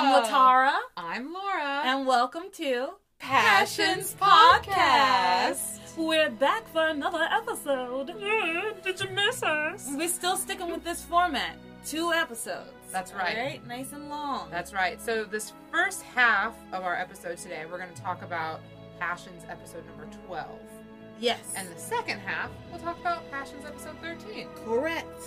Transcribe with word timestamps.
I'm 0.00 0.22
Latara, 0.22 0.78
I'm 0.96 1.32
Laura. 1.32 1.82
and 1.84 2.06
welcome 2.06 2.44
to 2.52 2.90
Passions 3.18 4.14
Podcast. 4.20 5.96
We're 5.96 6.30
back 6.30 6.68
for 6.72 6.86
another 6.86 7.26
episode. 7.32 8.06
Mm, 8.10 8.80
did 8.84 9.00
you 9.00 9.08
miss 9.10 9.42
us? 9.42 9.88
We're 9.92 10.06
still 10.06 10.36
sticking 10.36 10.70
with 10.70 10.84
this 10.84 11.02
format. 11.02 11.56
Two 11.84 12.12
episodes. 12.12 12.70
That's 12.92 13.12
right. 13.12 13.36
Right, 13.36 13.66
nice 13.66 13.92
and 13.92 14.08
long. 14.08 14.48
That's 14.52 14.72
right. 14.72 15.00
So 15.00 15.24
this 15.24 15.52
first 15.72 16.02
half 16.02 16.54
of 16.72 16.84
our 16.84 16.94
episode 16.94 17.38
today, 17.38 17.64
we're 17.68 17.78
going 17.78 17.92
to 17.92 18.00
talk 18.00 18.22
about 18.22 18.60
Passions 19.00 19.42
episode 19.48 19.84
number 19.86 20.06
12. 20.28 20.46
yes. 21.18 21.54
And 21.56 21.68
the 21.68 21.80
second 21.80 22.20
half, 22.20 22.50
we'll 22.70 22.80
talk 22.80 23.00
about 23.00 23.28
Passions 23.32 23.64
episode 23.66 23.96
13. 24.00 24.46
correct. 24.64 25.22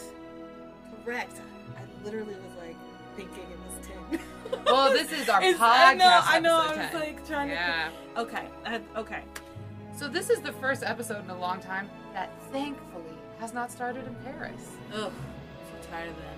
Correct. 1.03 1.41
I 1.75 2.05
literally 2.05 2.35
was 2.35 2.55
like 2.57 2.77
thinking 3.17 3.43
it 3.43 3.59
was. 3.67 3.71
Well, 4.65 4.91
this 4.91 5.11
is 5.11 5.27
our 5.29 5.41
It's- 5.41 5.57
podcast 5.59 5.61
I 5.87 5.93
know. 5.95 6.21
I 6.23 6.39
know. 6.39 6.55
I 6.55 6.67
was 6.67 6.75
10. 6.91 6.93
like 6.99 7.27
trying 7.27 7.49
Yeah. 7.49 7.89
to. 7.89 7.91
Think. 8.15 8.33
Okay. 8.33 8.47
Uh, 8.65 8.99
okay. 8.99 9.23
So 9.95 10.07
this 10.07 10.29
is 10.29 10.39
the 10.41 10.51
first 10.53 10.83
episode 10.83 11.23
in 11.23 11.29
a 11.29 11.37
long 11.37 11.59
time 11.59 11.89
that 12.13 12.31
thankfully 12.51 13.13
has 13.39 13.53
not 13.53 13.71
started 13.71 14.05
in 14.07 14.15
Paris. 14.15 14.71
Ugh. 14.93 15.11
So 15.11 15.89
tired 15.89 16.09
of 16.09 16.15
them. 16.17 16.37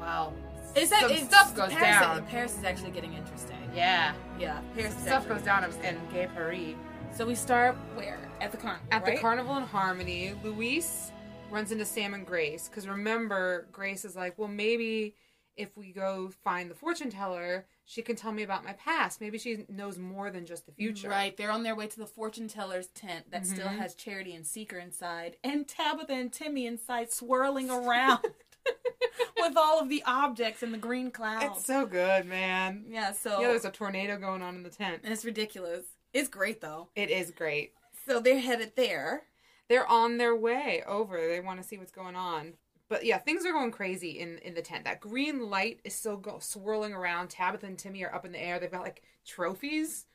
Wow. 0.00 0.32
Is 0.74 0.90
that 0.90 1.02
Some 1.02 1.10
it's- 1.12 1.26
stuff 1.28 1.54
goes 1.54 1.72
Paris, 1.72 2.00
down. 2.00 2.26
Paris 2.26 2.56
is 2.58 2.64
actually 2.64 2.90
getting 2.92 3.14
interesting. 3.14 3.58
Yeah. 3.74 4.14
Yeah. 4.38 4.60
Paris 4.76 4.96
is 4.96 5.02
Stuff 5.02 5.28
goes 5.28 5.42
down 5.42 5.64
in 5.64 6.00
Gay 6.12 6.28
Paris. 6.34 6.74
So 7.14 7.24
we 7.26 7.34
start 7.36 7.76
where 7.94 8.18
at 8.40 8.50
the 8.50 8.56
carnival. 8.56 8.86
At 8.90 9.04
right? 9.04 9.16
the 9.16 9.20
Carnival 9.20 9.56
in 9.56 9.62
Harmony, 9.64 10.34
Luis 10.42 11.12
runs 11.50 11.70
into 11.70 11.84
Sam 11.84 12.14
and 12.14 12.26
Grace 12.26 12.68
because 12.68 12.88
remember, 12.88 13.66
Grace 13.70 14.04
is 14.04 14.16
like, 14.16 14.36
well, 14.36 14.48
maybe 14.48 15.14
if 15.56 15.76
we 15.76 15.92
go 15.92 16.30
find 16.42 16.70
the 16.70 16.74
fortune 16.74 17.10
teller, 17.10 17.66
she 17.84 18.02
can 18.02 18.16
tell 18.16 18.32
me 18.32 18.42
about 18.42 18.64
my 18.64 18.72
past. 18.74 19.20
Maybe 19.20 19.38
she 19.38 19.64
knows 19.68 19.98
more 19.98 20.30
than 20.30 20.46
just 20.46 20.66
the 20.66 20.72
future. 20.72 21.08
Right, 21.08 21.36
they're 21.36 21.50
on 21.50 21.62
their 21.62 21.74
way 21.76 21.86
to 21.86 21.98
the 21.98 22.06
fortune 22.06 22.48
teller's 22.48 22.88
tent 22.88 23.30
that 23.30 23.46
still 23.46 23.68
Mhm. 23.68 23.78
has 23.78 23.94
Charity 23.94 24.34
and 24.34 24.46
Seeker 24.46 24.78
inside, 24.78 25.36
and 25.44 25.66
Tabitha 25.68 26.12
and 26.12 26.32
Timmy 26.32 26.66
inside 26.66 27.12
swirling 27.12 27.70
around 27.70 28.24
with 29.36 29.56
all 29.56 29.80
of 29.80 29.88
the 29.88 30.02
objects 30.06 30.62
in 30.62 30.72
the 30.72 30.78
green 30.78 31.10
clouds. 31.10 31.58
It's 31.58 31.66
so 31.66 31.86
good, 31.86 32.24
man. 32.26 32.84
yeah, 32.88 33.12
so 33.12 33.40
Yeah, 33.40 33.48
there's 33.48 33.64
a 33.64 33.70
tornado 33.70 34.16
going 34.18 34.42
on 34.42 34.54
in 34.56 34.62
the 34.62 34.70
tent. 34.70 35.02
it's 35.04 35.24
ridiculous. 35.24 35.84
It's 36.12 36.28
great 36.28 36.60
though. 36.60 36.88
It 36.94 37.10
is 37.10 37.30
great. 37.30 37.72
So 38.06 38.20
they're 38.20 38.38
headed 38.40 38.72
there. 38.76 39.24
They're 39.68 39.86
on 39.86 40.18
their 40.18 40.34
way 40.36 40.82
over. 40.86 41.16
They 41.26 41.40
want 41.40 41.60
to 41.62 41.66
see 41.66 41.78
what's 41.78 41.90
going 41.92 42.16
on. 42.16 42.54
But 42.88 43.04
yeah, 43.04 43.18
things 43.18 43.44
are 43.46 43.52
going 43.52 43.70
crazy 43.70 44.18
in 44.20 44.38
in 44.38 44.54
the 44.54 44.62
tent. 44.62 44.84
That 44.84 45.00
green 45.00 45.48
light 45.48 45.80
is 45.84 45.94
still 45.94 46.16
go, 46.16 46.38
swirling 46.38 46.92
around. 46.92 47.28
Tabitha 47.30 47.66
and 47.66 47.78
Timmy 47.78 48.04
are 48.04 48.14
up 48.14 48.24
in 48.26 48.32
the 48.32 48.40
air. 48.42 48.58
They've 48.58 48.70
got 48.70 48.82
like 48.82 49.02
trophies 49.26 50.06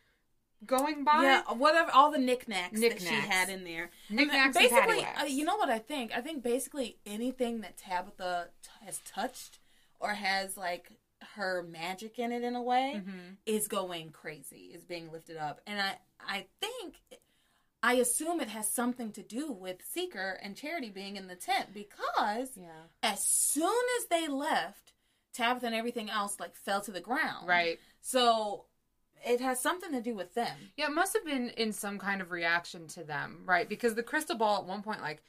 going 0.66 1.04
by. 1.04 1.24
Yeah, 1.24 1.42
whatever, 1.54 1.90
all 1.92 2.12
the 2.12 2.18
knickknacks, 2.20 2.80
that 2.80 3.02
she 3.02 3.08
had 3.16 3.50
in 3.50 3.64
there. 3.64 3.90
Knickknacks 4.10 4.56
and 4.56 4.70
basically, 4.70 5.06
uh, 5.20 5.24
you 5.26 5.46
know 5.46 5.56
what 5.58 5.70
I 5.70 5.80
think? 5.80 6.12
I 6.16 6.22
think 6.22 6.44
basically 6.44 6.98
anything 7.06 7.62
that 7.62 7.78
Tabitha 7.78 8.50
t- 8.62 8.70
has 8.86 9.00
touched 9.00 9.60
or 10.00 10.10
has 10.14 10.56
like 10.58 10.92
her 11.36 11.64
magic 11.64 12.20
in 12.20 12.32
it 12.32 12.44
in 12.44 12.56
a 12.56 12.62
way 12.62 13.02
Mhm. 13.06 13.38
is 13.46 13.68
going 13.68 14.12
crazy, 14.12 14.72
is 14.74 14.86
being 14.86 15.12
lifted 15.12 15.38
up, 15.38 15.60
and 15.66 15.80
I 15.82 15.98
I 16.22 16.46
think. 16.62 16.96
I 17.82 17.94
assume 17.94 18.42
it 18.42 18.50
has 18.50 18.68
something 18.70 19.12
to 19.14 19.24
do 19.24 19.52
with 19.52 19.78
Seeker 19.86 20.38
and 20.44 20.56
Charity 20.56 20.90
being 20.90 21.16
in 21.16 21.28
the 21.28 21.36
tent 21.36 21.74
because 21.74 22.58
Yeah. 22.58 22.84
as 23.02 23.24
soon 23.24 23.74
as 24.00 24.08
they 24.08 24.28
left, 24.28 24.94
Tabitha 25.34 25.68
and 25.68 25.76
everything 25.76 26.10
else 26.10 26.40
like 26.40 26.56
fell 26.56 26.82
to 26.82 26.92
the 26.92 27.00
ground. 27.00 27.48
Right. 27.48 27.80
So 28.02 28.66
it 29.26 29.40
has 29.42 29.60
something 29.62 29.92
to 29.94 30.02
do 30.02 30.14
with 30.16 30.34
them. 30.34 30.72
Yeah, 30.76 30.88
it 30.88 30.94
must 30.94 31.14
have 31.14 31.26
been 31.26 31.50
in 31.52 31.72
some 31.74 32.00
kind 32.00 32.22
of 32.22 32.32
reaction 32.32 32.88
to 32.90 33.04
them, 33.04 33.44
right? 33.46 33.68
Because 33.70 33.96
the 33.96 34.04
crystal 34.04 34.38
ball 34.38 34.58
at 34.60 34.66
one 34.66 34.82
point 34.82 35.02
like 35.02 35.22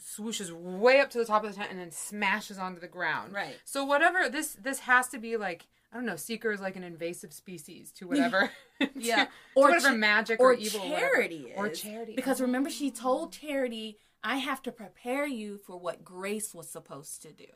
swooshes 0.00 0.52
way 0.52 1.00
up 1.00 1.08
to 1.10 1.18
the 1.18 1.24
top 1.24 1.44
of 1.44 1.50
the 1.50 1.56
tent 1.56 1.70
and 1.70 1.80
then 1.80 1.90
smashes 1.90 2.58
onto 2.58 2.80
the 2.80 2.88
ground. 2.88 3.32
Right. 3.32 3.56
So 3.64 3.84
whatever 3.84 4.28
this 4.28 4.52
this 4.60 4.80
has 4.80 5.08
to 5.08 5.18
be 5.18 5.36
like 5.38 5.66
I 5.92 5.96
don't 5.96 6.06
know, 6.06 6.16
seeker 6.16 6.52
is 6.52 6.60
like 6.60 6.76
an 6.76 6.84
invasive 6.84 7.32
species 7.32 7.92
to 7.92 8.06
whatever. 8.08 8.50
Yeah. 8.94 9.24
to 9.24 9.30
Or 9.54 9.68
whatever 9.68 9.88
cha- 9.88 9.94
magic 9.94 10.38
or, 10.38 10.50
or 10.50 10.54
evil 10.54 10.80
or 10.82 10.98
charity 10.98 11.36
is. 11.36 11.56
Or 11.56 11.68
charity. 11.70 12.12
Because 12.14 12.42
oh. 12.42 12.44
remember, 12.44 12.68
she 12.68 12.90
told 12.90 13.32
Charity, 13.32 13.96
I 14.22 14.36
have 14.36 14.60
to 14.64 14.72
prepare 14.72 15.26
you 15.26 15.56
for 15.56 15.78
what 15.78 16.04
Grace 16.04 16.52
was 16.52 16.68
supposed 16.68 17.22
to 17.22 17.32
do. 17.32 17.46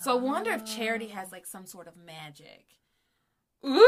So 0.00 0.12
I 0.12 0.20
wonder 0.20 0.52
if 0.52 0.64
Charity 0.64 1.08
has 1.08 1.32
like 1.32 1.46
some 1.46 1.66
sort 1.66 1.88
of 1.88 1.94
magic. 1.96 2.64
Ooh. 3.64 3.86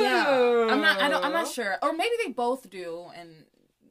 Yeah. 0.00 0.68
I'm 0.70 0.80
not 0.80 1.00
I 1.00 1.08
don't 1.08 1.24
I'm 1.24 1.32
not 1.32 1.48
sure. 1.48 1.76
Or 1.82 1.92
maybe 1.92 2.14
they 2.24 2.32
both 2.32 2.68
do 2.70 3.06
and 3.16 3.44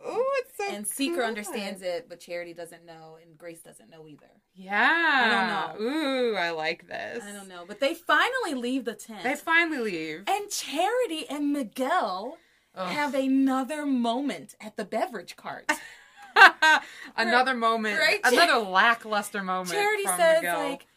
Ooh, 0.08 0.26
it's 0.40 0.58
so 0.58 0.70
and 0.76 0.86
Seeker 0.88 1.18
good. 1.18 1.26
understands 1.26 1.82
it, 1.82 2.08
but 2.10 2.20
Charity 2.20 2.54
doesn't 2.54 2.86
know 2.86 3.18
and 3.22 3.38
Grace 3.38 3.62
doesn't 3.62 3.90
know 3.90 4.08
either. 4.08 4.30
Yeah. 4.56 5.72
I 5.76 5.76
don't 5.78 5.82
know. 5.82 5.92
Ooh, 5.92 6.36
I 6.36 6.52
like 6.52 6.88
this. 6.88 7.24
I 7.24 7.32
don't 7.32 7.48
know. 7.48 7.64
But 7.68 7.80
they 7.80 7.94
finally 7.94 8.54
leave 8.54 8.86
the 8.86 8.96
tent. 8.96 9.24
They 9.24 9.36
finally 9.36 9.80
leave. 9.92 10.24
and 10.28 10.50
Charity 10.50 11.26
and 11.30 11.54
Miguel 11.54 12.38
Ugh. 12.76 12.92
have 12.92 13.16
another 13.16 13.86
moment 13.86 14.56
at 14.62 14.76
the 14.78 14.86
beverage 14.86 15.36
cart. 15.36 15.72
another 17.18 17.54
moment, 17.54 18.00
Right? 18.00 18.20
another 18.24 18.58
lackluster 18.68 19.44
moment. 19.44 19.72
Charity 19.72 20.06
says 20.06 20.38
Miguel. 20.42 20.60
like, 20.70 20.88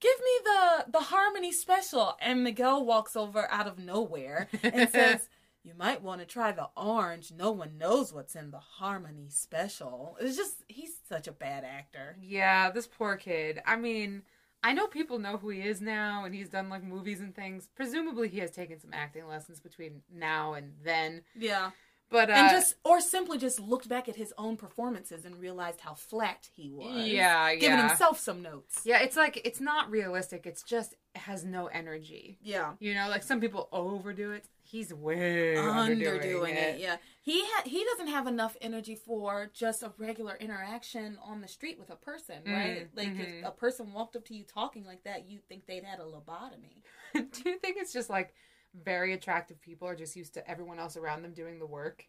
"Give 0.00 0.18
me 0.18 0.30
the 0.44 0.84
the 0.92 1.00
harmony 1.00 1.52
special," 1.52 2.16
and 2.20 2.44
Miguel 2.44 2.84
walks 2.84 3.16
over 3.16 3.50
out 3.50 3.66
of 3.66 3.78
nowhere 3.78 4.48
and 4.62 4.88
says, 4.92 5.28
"You 5.68 5.74
might 5.76 6.02
want 6.02 6.20
to 6.20 6.26
try 6.26 6.50
the 6.52 6.70
orange. 6.76 7.30
No 7.36 7.50
one 7.52 7.76
knows 7.78 8.12
what's 8.12 8.34
in 8.34 8.50
the 8.50 8.58
harmony 8.58 9.28
special." 9.28 10.16
It's 10.20 10.36
just 10.36 10.64
he's 10.66 10.94
such 11.08 11.28
a 11.28 11.32
bad 11.32 11.62
actor. 11.64 12.16
Yeah, 12.22 12.70
this 12.70 12.86
poor 12.86 13.16
kid. 13.16 13.60
I 13.66 13.76
mean, 13.76 14.22
I 14.64 14.72
know 14.72 14.86
people 14.86 15.18
know 15.18 15.36
who 15.36 15.50
he 15.50 15.60
is 15.60 15.80
now, 15.80 16.24
and 16.24 16.34
he's 16.34 16.48
done 16.48 16.68
like 16.70 16.82
movies 16.82 17.20
and 17.20 17.34
things. 17.34 17.68
Presumably, 17.76 18.28
he 18.28 18.38
has 18.38 18.50
taken 18.50 18.80
some 18.80 18.90
acting 18.92 19.28
lessons 19.28 19.60
between 19.60 20.02
now 20.12 20.54
and 20.54 20.72
then. 20.82 21.22
Yeah, 21.36 21.70
But 22.10 22.30
uh, 22.30 22.32
and 22.34 22.50
just 22.50 22.74
or 22.84 23.00
simply 23.00 23.38
just 23.38 23.60
looked 23.60 23.88
back 23.88 24.08
at 24.08 24.16
his 24.16 24.32
own 24.38 24.56
performances 24.56 25.24
and 25.24 25.36
realized 25.38 25.80
how 25.80 25.94
flat 25.94 26.48
he 26.56 26.70
was. 26.70 27.06
yeah, 27.06 27.50
yeah. 27.50 27.54
giving 27.56 27.78
yeah, 27.78 27.88
himself 27.88 28.18
some 28.18 28.42
notes. 28.42 28.80
yeah. 28.84 29.00
It's 29.00 29.16
like 29.16 29.40
it's 29.44 29.60
not 29.60 29.90
realistic. 29.90 30.46
It's 30.46 30.62
just 30.62 30.94
it 31.14 31.20
has 31.20 31.44
no 31.44 31.66
energy. 31.66 32.38
Yeah. 32.42 32.72
You 32.80 32.94
know, 32.94 33.08
like 33.08 33.22
some 33.22 33.40
people 33.40 33.68
overdo 33.72 34.32
it. 34.32 34.48
He's 34.70 34.92
way 34.92 35.54
underdoing, 35.56 36.20
underdoing 36.20 36.54
it. 36.54 36.78
Yeah, 36.78 36.96
he 37.22 37.42
ha- 37.42 37.62
he 37.64 37.84
doesn't 37.84 38.08
have 38.08 38.26
enough 38.26 38.54
energy 38.60 38.94
for 38.94 39.50
just 39.54 39.82
a 39.82 39.92
regular 39.96 40.36
interaction 40.36 41.18
on 41.24 41.40
the 41.40 41.48
street 41.48 41.78
with 41.78 41.88
a 41.88 41.96
person, 41.96 42.42
right? 42.44 42.86
Mm, 42.94 42.96
like 42.96 43.08
mhm. 43.08 43.20
if 43.20 43.46
a 43.46 43.50
person 43.50 43.94
walked 43.94 44.14
up 44.14 44.26
to 44.26 44.34
you 44.34 44.44
talking 44.44 44.84
like 44.84 45.04
that, 45.04 45.28
you'd 45.28 45.46
think 45.48 45.66
they'd 45.66 45.84
had 45.84 46.00
a 46.00 46.04
lobotomy. 46.04 46.82
Do 47.14 47.50
you 47.50 47.58
think 47.58 47.78
it's 47.78 47.94
just 47.94 48.10
like 48.10 48.34
very 48.74 49.14
attractive 49.14 49.58
people 49.62 49.88
are 49.88 49.96
just 49.96 50.16
used 50.16 50.34
to 50.34 50.46
everyone 50.48 50.78
else 50.78 50.98
around 50.98 51.22
them 51.22 51.32
doing 51.32 51.58
the 51.58 51.66
work? 51.66 52.04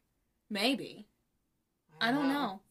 Maybe 0.49 1.07
I 2.01 2.11
don't 2.11 2.27
know. 2.27 2.61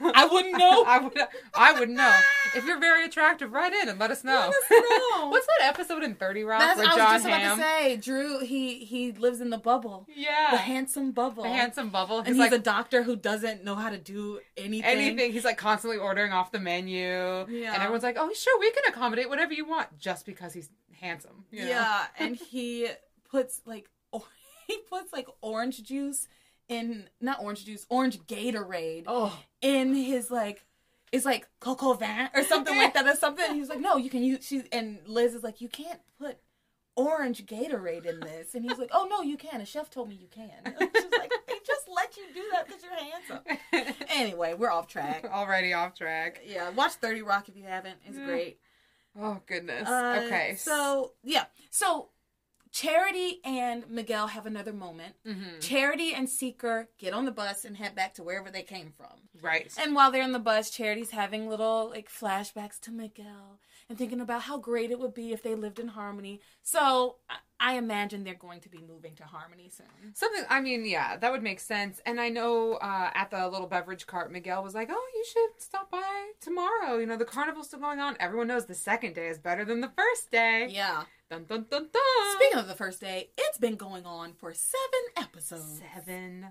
I 0.00 0.26
wouldn't 0.30 0.56
know. 0.58 0.84
I 0.86 0.98
would. 0.98 1.18
I 1.54 1.78
would 1.78 1.90
know. 1.90 2.14
If 2.54 2.64
you're 2.64 2.78
very 2.80 3.04
attractive, 3.04 3.52
write 3.52 3.72
in 3.72 3.88
and 3.88 3.98
let 3.98 4.10
us 4.10 4.22
know. 4.24 4.32
Let 4.32 4.48
us 4.48 4.54
know. 4.70 5.28
What's 5.30 5.46
that 5.46 5.68
episode 5.68 6.02
in 6.02 6.14
Thirty 6.14 6.44
Rock 6.44 6.60
That's 6.60 6.78
where 6.78 6.86
I 6.86 6.90
was 6.90 6.96
John 6.96 7.12
just 7.14 7.26
about 7.26 7.54
to 7.56 7.60
say. 7.62 7.96
Drew, 7.96 8.40
he 8.40 8.84
he 8.84 9.12
lives 9.12 9.40
in 9.40 9.50
the 9.50 9.58
bubble, 9.58 10.06
Yeah, 10.14 10.48
the 10.52 10.56
handsome 10.58 11.12
bubble, 11.12 11.42
the 11.42 11.48
handsome 11.48 11.90
bubble. 11.90 12.18
and 12.18 12.28
He's, 12.28 12.36
he's 12.36 12.40
like 12.52 12.52
a 12.52 12.62
doctor 12.62 13.02
who 13.02 13.16
doesn't 13.16 13.64
know 13.64 13.74
how 13.74 13.90
to 13.90 13.98
do 13.98 14.40
anything. 14.56 14.84
anything. 14.98 15.32
He's 15.32 15.44
like 15.44 15.58
constantly 15.58 15.98
ordering 15.98 16.32
off 16.32 16.52
the 16.52 16.60
menu, 16.60 17.00
Yeah. 17.48 17.72
and 17.74 17.82
everyone's 17.82 18.04
like, 18.04 18.16
"Oh, 18.18 18.32
sure, 18.32 18.58
we 18.60 18.70
can 18.70 18.84
accommodate 18.88 19.28
whatever 19.28 19.52
you 19.52 19.66
want, 19.66 19.98
just 19.98 20.26
because 20.26 20.52
he's 20.52 20.70
handsome." 21.00 21.44
you 21.50 21.62
know? 21.64 21.68
Yeah, 21.68 22.04
and 22.18 22.36
he 22.36 22.88
puts 23.30 23.60
like 23.66 23.88
or- 24.12 24.22
he 24.68 24.78
puts 24.88 25.12
like 25.12 25.26
orange 25.40 25.82
juice 25.82 26.28
in 26.70 27.08
not 27.20 27.42
orange 27.42 27.66
juice, 27.66 27.84
orange 27.90 28.18
Gatorade 28.20 29.04
Oh, 29.06 29.38
in 29.60 29.94
his 29.94 30.30
like 30.30 30.64
it's 31.12 31.24
like 31.26 31.48
coq 31.58 31.82
au 31.82 31.94
vin 31.94 32.28
or 32.34 32.42
something 32.44 32.76
like 32.76 32.94
that 32.94 33.04
or 33.06 33.16
something. 33.16 33.54
He's 33.54 33.68
like, 33.68 33.80
no, 33.80 33.96
you 33.96 34.08
can 34.08 34.22
use. 34.22 34.46
She 34.46 34.62
and 34.72 35.00
Liz 35.06 35.34
is 35.34 35.42
like, 35.42 35.60
you 35.60 35.68
can't 35.68 36.00
put 36.18 36.38
orange 36.96 37.44
Gatorade 37.46 38.06
in 38.06 38.20
this, 38.20 38.54
and 38.54 38.64
he's 38.64 38.78
like, 38.78 38.90
oh 38.92 39.06
no, 39.10 39.20
you 39.22 39.36
can. 39.36 39.60
A 39.60 39.66
chef 39.66 39.90
told 39.90 40.08
me 40.08 40.14
you 40.14 40.28
can. 40.28 40.50
She's 40.64 41.04
like, 41.18 41.32
they 41.48 41.54
just 41.66 41.88
let 41.94 42.16
you 42.16 42.22
do 42.32 42.42
that 42.52 42.66
because 42.66 42.82
you're 42.82 42.94
handsome. 42.94 43.94
Anyway, 44.12 44.54
we're 44.54 44.70
off 44.70 44.86
track. 44.86 45.24
already 45.32 45.72
off 45.72 45.94
track. 45.96 46.40
Yeah, 46.46 46.70
watch 46.70 46.92
Thirty 46.94 47.22
Rock 47.22 47.48
if 47.48 47.56
you 47.56 47.64
haven't. 47.64 47.96
It's 48.06 48.18
Yeah. 48.18 48.24
great. 48.26 48.58
Oh 49.18 49.40
goodness. 49.46 49.88
Uh, 49.88 50.22
okay. 50.26 50.54
So 50.58 51.12
yeah, 51.24 51.46
so 51.70 52.10
Charity 52.72 53.40
and 53.44 53.88
Miguel 53.90 54.28
have 54.28 54.46
another 54.46 54.72
moment. 54.72 55.16
Mhm. 55.26 55.60
Charity 55.60 56.14
and 56.14 56.28
Seeker 56.28 56.88
get 56.98 57.12
on 57.12 57.24
the 57.24 57.32
bus 57.32 57.64
and 57.64 57.76
head 57.76 57.94
back 57.94 58.14
to 58.14 58.22
wherever 58.22 58.50
they 58.50 58.62
came 58.62 58.92
from. 58.96 59.28
right. 59.42 59.72
And 59.78 59.94
while 59.94 60.10
they're 60.10 60.22
on 60.22 60.32
the 60.32 60.38
bus, 60.38 60.70
Charity's 60.70 61.10
having 61.10 61.48
little 61.48 61.88
like 61.88 62.08
flashbacks 62.10 62.78
to 62.80 62.90
Miguel 62.90 63.58
and 63.88 63.96
thinking 63.98 64.20
about 64.20 64.42
how 64.42 64.58
great 64.58 64.90
it 64.90 64.98
would 65.00 65.14
be 65.14 65.32
if 65.32 65.42
they 65.42 65.54
lived 65.54 65.78
in 65.80 65.88
harmony. 65.88 66.40
So 66.62 67.16
I, 67.28 67.36
I 67.58 67.74
imagine 67.76 68.22
they're 68.22 68.34
going 68.34 68.60
to 68.60 68.68
be 68.68 68.78
moving 68.78 69.14
to 69.16 69.24
harmony 69.24 69.68
soon. 69.70 70.14
Something, 70.14 70.44
I 70.48 70.60
mean, 70.60 70.84
yeah, 70.84 71.16
that 71.16 71.32
would 71.32 71.42
make 71.42 71.58
sense. 71.60 72.00
And 72.06 72.20
I 72.20 72.28
know 72.28 72.74
uh, 72.74 73.10
at 73.14 73.30
the 73.30 73.48
little 73.48 73.66
beverage 73.66 74.06
cart, 74.06 74.30
Miguel 74.30 74.62
was 74.62 74.74
like, 74.74 74.88
oh, 74.92 75.06
you 75.14 75.24
should 75.32 75.62
stop 75.62 75.90
by 75.90 76.30
tomorrow. 76.40 76.98
You 76.98 77.06
know, 77.06 77.16
the 77.16 77.24
carnival's 77.24 77.66
still 77.68 77.80
going 77.80 77.98
on. 77.98 78.16
Everyone 78.20 78.46
knows 78.46 78.66
the 78.66 78.74
second 78.74 79.14
day 79.14 79.28
is 79.28 79.38
better 79.38 79.64
than 79.64 79.80
the 79.80 79.90
first 79.96 80.30
day. 80.30 80.68
Yeah. 80.70 81.04
Dun, 81.30 81.44
dun, 81.44 81.66
dun, 81.70 81.88
dun. 81.92 82.36
Speaking 82.36 82.58
of 82.58 82.66
the 82.66 82.74
first 82.74 83.00
day, 83.00 83.30
it's 83.38 83.56
been 83.58 83.76
going 83.76 84.04
on 84.04 84.32
for 84.32 84.52
seven 84.52 85.00
episodes. 85.16 85.80
seven 85.94 86.48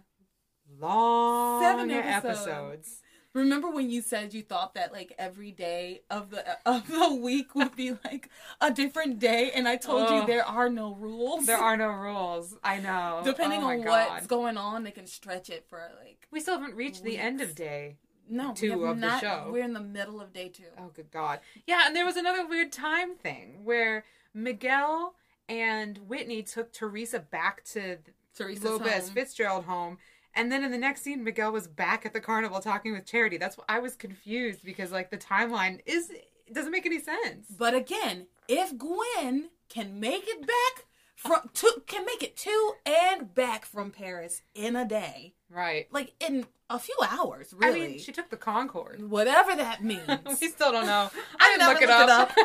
long 0.79 1.61
Seven 1.61 1.91
episodes. 1.91 2.47
episodes. 2.47 3.01
Remember 3.33 3.69
when 3.69 3.89
you 3.89 4.01
said 4.01 4.33
you 4.33 4.41
thought 4.41 4.73
that 4.75 4.91
like 4.93 5.13
every 5.19 5.51
day 5.51 6.01
of 6.09 6.29
the 6.31 6.43
of 6.65 6.87
the 6.87 7.13
week 7.21 7.53
would 7.55 7.75
be 7.75 7.91
like 8.05 8.29
a 8.61 8.71
different 8.71 9.19
day, 9.19 9.51
and 9.53 9.67
I 9.67 9.75
told 9.75 10.09
you 10.09 10.25
there 10.25 10.45
are 10.45 10.69
no 10.69 10.93
rules. 10.95 11.45
There 11.45 11.57
are 11.57 11.75
no 11.75 11.89
rules. 11.89 12.55
I 12.63 12.79
know. 12.79 13.21
Depending 13.25 13.61
Oh 13.61 13.67
on 13.71 13.81
God. 13.81 14.09
what's 14.11 14.27
going 14.27 14.55
on, 14.57 14.83
they 14.85 14.91
can 14.91 15.05
stretch 15.07 15.49
it 15.49 15.65
for 15.69 15.91
like 16.03 16.25
We 16.31 16.39
still 16.39 16.57
haven't 16.57 16.75
reached 16.77 17.03
the 17.03 17.17
end 17.17 17.41
of 17.41 17.53
day. 17.53 17.97
no 18.29 18.53
Two 18.53 18.85
of 18.85 18.99
the 18.99 19.07
not, 19.07 19.21
show. 19.21 19.49
We're 19.51 19.65
in 19.65 19.73
the 19.73 19.79
middle 19.81 20.21
of 20.21 20.31
day 20.33 20.47
two. 20.49 20.63
Oh, 20.77 20.89
good 20.93 21.11
God. 21.11 21.41
Yeah, 21.67 21.83
and 21.85 21.95
there 21.95 22.05
was 22.05 22.15
another 22.15 22.47
weird 22.47 22.71
time 22.71 23.15
thing 23.15 23.63
where 23.65 24.05
Miguel 24.43 25.15
and 25.47 25.97
Whitney 26.07 26.43
took 26.43 26.71
Teresa 26.71 27.19
back 27.19 27.63
to 27.65 27.97
Teresa's 28.35 28.63
Lopez 28.63 29.05
home. 29.05 29.13
Fitzgerald 29.15 29.65
home. 29.65 29.97
And 30.35 30.51
then 30.51 30.63
in 30.63 30.71
the 30.71 30.77
next 30.77 31.01
scene, 31.01 31.23
Miguel 31.23 31.51
was 31.51 31.67
back 31.67 32.05
at 32.05 32.13
the 32.13 32.19
carnival 32.19 32.59
talking 32.59 32.93
with 32.93 33.05
Charity. 33.05 33.37
That's 33.37 33.57
why 33.57 33.65
I 33.67 33.79
was 33.79 33.95
confused 33.95 34.63
because 34.63 34.91
like 34.91 35.09
the 35.09 35.17
timeline 35.17 35.81
is 35.85 36.11
it 36.11 36.53
doesn't 36.53 36.71
make 36.71 36.85
any 36.85 36.99
sense. 36.99 37.47
But 37.57 37.73
again, 37.73 38.27
if 38.47 38.77
Gwen 38.77 39.49
can 39.69 39.99
make 39.99 40.23
it 40.27 40.41
back 40.41 40.85
from 41.15 41.49
to 41.55 41.81
can 41.87 42.05
make 42.05 42.23
it 42.23 42.37
to 42.37 42.73
and 42.85 43.33
back 43.33 43.65
from 43.65 43.91
Paris 43.91 44.43
in 44.55 44.75
a 44.75 44.85
day, 44.85 45.33
Right. 45.51 45.87
like 45.91 46.13
in 46.19 46.45
a 46.69 46.77
few 46.77 46.95
hours, 47.09 47.53
really. 47.57 47.83
I 47.85 47.87
mean, 47.89 47.99
she 47.99 48.11
took 48.11 48.29
the 48.29 48.37
Concorde. 48.37 49.01
Whatever 49.09 49.55
that 49.55 49.83
means. 49.83 50.07
we 50.41 50.47
still 50.49 50.71
don't 50.71 50.85
know. 50.85 51.09
I 51.39 51.39
I 51.39 51.57
didn't 51.57 51.67
look 51.67 51.81
it 51.81 51.89
looked 51.89 52.03
it 52.03 52.09
up. 52.09 52.31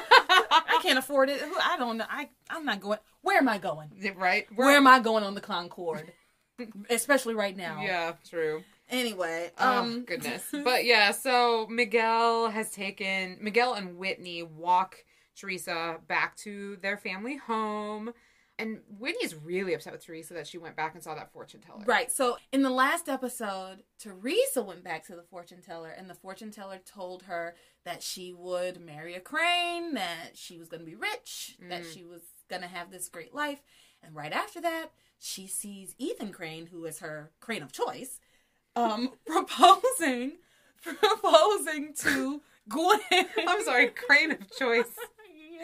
I 0.50 0.80
can't 0.82 0.98
afford 0.98 1.28
it. 1.28 1.42
I 1.62 1.76
don't 1.78 1.98
know. 1.98 2.06
I 2.08 2.28
I'm 2.48 2.64
not 2.64 2.80
going. 2.80 2.98
Where 3.22 3.36
am 3.38 3.48
I 3.48 3.58
going? 3.58 3.90
right? 4.16 4.46
Where 4.54 4.70
am 4.76 4.86
I 4.86 4.98
going 5.00 5.24
on 5.24 5.34
the 5.34 5.40
Concorde? 5.40 6.12
Especially 6.88 7.34
right 7.34 7.56
now. 7.56 7.80
Yeah, 7.82 8.12
true. 8.28 8.62
Anyway, 8.90 9.50
Oh 9.58 9.78
um, 9.78 10.04
goodness. 10.04 10.44
But 10.52 10.84
yeah, 10.84 11.10
so 11.10 11.66
Miguel 11.70 12.50
has 12.50 12.70
taken 12.70 13.38
Miguel 13.40 13.74
and 13.74 13.96
Whitney 13.96 14.42
walk 14.42 15.04
Teresa 15.36 15.96
back 16.06 16.36
to 16.38 16.76
their 16.76 16.96
family 16.96 17.36
home. 17.36 18.12
And 18.58 18.78
Whitney's 19.00 19.34
really 19.34 19.74
upset 19.74 19.92
with 19.92 20.04
Teresa 20.04 20.34
that 20.34 20.46
she 20.46 20.58
went 20.58 20.76
back 20.76 20.94
and 20.94 21.02
saw 21.02 21.14
that 21.16 21.32
fortune 21.32 21.60
teller. 21.60 21.82
Right. 21.84 22.12
So 22.12 22.36
in 22.52 22.62
the 22.62 22.70
last 22.70 23.08
episode, 23.08 23.82
Teresa 23.98 24.62
went 24.62 24.84
back 24.84 25.04
to 25.06 25.16
the 25.16 25.22
fortune 25.24 25.60
teller, 25.60 25.90
and 25.90 26.08
the 26.08 26.14
fortune 26.14 26.52
teller 26.52 26.78
told 26.84 27.24
her 27.24 27.56
that 27.84 28.00
she 28.02 28.32
would 28.32 28.80
marry 28.80 29.14
a 29.16 29.20
crane, 29.20 29.94
that 29.94 30.30
she 30.34 30.56
was 30.58 30.68
going 30.68 30.80
to 30.80 30.86
be 30.86 30.94
rich, 30.94 31.56
that 31.68 31.82
Mm. 31.82 31.92
she 31.92 32.04
was 32.04 32.20
going 32.48 32.62
to 32.62 32.68
have 32.68 32.92
this 32.92 33.08
great 33.08 33.34
life. 33.34 33.60
And 34.04 34.14
right 34.14 34.32
after 34.32 34.60
that, 34.60 34.90
she 35.18 35.46
sees 35.48 35.94
Ethan 35.98 36.30
Crane, 36.30 36.66
who 36.66 36.84
is 36.84 37.00
her 37.00 37.32
crane 37.40 37.62
of 37.62 37.72
choice, 37.72 38.20
um, 38.76 39.10
proposing, 39.26 40.32
proposing 40.80 41.92
to 41.94 42.40
Gwen. 42.68 43.00
I'm 43.48 43.62
sorry, 43.64 43.88
crane 43.88 44.30
of 44.32 44.50
choice. 44.56 44.90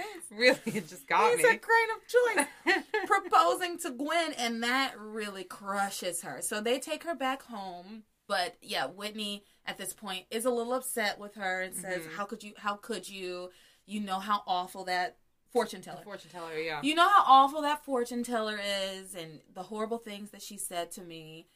Really, 0.31 0.59
it 0.67 0.89
just 0.89 1.07
got 1.09 1.31
He's 1.37 1.45
me. 1.45 1.51
a 1.51 1.59
grain 1.59 1.89
of 1.97 2.77
choice. 2.77 2.85
proposing 3.07 3.79
to 3.81 3.91
Gwen, 3.91 4.33
and 4.39 4.63
that 4.63 4.95
really 4.99 5.43
crushes 5.45 6.23
her. 6.23 6.41
So 6.41 6.61
they 6.61 6.79
take 6.79 7.03
her 7.05 7.15
back 7.17 7.43
home. 7.43 8.05
But 8.29 8.57
yeah, 8.63 8.87
Whitney 8.87 9.43
at 9.67 9.77
this 9.77 9.93
point 9.93 10.27
is 10.31 10.45
a 10.45 10.51
little 10.51 10.73
upset 10.75 11.19
with 11.19 11.35
her 11.35 11.63
and 11.63 11.75
says, 11.75 12.03
Mhm. 12.03 12.13
"How 12.15 12.25
could 12.27 12.45
you? 12.45 12.53
How 12.59 12.77
could 12.77 13.09
you? 13.09 13.51
You 13.87 14.01
know 14.01 14.21
how 14.21 14.45
awful 14.47 14.85
that 14.85 15.17
fortune 15.53 15.83
teller. 15.83 16.03
fortune 16.05 16.31
teller, 16.31 16.57
yeah. 16.57 16.81
You 16.83 16.95
know 16.95 17.09
how 17.09 17.25
awful 17.27 17.63
that 17.63 17.85
fortune 17.85 18.23
teller 18.23 18.61
is, 18.63 19.17
and 19.17 19.41
the 19.53 19.65
horrible 19.65 19.99
things 19.99 20.31
that 20.31 20.43
she 20.43 20.57
said 20.57 20.93
to 20.93 21.03
me." 21.03 21.49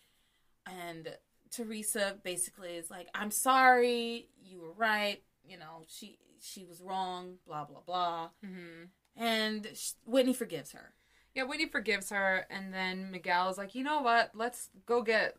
And 0.67 1.17
Teresa 1.53 2.19
basically 2.25 2.75
is 2.77 2.91
like, 2.91 3.09
"I'm 3.15 3.31
sorry. 3.31 4.29
You 4.43 4.61
were 4.61 4.73
right. 4.73 5.23
You 5.47 5.59
know, 5.59 5.85
she 5.89 6.19
she 6.41 6.65
was 6.65 6.81
wrong. 6.81 7.37
Blah 7.47 7.65
blah 7.65 7.81
blah." 7.87 8.31
hmm 8.45 8.85
And 9.17 9.69
sh- 9.75 9.93
Whitney 10.05 10.35
forgives 10.35 10.73
her. 10.73 10.95
Yeah, 11.35 11.45
Whitney 11.45 11.67
forgives 11.67 12.11
her, 12.11 12.47
and 12.49 12.73
then 12.73 13.11
Miguel 13.11 13.49
is 13.51 13.59
like, 13.59 13.75
you 13.75 13.83
know 13.83 14.03
what? 14.03 14.31
Let's 14.35 14.71
go 14.87 15.03
get 15.03 15.35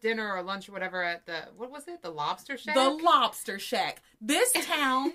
dinner 0.00 0.34
or 0.34 0.42
lunch 0.42 0.68
or 0.68 0.72
whatever 0.72 1.02
at 1.02 1.26
the 1.26 1.48
what 1.56 1.70
was 1.70 1.86
it? 1.88 2.02
The 2.02 2.10
Lobster 2.10 2.56
Shack. 2.56 2.74
The 2.74 2.88
Lobster 2.90 3.58
Shack. 3.58 4.02
This 4.20 4.52
town 4.66 5.12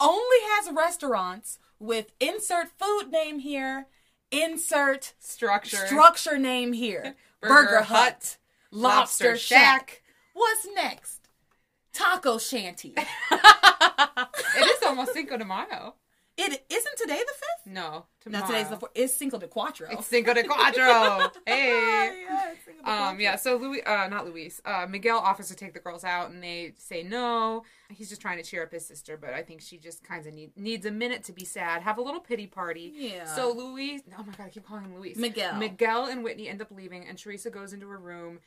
only 0.00 0.36
has 0.56 0.72
restaurants 0.72 1.58
with 1.78 2.12
insert 2.20 2.68
food 2.78 3.10
name 3.10 3.40
here, 3.40 3.86
insert 4.30 5.14
structure. 5.18 5.86
structure 5.86 6.38
name 6.38 6.72
here. 6.72 7.16
Burger 7.40 7.82
Hut, 7.82 8.38
Lobster, 8.70 9.26
Lobster 9.30 9.36
Shack. 9.36 9.90
Shack. 9.90 10.02
What's 10.32 10.66
next? 10.74 11.21
Taco 11.92 12.38
Shanty. 12.38 12.94
it 13.30 14.66
is 14.66 14.82
almost 14.86 15.12
Cinco 15.12 15.36
de 15.36 15.44
Mayo. 15.44 15.94
It 16.38 16.64
isn't 16.70 16.96
today 16.96 17.18
the 17.18 17.32
fifth. 17.34 17.72
No, 17.74 17.82
No, 17.90 18.06
tomorrow. 18.20 18.46
today's 18.46 18.68
the 18.70 18.76
fourth. 18.78 18.92
It's 18.94 19.12
Cinco 19.14 19.38
de 19.38 19.46
Cuatro. 19.46 19.92
It's 19.92 20.06
Cinco 20.06 20.32
de 20.32 20.42
Cuatro. 20.44 21.30
hey. 21.46 22.24
yeah, 22.26 22.54
de 22.84 22.90
Um, 22.90 23.20
yeah, 23.20 23.36
so 23.36 23.56
Louis, 23.56 23.82
uh, 23.84 24.08
not 24.08 24.24
Luis, 24.26 24.58
uh, 24.64 24.86
Miguel 24.88 25.18
offers 25.18 25.48
to 25.48 25.54
take 25.54 25.74
the 25.74 25.78
girls 25.78 26.04
out, 26.04 26.30
and 26.30 26.42
they 26.42 26.72
say 26.78 27.02
no. 27.02 27.64
He's 27.90 28.08
just 28.08 28.22
trying 28.22 28.38
to 28.38 28.42
cheer 28.42 28.62
up 28.62 28.72
his 28.72 28.86
sister, 28.86 29.18
but 29.18 29.34
I 29.34 29.42
think 29.42 29.60
she 29.60 29.76
just 29.76 30.02
kind 30.02 30.26
of 30.26 30.32
need, 30.32 30.56
needs 30.56 30.86
a 30.86 30.90
minute 30.90 31.22
to 31.24 31.32
be 31.32 31.44
sad, 31.44 31.82
have 31.82 31.98
a 31.98 32.02
little 32.02 32.20
pity 32.20 32.46
party. 32.46 32.92
Yeah. 32.96 33.26
So 33.26 33.52
Louis, 33.52 34.02
oh 34.18 34.24
my 34.24 34.32
god, 34.32 34.46
I 34.46 34.48
keep 34.48 34.66
calling 34.66 34.84
him 34.84 34.96
Luis. 34.96 35.18
Miguel. 35.18 35.56
Miguel 35.56 36.06
and 36.06 36.24
Whitney 36.24 36.48
end 36.48 36.62
up 36.62 36.70
leaving, 36.70 37.06
and 37.06 37.18
Teresa 37.18 37.50
goes 37.50 37.74
into 37.74 37.88
her 37.88 37.98
room 37.98 38.38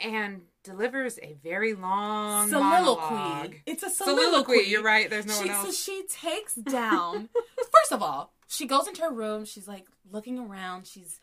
and 0.00 0.42
delivers 0.62 1.18
a 1.22 1.36
very 1.42 1.74
long 1.74 2.48
soliloquy. 2.50 3.14
monologue. 3.14 3.54
It's 3.66 3.82
a 3.82 3.90
Soliloquy. 3.90 4.22
soliloquy. 4.24 4.68
You're 4.70 4.82
right. 4.82 5.08
There's 5.08 5.26
no 5.26 5.34
she, 5.42 5.48
one 5.48 5.64
So 5.66 5.72
she 5.72 6.04
takes 6.08 6.54
down. 6.54 7.28
first 7.56 7.92
of 7.92 8.02
all, 8.02 8.32
she 8.48 8.66
goes 8.66 8.86
into 8.88 9.02
her 9.02 9.12
room. 9.12 9.44
She's 9.44 9.68
like 9.68 9.86
looking 10.10 10.38
around. 10.38 10.86
She's 10.86 11.20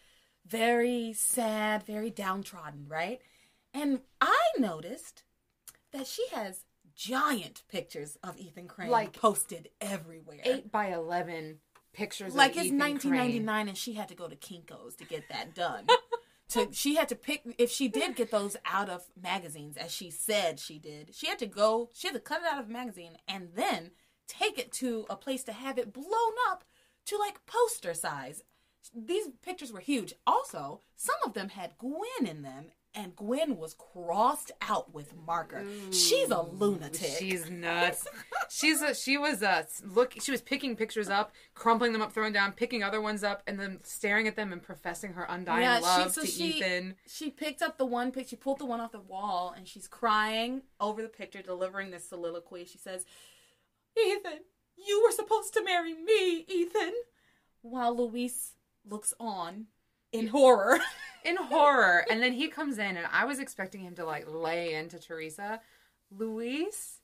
very 0.48 1.14
sad, 1.14 1.84
very 1.84 2.10
downtrodden, 2.10 2.86
right? 2.88 3.20
And 3.74 4.02
I 4.22 4.40
noticed 4.58 5.24
that 5.92 6.08
she 6.08 6.26
has 6.34 6.62
giant 6.96 7.64
pictures 7.70 8.18
of 8.24 8.38
Ethan 8.38 8.68
Crane 8.68 8.90
Like 8.90 9.14
posted 9.14 9.70
everywhere. 9.82 10.40
Eight 10.44 10.72
by 10.72 10.88
eleven 10.88 11.60
pictures. 11.94 12.36
like 12.36 12.52
of 12.52 12.58
it's 12.58 12.66
Ethan 12.68 12.80
1999, 12.80 13.68
and 13.70 13.78
she 13.78 13.94
had 13.94 14.10
to 14.10 14.16
go 14.16 14.28
to 14.28 14.36
Kinkos 14.36 14.96
to 14.98 15.06
get 15.06 15.24
that 15.30 15.54
done. 15.56 15.88
to 16.54 16.70
she 16.72 16.96
had 16.96 17.10
to 17.10 17.16
pick 17.16 17.42
if 17.58 17.70
she 17.72 17.88
did 17.88 18.16
get 18.16 18.32
those 18.32 18.58
out 18.66 18.90
of 18.90 19.08
magazines, 19.22 19.78
as 19.78 19.92
she 19.92 20.10
said 20.10 20.60
she 20.60 20.80
did. 20.80 21.14
She 21.14 21.28
had 21.28 21.40
to 21.40 21.46
go. 21.46 21.90
She 21.94 22.08
had 22.08 22.14
to 22.14 22.20
cut 22.20 22.42
it 22.42 22.48
out 22.52 22.60
of 22.60 22.70
a 22.70 22.74
magazine 22.74 23.18
and 23.28 23.50
then 23.56 23.92
take 24.28 24.58
it 24.58 24.72
to 24.74 25.06
a 25.10 25.16
place 25.16 25.44
to 25.44 25.54
have 25.54 25.78
it 25.78 25.94
blown 25.94 26.34
up 26.50 26.64
to 27.06 27.18
like 27.18 27.46
poster 27.46 27.94
size. 27.94 28.44
These 28.96 29.30
pictures 29.42 29.72
were 29.72 29.80
huge. 29.80 30.14
Also, 30.28 30.82
some 30.96 31.16
of 31.26 31.34
them 31.34 31.50
had 31.50 31.78
Gwen 31.78 32.26
in 32.26 32.42
them, 32.42 32.72
and 32.96 33.16
Gwen 33.16 33.58
was 33.58 33.74
crossed 33.74 34.52
out 34.62 34.94
with 34.94 35.14
marker. 35.26 35.66
She's 35.92 36.30
a 36.30 36.42
lunatic. 36.42 37.10
She's 37.20 37.50
nuts. 37.50 38.08
She's 38.50 38.82
a, 38.82 38.94
she 38.94 39.18
was 39.18 39.42
uh, 39.42 39.64
a 39.84 39.88
look. 39.88 40.14
She 40.22 40.32
was 40.32 40.42
picking 40.42 40.76
pictures 40.76 41.10
up, 41.10 41.32
crumpling 41.56 41.92
them 41.94 42.02
up, 42.04 42.12
throwing 42.14 42.34
down, 42.34 42.52
picking 42.54 42.84
other 42.84 43.02
ones 43.02 43.24
up, 43.24 43.42
and 43.48 43.60
then 43.60 43.80
staring 43.84 44.28
at 44.28 44.36
them 44.36 44.54
and 44.54 44.62
professing 44.62 45.14
her 45.14 45.24
undying 45.28 45.64
Yeah, 45.64 45.78
she- 45.78 45.84
love 45.84 46.12
so 46.12 46.22
to 46.22 46.28
she- 46.28 46.44
Ethan. 46.60 46.96
She 47.08 47.30
picked 47.32 47.62
up 47.62 47.78
the 47.78 47.86
one 47.86 48.12
pic. 48.12 48.28
She 48.28 48.36
pulled 48.36 48.60
the 48.60 48.66
one 48.66 48.80
off 48.80 48.92
the 48.92 49.00
wall, 49.00 49.54
and 49.58 49.68
she's 49.68 49.88
crying 49.88 50.62
over 50.80 51.02
the 51.02 51.10
picture, 51.10 51.42
delivering 51.42 51.90
this 51.92 52.08
soliloquy. 52.08 52.66
She 52.66 52.78
says, 52.78 53.06
"Ethan, 53.98 54.42
you 54.78 55.02
were 55.04 55.12
supposed 55.12 55.54
to 55.56 55.64
marry 55.64 55.94
me, 55.94 56.46
Ethan." 56.48 56.94
While 57.62 57.96
Luis 57.96 58.52
looks 58.86 59.14
on 59.20 59.68
in 60.14 60.28
horror. 60.28 60.80
in 61.26 61.36
horror. 61.36 62.06
And 62.10 62.22
then 62.22 62.32
he 62.34 62.48
comes 62.48 62.78
in, 62.78 62.96
and 62.98 63.08
I 63.12 63.26
was 63.26 63.40
expecting 63.40 63.82
him 63.82 63.96
to 63.96 64.06
like 64.06 64.26
lay 64.32 64.74
into 64.74 65.00
Teresa. 65.00 65.60
Luis 66.12 67.00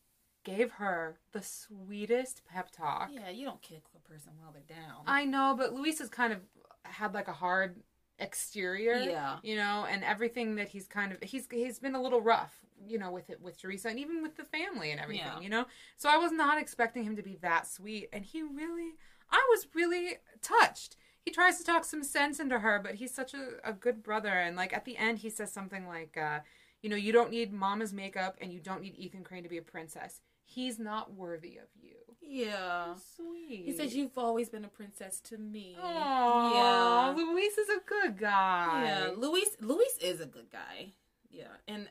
gave 0.46 0.72
her 0.74 1.20
the 1.34 1.42
sweetest 1.42 2.44
pep 2.46 2.72
talk. 2.72 3.10
yeah, 3.14 3.30
you 3.30 3.46
don't 3.46 3.62
kick 3.62 3.84
a 3.96 4.10
person 4.10 4.32
while 4.42 4.52
they're 4.54 4.78
down. 4.78 5.02
I 5.06 5.26
know, 5.26 5.54
but 5.58 5.74
Luis 5.74 6.00
has 6.00 6.10
kind 6.10 6.32
of 6.32 6.40
had 6.84 7.14
like 7.14 7.28
a 7.28 7.34
hard 7.34 7.82
exterior. 8.20 8.96
Yeah. 8.96 9.38
You 9.44 9.56
know, 9.56 9.86
and 9.90 10.04
everything 10.04 10.56
that 10.56 10.70
he's 10.70 10.88
kind 10.88 11.12
of 11.12 11.18
he's 11.24 11.48
he's 11.52 11.80
been 11.80 11.96
a 11.96 12.02
little 12.02 12.22
rough, 12.22 12.54
you 12.86 12.98
know, 13.00 13.12
with 13.12 13.30
it 13.30 13.42
with 13.42 13.60
Teresa 13.60 13.90
and 13.90 14.00
even 14.00 14.22
with 14.22 14.36
the 14.36 14.44
family 14.46 14.92
and 14.92 15.00
everything, 15.00 15.26
Yeah. 15.26 15.40
you 15.42 15.50
know? 15.50 15.66
So 15.98 16.10
I 16.10 16.18
was 16.18 16.32
not 16.32 16.60
expecting 16.62 17.04
him 17.04 17.16
to 17.16 17.24
be 17.24 17.38
that 17.42 17.68
sweet 17.68 18.10
and 18.14 18.24
he 18.26 18.42
really 18.42 18.92
I 19.32 19.46
was 19.52 19.68
really 19.74 20.18
touched. 20.42 20.96
He 21.26 21.32
tries 21.32 21.58
to 21.58 21.64
talk 21.64 21.86
some 21.86 22.04
sense 22.04 22.40
into 22.40 22.60
her, 22.60 22.80
but 22.84 22.96
he's 22.96 23.14
such 23.14 23.34
a, 23.34 23.58
a 23.64 23.74
good 23.74 24.02
brother 24.04 24.30
and 24.30 24.56
like 24.56 24.74
at 24.74 24.86
the 24.86 24.98
end 24.98 25.20
he 25.20 25.30
says 25.30 25.52
something 25.52 25.88
like 25.88 26.18
uh 26.18 26.40
you 26.82 26.90
know, 26.90 26.96
you 26.96 27.12
don't 27.12 27.30
need 27.30 27.52
mama's 27.52 27.92
makeup 27.94 28.38
and 28.40 28.54
you 28.54 28.60
don't 28.60 28.82
need 28.82 28.96
Ethan 28.96 29.24
Crane 29.24 29.44
to 29.44 29.50
be 29.50 29.58
a 29.58 29.62
princess. 29.62 30.22
He's 30.46 30.80
not 30.80 31.14
worthy 31.14 31.58
of 31.58 31.68
you. 31.80 31.96
Yeah. 32.22 32.96
Sweet. 33.16 33.66
He 33.66 33.74
says 33.74 33.96
you've 33.96 34.18
always 34.18 34.50
been 34.50 34.64
a 34.64 34.70
princess 34.70 35.20
to 35.26 35.38
me. 35.38 35.76
Aww, 35.80 36.54
Yeah. 36.54 37.14
Luis 37.16 37.58
is 37.58 37.70
a 37.70 37.82
good 37.86 38.18
guy. 38.18 38.84
Yeah, 38.86 39.12
Luis 39.18 39.50
Luis 39.60 39.98
is 40.02 40.22
a 40.22 40.26
good 40.26 40.50
guy. 40.52 40.94
Yeah, 41.30 41.48
and 41.68 41.90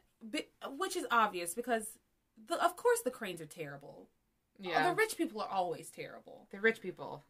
which 0.76 0.96
is 0.96 1.06
obvious 1.10 1.54
because 1.54 1.98
the 2.48 2.62
of 2.64 2.76
course 2.76 3.00
the 3.04 3.10
Cranes 3.10 3.40
are 3.40 3.46
terrible. 3.46 4.08
Yeah. 4.58 4.88
The 4.88 4.94
rich 4.96 5.16
people 5.16 5.40
are 5.40 5.48
always 5.48 5.90
terrible. 5.90 6.48
The 6.50 6.60
rich 6.60 6.80
people. 6.80 7.24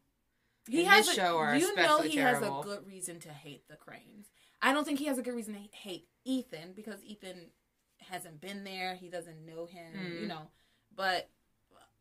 He 0.67 0.83
has 0.85 1.07
a, 1.07 1.13
show 1.13 1.37
are 1.37 1.55
you 1.55 1.75
know 1.75 2.01
he 2.01 2.15
terrible. 2.15 2.61
has 2.61 2.65
a 2.65 2.67
good 2.77 2.87
reason 2.87 3.19
to 3.21 3.29
hate 3.29 3.67
the 3.69 3.75
Cranes. 3.75 4.27
I 4.61 4.73
don't 4.73 4.83
think 4.85 4.99
he 4.99 5.05
has 5.05 5.17
a 5.17 5.21
good 5.21 5.35
reason 5.35 5.53
to 5.53 5.59
hate 5.71 6.07
Ethan 6.25 6.73
because 6.75 7.03
Ethan 7.03 7.47
hasn't 8.09 8.41
been 8.41 8.63
there. 8.63 8.95
He 8.95 9.09
doesn't 9.09 9.45
know 9.45 9.65
him, 9.65 9.93
Mm. 9.95 10.21
you 10.21 10.27
know. 10.27 10.49
But 10.95 11.29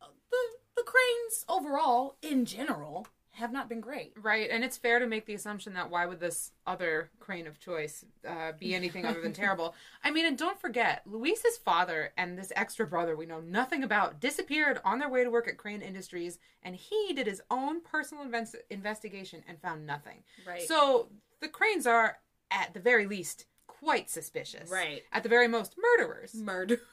uh, 0.01 0.07
the 0.31 0.37
the 0.77 0.83
Cranes 0.83 1.45
overall, 1.49 2.17
in 2.23 2.45
general, 2.45 3.07
have 3.39 3.53
not 3.53 3.69
been 3.69 3.81
great. 3.81 4.13
Right, 4.21 4.49
and 4.51 4.63
it's 4.63 4.77
fair 4.77 4.99
to 4.99 5.07
make 5.07 5.27
the 5.27 5.35
assumption 5.35 5.75
that 5.75 5.91
why 5.91 6.07
would 6.07 6.21
this 6.21 6.53
other 6.67 7.11
crane 7.21 7.47
of 7.47 7.59
choice 7.59 8.05
uh, 8.27 8.53
be 8.59 8.75
anything 8.75 9.07
other 9.07 9.21
than 9.21 9.33
terrible? 9.45 9.75
I 10.05 10.11
mean, 10.11 10.27
and 10.27 10.37
don't 10.37 10.61
forget, 10.61 11.03
Luis's 11.07 11.57
father 11.57 12.13
and 12.17 12.37
this 12.37 12.53
extra 12.55 12.87
brother 12.87 13.17
we 13.17 13.27
know 13.27 13.41
nothing 13.41 13.83
about 13.83 14.21
disappeared 14.21 14.81
on 14.85 14.99
their 14.99 15.09
way 15.09 15.25
to 15.25 15.31
work 15.31 15.49
at 15.49 15.57
Crane 15.57 15.83
Industries, 15.83 16.39
and 16.63 16.77
he 16.77 17.13
did 17.15 17.27
his 17.27 17.41
own 17.51 17.81
personal 17.81 18.25
invest- 18.25 18.57
investigation 18.71 19.43
and 19.49 19.61
found 19.61 19.87
nothing. 19.87 20.23
Right. 20.47 20.63
So 20.63 21.09
the 21.41 21.49
Cranes 21.49 21.87
are, 21.87 22.19
at 22.51 22.75
the 22.75 22.81
very 22.81 23.07
least, 23.07 23.47
quite 23.67 24.11
suspicious. 24.11 24.71
Right. 24.71 25.03
At 25.13 25.23
the 25.23 25.29
very 25.29 25.49
most, 25.49 25.77
murderers. 25.79 26.35
Murder. 26.35 26.81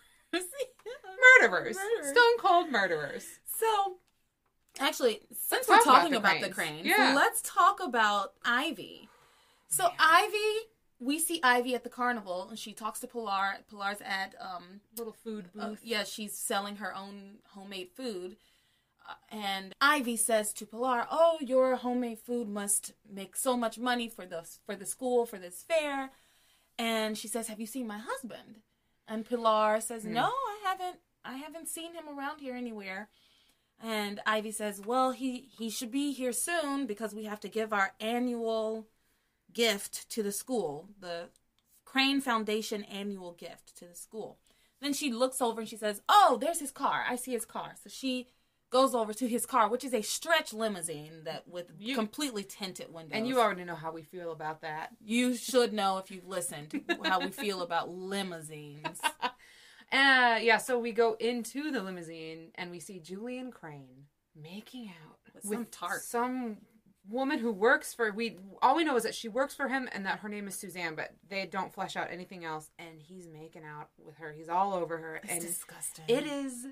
Murderers. 1.41 1.75
Murderers. 1.75 2.09
Stone 2.09 2.37
cold 2.39 2.71
murderers. 2.71 3.39
So, 3.45 3.97
actually, 4.79 5.21
since 5.31 5.51
Let's 5.51 5.69
we're 5.69 5.75
talk 5.77 5.85
about 5.85 5.95
talking 5.97 6.11
the 6.11 6.17
about, 6.19 6.41
the 6.41 6.49
cranes. 6.49 6.85
Yeah. 6.85 7.13
let's 7.15 7.41
talk 7.41 7.79
about 7.81 8.33
Ivy. 8.43 9.09
So, 9.67 9.89
Ivy, 9.99 10.67
we 10.99 11.19
see 11.19 11.39
Ivy 11.43 11.75
at 11.75 11.83
the 11.83 11.89
carnival, 11.89 12.47
and 12.49 12.57
she 12.59 12.73
talks 12.73 12.99
to 13.01 13.07
Pilar. 13.07 13.57
Pilar's 13.69 13.99
at, 14.01 14.35
um, 14.39 14.81
Little 14.97 15.13
food 15.13 15.51
booth. 15.53 15.63
uh, 15.63 15.75
yeah, 15.83 16.03
she's 16.03 16.33
selling 16.37 16.77
her 16.77 16.95
own 16.95 17.39
homemade 17.53 17.89
food. 17.95 18.37
Uh, 19.07 19.13
and 19.29 19.75
Ivy 19.81 20.17
says 20.17 20.51
to 20.53 20.65
Pilar, 20.65 21.05
"Oh, 21.11 21.37
your 21.41 21.75
homemade 21.75 22.19
food 22.19 22.47
must 22.47 22.93
make 23.09 23.35
so 23.35 23.55
much 23.57 23.77
money 23.77 24.09
for 24.09 24.25
the 24.25 24.43
for 24.65 24.75
the 24.75 24.85
school 24.85 25.25
for 25.25 25.37
this 25.37 25.63
fair." 25.63 26.09
And 26.77 27.17
she 27.17 27.27
says, 27.27 27.47
"Have 27.47 27.59
you 27.59 27.67
seen 27.67 27.85
my 27.87 27.99
husband?" 27.99 28.61
And 29.07 29.27
Pilar 29.27 29.79
says, 29.81 30.05
"No, 30.05 30.25
I 30.31 30.59
haven't. 30.63 30.97
I 31.23 31.37
haven't 31.37 31.67
seen 31.69 31.93
him 31.93 32.05
around 32.09 32.39
here 32.39 32.55
anywhere." 32.55 33.09
And 33.81 34.19
Ivy 34.25 34.51
says, 34.51 34.81
"Well, 34.81 35.11
he 35.11 35.49
he 35.57 35.69
should 35.69 35.91
be 35.91 36.11
here 36.13 36.31
soon 36.33 36.85
because 36.87 37.13
we 37.13 37.25
have 37.25 37.39
to 37.41 37.49
give 37.49 37.73
our 37.73 37.93
annual 37.99 38.87
gift 39.53 40.09
to 40.11 40.23
the 40.23 40.31
school, 40.31 40.89
the 40.99 41.29
Crane 41.83 42.21
Foundation 42.21 42.83
annual 42.83 43.33
gift 43.33 43.75
to 43.77 43.85
the 43.85 43.95
school." 43.95 44.39
Then 44.81 44.93
she 44.93 45.11
looks 45.11 45.41
over 45.41 45.61
and 45.61 45.69
she 45.69 45.77
says, 45.77 46.01
"Oh, 46.09 46.37
there's 46.39 46.59
his 46.59 46.71
car. 46.71 47.05
I 47.07 47.15
see 47.15 47.31
his 47.31 47.45
car." 47.45 47.75
So 47.81 47.89
she 47.89 48.27
goes 48.71 48.95
over 48.95 49.13
to 49.13 49.27
his 49.27 49.45
car, 49.45 49.69
which 49.69 49.85
is 49.85 49.93
a 49.93 50.01
stretch 50.01 50.51
limousine 50.51 51.23
that 51.23 51.47
with 51.47 51.71
You- 51.77 51.95
completely 51.95 52.43
tinted 52.43 52.91
windows. 52.91 53.15
and 53.15 53.27
you 53.27 53.39
already 53.39 53.63
know 53.63 53.75
how 53.75 53.91
we 53.91 54.01
feel 54.03 54.31
about 54.31 54.61
that. 54.61 54.89
you 54.99 55.35
should 55.35 55.71
know 55.71 55.97
if 55.99 56.11
you've 56.11 56.27
listened 56.27 56.83
how 57.03 57.19
we 57.19 57.31
feel 57.31 57.61
about 57.61 57.89
limousines. 57.89 58.99
Uh, 59.95 60.39
yeah, 60.41 60.57
so 60.57 60.77
we 60.79 60.91
go 60.91 61.13
into 61.19 61.71
the 61.71 61.81
limousine 61.81 62.51
and 62.55 62.69
we 62.71 62.79
see 62.79 62.99
Julian 62.99 63.51
Crane 63.51 64.05
making 64.35 64.89
out 64.89 65.17
With 65.33 65.43
some 65.45 65.65
tart. 65.71 66.01
some 66.01 66.57
woman 67.09 67.39
who 67.39 67.51
works 67.51 67.93
for 67.93 68.11
we. 68.11 68.37
All 68.61 68.75
we 68.75 68.83
know 68.83 68.95
is 68.97 69.03
that 69.03 69.15
she 69.15 69.27
works 69.29 69.53
for 69.55 69.67
him 69.67 69.87
and 69.93 70.05
that 70.05 70.19
her 70.19 70.29
name 70.29 70.47
is 70.47 70.55
Suzanne, 70.55 70.95
but 70.95 71.11
they 71.29 71.45
don't 71.45 71.73
flesh 71.73 71.95
out 71.95 72.09
anything 72.11 72.43
else. 72.43 72.69
And 72.79 72.99
he's 73.01 73.27
making 73.27 73.63
out 73.63 73.89
with 74.03 74.17
her. 74.17 74.33
He's 74.33 74.49
all 74.49 74.73
over 74.73 74.97
her, 74.97 75.15
It's 75.23 75.31
and 75.31 75.41
disgusting. 75.41 76.05
it 76.07 76.25
is 76.25 76.67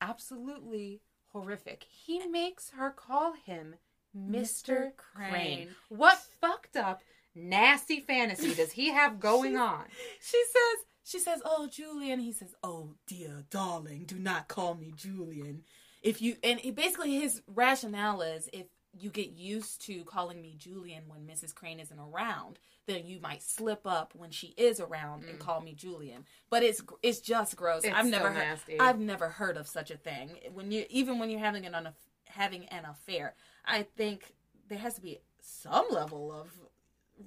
absolutely 0.00 1.00
horrific. 1.32 1.84
He 1.88 2.26
makes 2.26 2.70
her 2.70 2.90
call 2.90 3.34
him 3.34 3.76
Mr. 4.16 4.30
Mr. 4.30 4.90
Crane. 4.96 5.30
Crane. 5.30 5.68
What 5.88 6.18
fucked 6.40 6.76
up, 6.76 7.02
nasty 7.34 8.00
fantasy 8.00 8.54
does 8.54 8.72
he 8.72 8.90
have 8.90 9.18
going 9.20 9.52
She's- 9.52 9.60
on? 9.60 9.84
She 10.20 10.42
says, 10.46 10.84
she 11.04 11.18
says, 11.18 11.40
"Oh, 11.44 11.68
Julian." 11.70 12.18
He 12.18 12.32
says, 12.32 12.54
"Oh, 12.62 12.94
dear 13.06 13.44
darling, 13.50 14.04
do 14.04 14.18
not 14.18 14.48
call 14.48 14.74
me 14.74 14.92
Julian." 14.96 15.62
If 16.02 16.20
you 16.20 16.36
and 16.42 16.60
it, 16.64 16.74
basically 16.74 17.18
his 17.20 17.42
rationale 17.46 18.22
is 18.22 18.48
if 18.52 18.66
you 18.98 19.10
get 19.10 19.30
used 19.30 19.84
to 19.86 20.04
calling 20.04 20.40
me 20.40 20.54
Julian 20.56 21.04
when 21.08 21.26
Mrs. 21.26 21.54
Crane 21.54 21.80
isn't 21.80 21.98
around, 21.98 22.58
then 22.86 23.06
you 23.06 23.20
might 23.20 23.42
slip 23.42 23.86
up 23.86 24.12
when 24.14 24.30
she 24.30 24.48
is 24.56 24.80
around 24.80 25.24
and 25.24 25.38
call 25.38 25.60
me 25.60 25.74
Julian. 25.74 26.24
But 26.50 26.62
it's 26.62 26.82
it's 27.02 27.20
just 27.20 27.56
gross. 27.56 27.82
Mm. 27.82 27.88
It's 27.88 27.96
I've 27.96 28.04
so 28.04 28.10
never 28.10 28.30
heard, 28.30 28.44
nasty. 28.44 28.80
I've 28.80 28.98
never 28.98 29.28
heard 29.28 29.56
of 29.56 29.66
such 29.66 29.90
a 29.90 29.96
thing. 29.96 30.30
When 30.52 30.70
you 30.70 30.84
even 30.90 31.18
when 31.18 31.30
you're 31.30 31.40
having 31.40 31.66
an 31.66 31.88
having 32.26 32.66
an 32.66 32.84
affair, 32.84 33.34
I 33.64 33.82
think 33.82 34.34
there 34.68 34.78
has 34.78 34.94
to 34.94 35.00
be 35.00 35.20
some 35.40 35.86
level 35.90 36.32
of 36.32 36.48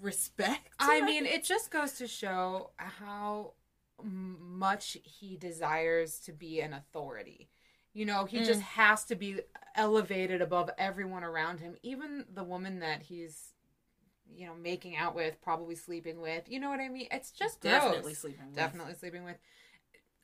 respect. 0.01 0.69
I 0.79 1.01
mean, 1.05 1.25
it 1.25 1.43
just 1.43 1.71
goes 1.71 1.93
to 1.93 2.07
show 2.07 2.71
how 2.77 3.53
much 4.03 4.97
he 5.03 5.37
desires 5.37 6.19
to 6.19 6.31
be 6.31 6.61
an 6.61 6.73
authority. 6.73 7.49
You 7.93 8.05
know, 8.05 8.25
he 8.25 8.43
just 8.43 8.61
has 8.61 9.05
to 9.05 9.15
be 9.15 9.39
elevated 9.75 10.39
above 10.41 10.69
everyone 10.77 11.23
around 11.23 11.59
him, 11.59 11.77
even 11.81 12.25
the 12.31 12.43
woman 12.43 12.79
that 12.79 13.01
he's, 13.01 13.53
you 14.31 14.45
know, 14.45 14.53
making 14.53 14.95
out 14.95 15.15
with, 15.15 15.41
probably 15.41 15.73
sleeping 15.73 16.21
with. 16.21 16.43
You 16.47 16.59
know 16.59 16.69
what 16.69 16.79
I 16.79 16.89
mean? 16.89 17.07
It's 17.09 17.31
just 17.31 17.59
gross. 17.59 17.73
definitely 17.73 18.13
sleeping 18.13 18.45
with. 18.47 18.55
definitely 18.55 18.93
sleeping 18.93 19.23
with. 19.23 19.37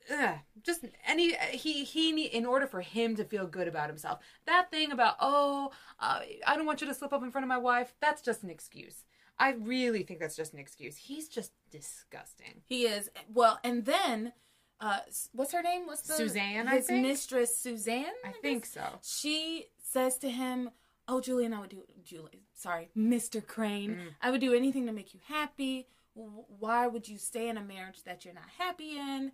Ugh, 0.08 0.36
just 0.62 0.84
any 1.06 1.34
he 1.50 1.82
he 1.82 2.12
need 2.12 2.26
in 2.26 2.44
order 2.44 2.66
for 2.66 2.80
him 2.82 3.16
to 3.16 3.24
feel 3.24 3.46
good 3.46 3.66
about 3.66 3.88
himself. 3.88 4.20
That 4.46 4.70
thing 4.70 4.92
about 4.92 5.16
oh 5.20 5.70
uh, 5.98 6.20
I 6.46 6.56
don't 6.56 6.66
want 6.66 6.80
you 6.80 6.86
to 6.86 6.94
slip 6.94 7.12
up 7.12 7.22
in 7.22 7.30
front 7.30 7.44
of 7.44 7.48
my 7.48 7.58
wife. 7.58 7.94
That's 8.00 8.22
just 8.22 8.42
an 8.42 8.50
excuse. 8.50 9.04
I 9.38 9.52
really 9.52 10.02
think 10.04 10.20
that's 10.20 10.36
just 10.36 10.52
an 10.52 10.58
excuse. 10.58 10.96
He's 10.96 11.28
just 11.28 11.52
disgusting. 11.70 12.62
He 12.64 12.84
is 12.86 13.10
well, 13.32 13.58
and 13.64 13.84
then 13.84 14.32
uh, 14.80 15.00
what's 15.32 15.52
her 15.52 15.62
name? 15.62 15.86
What's 15.86 16.02
the 16.02 16.14
Suzanne, 16.14 16.68
I 16.68 16.76
His 16.76 16.86
think? 16.86 17.06
mistress, 17.06 17.56
Suzanne. 17.56 18.04
I 18.24 18.28
guess? 18.28 18.40
think 18.42 18.66
so. 18.66 18.82
She 19.02 19.66
says 19.78 20.18
to 20.18 20.30
him, 20.30 20.70
"Oh, 21.08 21.20
Julian, 21.20 21.52
I 21.52 21.60
would 21.60 21.70
do 21.70 21.84
Julian. 22.04 22.40
Sorry, 22.54 22.90
Mister 22.94 23.40
Crane. 23.40 23.90
Mm. 23.96 24.08
I 24.22 24.30
would 24.30 24.40
do 24.40 24.54
anything 24.54 24.86
to 24.86 24.92
make 24.92 25.14
you 25.14 25.20
happy. 25.26 25.88
Why 26.14 26.86
would 26.86 27.08
you 27.08 27.18
stay 27.18 27.48
in 27.48 27.56
a 27.56 27.62
marriage 27.62 28.04
that 28.04 28.24
you're 28.24 28.34
not 28.34 28.50
happy 28.58 28.98
in?" 28.98 29.32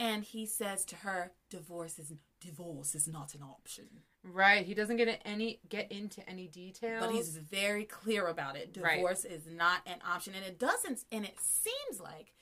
And 0.00 0.24
he 0.24 0.46
says 0.46 0.86
to 0.86 0.96
her, 0.96 1.32
"Divorce 1.50 1.98
is 1.98 2.14
divorce 2.40 2.94
is 2.94 3.06
not 3.06 3.34
an 3.34 3.42
option." 3.42 4.02
Right. 4.22 4.64
He 4.64 4.72
doesn't 4.72 4.96
get 4.96 5.20
any 5.26 5.60
get 5.68 5.92
into 5.92 6.26
any 6.28 6.48
details. 6.48 7.04
But 7.04 7.14
he's 7.14 7.36
very 7.36 7.84
clear 7.84 8.26
about 8.26 8.56
it. 8.56 8.76
Right. 8.80 8.96
Divorce 8.96 9.26
is 9.26 9.46
not 9.46 9.82
an 9.86 10.00
option, 10.02 10.34
and 10.34 10.44
it 10.44 10.58
doesn't. 10.58 11.04
And 11.12 11.26
it 11.26 11.38
seems 11.38 12.00
like 12.00 12.32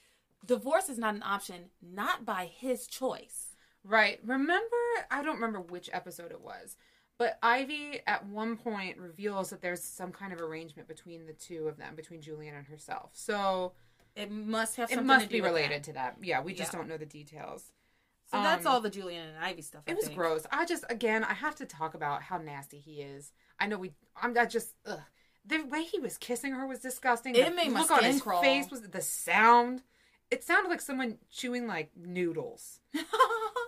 divorce 0.47 0.89
is 0.89 0.99
not 0.99 1.17
an 1.17 1.23
option, 1.25 1.71
not 1.83 2.25
by 2.25 2.47
his 2.47 2.87
choice. 2.87 3.57
Right. 3.83 4.21
Remember, 4.25 4.77
I 5.11 5.23
don't 5.25 5.35
remember 5.35 5.61
which 5.61 5.91
episode 5.93 6.31
it 6.31 6.41
was, 6.41 6.77
but 7.19 7.39
Ivy 7.43 8.01
at 8.07 8.25
one 8.27 8.57
point 8.57 8.99
reveals 8.99 9.51
that 9.51 9.63
there's 9.63 9.83
some 9.83 10.13
kind 10.13 10.33
of 10.33 10.41
arrangement 10.41 10.87
between 10.87 11.27
the 11.27 11.33
two 11.33 11.67
of 11.67 11.77
them, 11.77 11.97
between 11.97 12.23
Julian 12.23 12.55
and 12.55 12.69
herself. 12.69 13.11
So 13.15 13.73
It 14.19 14.31
must 14.31 14.77
have. 14.77 14.91
it 14.91 15.03
must 15.05 15.25
to 15.27 15.31
be 15.31 15.37
do 15.39 15.43
with 15.45 15.53
related 15.53 15.79
that. 15.79 15.85
to 15.85 15.93
that. 15.95 16.17
Yeah, 16.23 16.43
we 16.43 16.53
just 16.55 16.73
Yeah. 16.73 16.79
don't 16.81 16.89
know 16.89 16.97
the 16.99 17.07
details. 17.07 17.73
So 18.31 18.37
that's 18.43 18.67
Um, 18.67 18.73
all 18.73 18.81
the 18.81 18.91
Julian 18.91 19.27
and 19.29 19.39
Ivy 19.43 19.63
stuff. 19.63 19.85
I 19.87 19.93
It 19.93 19.97
was 19.97 20.07
think. 20.07 20.19
gross. 20.19 20.45
I 20.51 20.67
just, 20.67 20.85
again, 20.91 21.25
I 21.25 21.33
have 21.33 21.55
to 21.57 21.65
talk 21.65 21.95
about 21.95 22.23
how 22.25 22.37
nasty 22.37 22.79
he 22.79 23.01
is. 23.01 23.33
I 23.59 23.67
know 23.67 23.79
we, 23.79 23.95
I'm 24.17 24.37
I 24.37 24.45
just, 24.45 24.75
ugh. 24.85 25.01
The 25.47 25.63
way 25.63 25.83
he 25.85 25.99
was 25.99 26.19
kissing 26.19 26.53
her 26.53 26.67
was 26.67 26.81
disgusting. 26.81 27.35
It 27.35 27.49
the 27.49 27.55
made 27.55 27.71
my 27.73 27.81
look 27.81 27.91
on 27.91 28.05
his 28.05 28.21
crawl. 28.21 28.43
face 28.43 28.71
was 28.71 28.83
the 28.83 29.01
sound. 29.01 29.83
It 30.31 30.45
sounded 30.45 30.69
like 30.69 30.83
someone 30.83 31.17
chewing 31.31 31.67
like 31.67 31.91
noodles. 31.97 32.81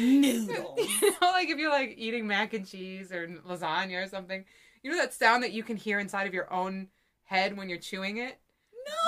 noodles. 0.00 0.78
you 1.02 1.10
know, 1.10 1.30
like 1.30 1.48
if 1.48 1.58
you're 1.58 1.70
like 1.70 1.94
eating 1.96 2.26
mac 2.26 2.54
and 2.54 2.66
cheese 2.66 3.12
or 3.12 3.26
lasagna 3.48 4.04
or 4.04 4.08
something, 4.08 4.44
you 4.82 4.90
know 4.90 4.96
that 4.96 5.14
sound 5.14 5.42
that 5.42 5.52
you 5.52 5.62
can 5.62 5.76
hear 5.76 5.98
inside 5.98 6.26
of 6.26 6.34
your 6.34 6.52
own 6.52 6.88
head 7.24 7.56
when 7.56 7.68
you're 7.68 7.78
chewing 7.78 8.18
it? 8.18 8.38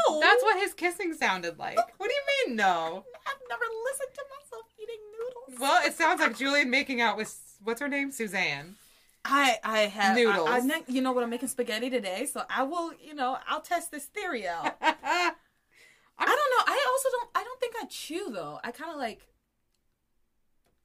No, 0.08 0.20
That's 0.20 0.42
what 0.42 0.58
his 0.60 0.72
kissing 0.74 1.14
sounded 1.14 1.58
like. 1.58 1.78
What 1.96 2.10
do 2.10 2.14
you 2.14 2.48
mean, 2.48 2.56
no? 2.56 3.04
I've 3.26 3.40
never 3.48 3.64
listened 3.84 4.14
to 4.14 4.24
myself 4.30 4.66
eating 4.80 5.00
noodles. 5.18 5.60
Well, 5.60 5.86
it 5.86 5.94
sounds 5.94 6.20
like 6.20 6.36
Julian 6.36 6.70
making 6.70 7.00
out 7.00 7.16
with 7.16 7.34
what's 7.62 7.80
her 7.80 7.88
name, 7.88 8.10
Suzanne. 8.10 8.76
I 9.24 9.58
I 9.64 9.78
have 9.80 10.16
Noodles. 10.16 10.48
I, 10.48 10.58
I, 10.58 10.60
ne- 10.60 10.84
you 10.86 11.00
know 11.00 11.12
what? 11.12 11.24
I'm 11.24 11.30
making 11.30 11.48
spaghetti 11.48 11.88
today, 11.88 12.26
so 12.26 12.42
I 12.50 12.62
will. 12.64 12.92
You 13.02 13.14
know, 13.14 13.38
I'll 13.48 13.62
test 13.62 13.90
this 13.90 14.04
theory 14.04 14.46
out. 14.46 14.76
I 14.82 15.32
don't 16.18 16.28
know. 16.28 16.64
I 16.66 16.86
also 16.90 17.08
don't. 17.10 17.28
I 17.34 17.42
don't 17.42 17.60
think 17.60 17.74
I 17.80 17.86
chew 17.86 18.30
though. 18.30 18.60
I 18.62 18.70
kind 18.70 18.90
of 18.90 18.98
like. 18.98 19.26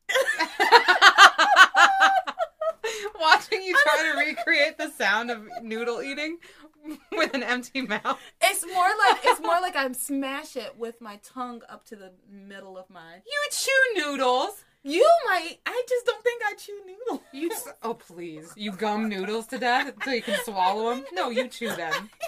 Watching 3.20 3.62
you 3.62 3.75
try 3.84 4.12
to 4.12 4.18
recreate 4.18 4.78
the 4.78 4.89
sound 4.92 5.30
of 5.30 5.48
noodle 5.62 6.01
eating 6.01 6.38
with 7.12 7.34
an 7.34 7.44
empty 7.44 7.82
mouth. 7.82 8.20
It's 8.42 8.66
more 8.66 8.88
like 8.88 9.20
it's 9.24 9.42
more 9.42 9.60
like 9.62 9.75
I 9.75 9.92
smash 9.92 10.56
it 10.56 10.78
with 10.78 11.01
my 11.01 11.20
tongue 11.24 11.62
up 11.70 11.86
to 11.88 11.96
the 11.96 12.12
middle 12.30 12.78
of 12.78 12.89
my. 12.89 13.16
You 13.16 13.48
chew 13.51 14.01
noodles. 14.06 14.63
You 14.84 15.08
might. 15.28 15.58
I 15.66 15.84
just 15.88 16.06
don't 16.06 16.24
think 16.24 16.42
I 16.46 16.54
chew 16.56 16.80
noodles. 16.88 17.22
You 17.34 17.51
s- 17.51 17.68
oh 17.84 17.94
please, 17.96 18.54
you 18.56 18.72
gum 18.72 19.10
noodles 19.10 19.48
to 19.48 19.58
death 19.60 19.92
so 20.04 20.12
you 20.12 20.22
can 20.22 20.39
swallow 20.46 20.96
them. 20.96 21.04
No, 21.13 21.30
you 21.30 21.48
chew 21.50 21.75
them. 21.75 22.10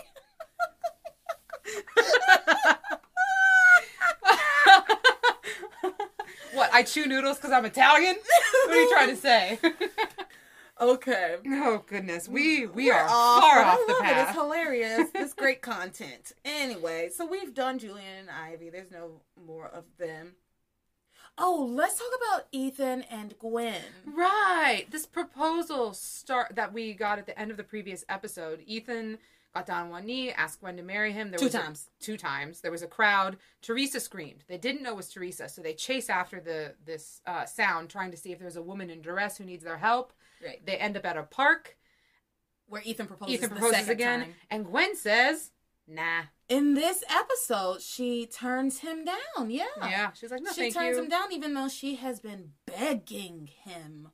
what? 6.54 6.74
I 6.74 6.84
chew 6.84 7.06
noodles 7.06 7.38
because 7.38 7.52
I'm 7.52 7.66
Italian? 7.66 8.16
What 8.66 8.78
are 8.78 8.82
you 8.82 8.92
trying 8.92 9.10
to 9.10 9.16
say? 9.16 9.60
Okay. 10.80 11.36
oh 11.46 11.84
goodness, 11.86 12.28
we 12.28 12.66
we 12.66 12.88
We're 12.88 12.96
are 12.96 13.08
off, 13.08 13.42
far 13.42 13.60
off 13.62 13.78
I 13.80 13.86
the 13.86 13.94
love 13.94 14.06
It. 14.06 14.18
It's 14.18 14.32
hilarious. 14.32 15.10
This 15.14 15.34
great 15.36 15.62
content. 15.62 16.32
Anyway, 16.44 17.10
so 17.16 17.24
we've 17.24 17.54
done 17.54 17.78
Julian 17.78 18.22
and 18.22 18.30
Ivy. 18.32 18.72
There's 18.72 18.90
no 18.90 19.22
more 19.46 19.68
of 19.68 19.84
them. 20.00 20.34
Oh, 21.38 21.70
let's 21.72 22.00
talk 22.00 22.08
about 22.18 22.48
Ethan 22.52 23.04
and 23.12 23.38
Gwen. 23.38 23.82
Right. 24.06 24.88
This 24.90 25.06
proposal 25.06 25.94
start 25.94 26.56
that 26.56 26.74
we 26.74 26.94
got 26.94 27.20
at 27.20 27.28
the 27.28 27.40
end 27.40 27.52
of 27.52 27.58
the 27.58 27.64
previous 27.64 28.04
episode. 28.10 28.64
Ethan 28.66 29.20
got 29.54 29.66
down 29.66 29.86
on 29.86 29.90
one 29.90 30.06
knee, 30.06 30.32
asked 30.32 30.62
Gwen 30.62 30.78
to 30.78 30.84
marry 30.84 31.12
him. 31.12 31.30
There 31.32 31.38
Two 31.40 31.46
was 31.46 31.56
a- 31.56 31.60
times. 31.60 31.90
two 32.00 32.18
times. 32.18 32.62
There 32.62 32.72
was 32.72 32.82
a 32.82 32.88
crowd. 32.88 33.38
Teresa 33.62 34.00
screamed. 34.00 34.44
They 34.48 34.58
didn't 34.58 34.82
know 34.84 34.92
it 34.92 34.96
was 34.98 35.10
Teresa, 35.10 35.50
so 35.50 35.62
they 35.62 35.74
chase 35.74 36.10
after 36.10 36.40
the 36.40 36.76
this 36.86 37.22
uh, 37.26 37.46
sound, 37.46 37.90
trying 37.90 38.12
to 38.12 38.18
see 38.18 38.32
if 38.32 38.40
there's 38.40 38.56
a 38.56 38.62
woman 38.62 38.90
in 38.90 39.02
duress 39.02 39.38
who 39.38 39.44
needs 39.46 39.64
their 39.64 39.78
help. 39.78 40.14
Right. 40.44 40.66
They 40.66 40.78
end 40.78 40.96
up 40.98 41.06
at 41.06 41.18
a 41.18 41.24
park. 41.24 41.78
Where 42.68 42.82
Ethan 42.86 43.08
proposes 43.08 43.36
Ethan 43.36 43.50
proposes 43.50 43.90
again, 43.90 44.20
time. 44.22 44.36
and 44.50 44.66
Gwen 44.66 44.96
says, 44.96 45.52
"Nah." 45.88 46.24
In 46.48 46.74
this 46.74 47.04
episode, 47.10 47.82
she 47.82 48.26
turns 48.26 48.80
him 48.80 49.04
down. 49.04 49.50
Yeah. 49.52 49.66
Yeah, 49.82 50.12
she's 50.14 50.32
like, 50.32 50.42
"No, 50.42 50.52
she 50.54 50.72
turns 50.72 50.96
you." 50.96 51.04
him 51.04 51.10
down 51.10 51.34
even 51.34 51.54
though 51.54 51.68
she 51.68 51.96
has 51.96 52.22
been 52.22 52.54
begging 52.66 53.48
him. 53.48 54.12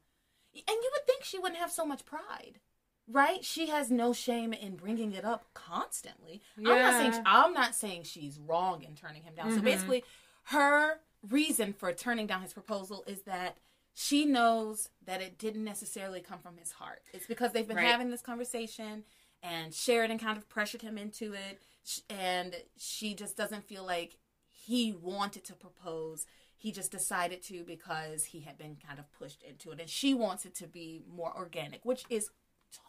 And 0.56 0.63
you 0.82 0.91
would 0.94 1.06
think 1.06 1.24
she 1.24 1.38
wouldn't 1.38 1.60
have 1.60 1.72
so 1.72 1.86
much 1.86 2.03
pride. 2.03 2.60
Right? 3.10 3.44
She 3.46 3.68
has 3.68 3.90
no 3.90 4.12
shame 4.14 4.52
in 4.54 4.76
bringing 4.76 5.14
it 5.14 5.24
up 5.24 5.46
constantly. 5.54 6.42
yeah. 6.58 6.74
I'm 6.74 6.82
not 6.82 6.94
saying. 7.14 7.24
I'm 7.26 7.54
not 7.54 7.76
saying 7.76 8.04
she's 8.04 8.40
wrong 8.40 8.84
in 8.84 8.96
turning 8.96 9.24
him 9.24 9.34
down. 9.36 9.52
So 9.52 9.60
Mhm. 9.60 9.64
basically 9.64 10.04
her 10.44 11.00
reason 11.30 11.74
for 11.74 11.92
turning 11.94 12.28
down 12.28 12.42
his 12.42 12.54
proposal 12.54 13.04
is 13.08 13.22
that 13.24 13.58
she 13.94 14.26
knows 14.26 14.90
that 15.02 15.22
it 15.22 15.38
didn't 15.38 15.64
necessarily 15.64 16.22
come 16.22 16.40
from 16.40 16.58
his 16.58 16.72
heart. 16.74 17.02
It's 17.14 17.26
because 17.26 17.52
they've 17.52 17.68
been 17.68 17.78
Right. 17.78 17.88
having 17.88 18.12
this 18.12 18.22
conversation 18.22 19.06
and 19.42 19.74
Sheridan 19.74 20.20
kind 20.20 20.38
of 20.38 20.48
pressured 20.50 20.82
him 20.82 20.98
into 20.98 21.34
it 21.34 21.62
and 22.10 22.56
she 22.78 23.13
just 23.13 23.36
doesn't 23.38 23.63
feel 23.65 23.84
like 23.84 24.17
he 24.48 24.91
wanted 24.93 25.43
to 25.46 25.56
propose. 25.56 26.28
He 26.58 26.72
just 26.72 26.91
decided 26.91 27.41
to 27.43 27.63
because 27.63 28.26
he 28.26 28.41
had 28.41 28.58
been 28.58 28.76
kind 28.76 29.00
of 29.00 29.12
pushed 29.13 29.41
into 29.43 29.72
it 29.72 29.80
and 29.80 29.89
she 29.89 30.13
wants 30.13 30.46
it 30.46 30.54
to 30.56 30.67
be 30.67 31.04
more 31.08 31.36
organic, 31.36 31.84
which 31.86 32.06
is 32.10 32.30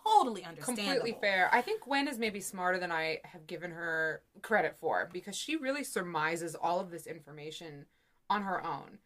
totally 0.05 0.45
understandable. 0.45 0.89
completely 0.89 1.19
fair. 1.21 1.49
I 1.53 1.61
think 1.61 1.83
Gwen 1.83 2.09
is 2.09 2.19
maybe 2.19 2.41
smarter 2.41 2.79
than 2.79 2.93
I 2.93 3.21
have 3.25 3.47
given 3.47 3.71
her 3.71 4.23
credit 4.43 4.77
for 4.77 5.09
because 5.13 5.37
she 5.37 5.57
really 5.57 5.85
surmises 5.85 6.55
all 6.55 6.81
of 6.81 6.91
this 6.91 7.07
information 7.07 7.87
on 8.31 8.43
her 8.43 8.65
own. 8.65 8.99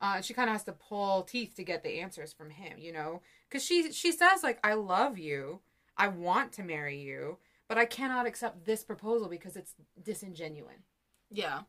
Uh, 0.00 0.20
she 0.20 0.34
kind 0.34 0.50
of 0.50 0.54
has 0.54 0.64
to 0.64 0.72
pull 0.72 1.22
teeth 1.22 1.54
to 1.56 1.64
get 1.64 1.82
the 1.82 2.00
answers 2.00 2.32
from 2.32 2.50
him, 2.50 2.78
you 2.78 2.92
know, 2.92 3.22
because 3.48 3.64
she 3.64 3.90
she 3.92 4.12
says 4.12 4.42
like, 4.42 4.58
"I 4.62 4.74
love 4.74 5.18
you, 5.18 5.60
I 5.96 6.08
want 6.08 6.52
to 6.52 6.62
marry 6.62 7.00
you, 7.00 7.38
but 7.68 7.78
I 7.78 7.84
cannot 7.84 8.26
accept 8.26 8.64
this 8.64 8.84
proposal 8.84 9.28
because 9.28 9.56
it's 9.56 9.74
disingenuine." 10.02 10.82
Yeah. 11.30 11.60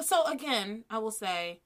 So 0.00 0.24
again, 0.26 0.84
I 0.90 0.98
will 0.98 1.10
say, 1.10 1.60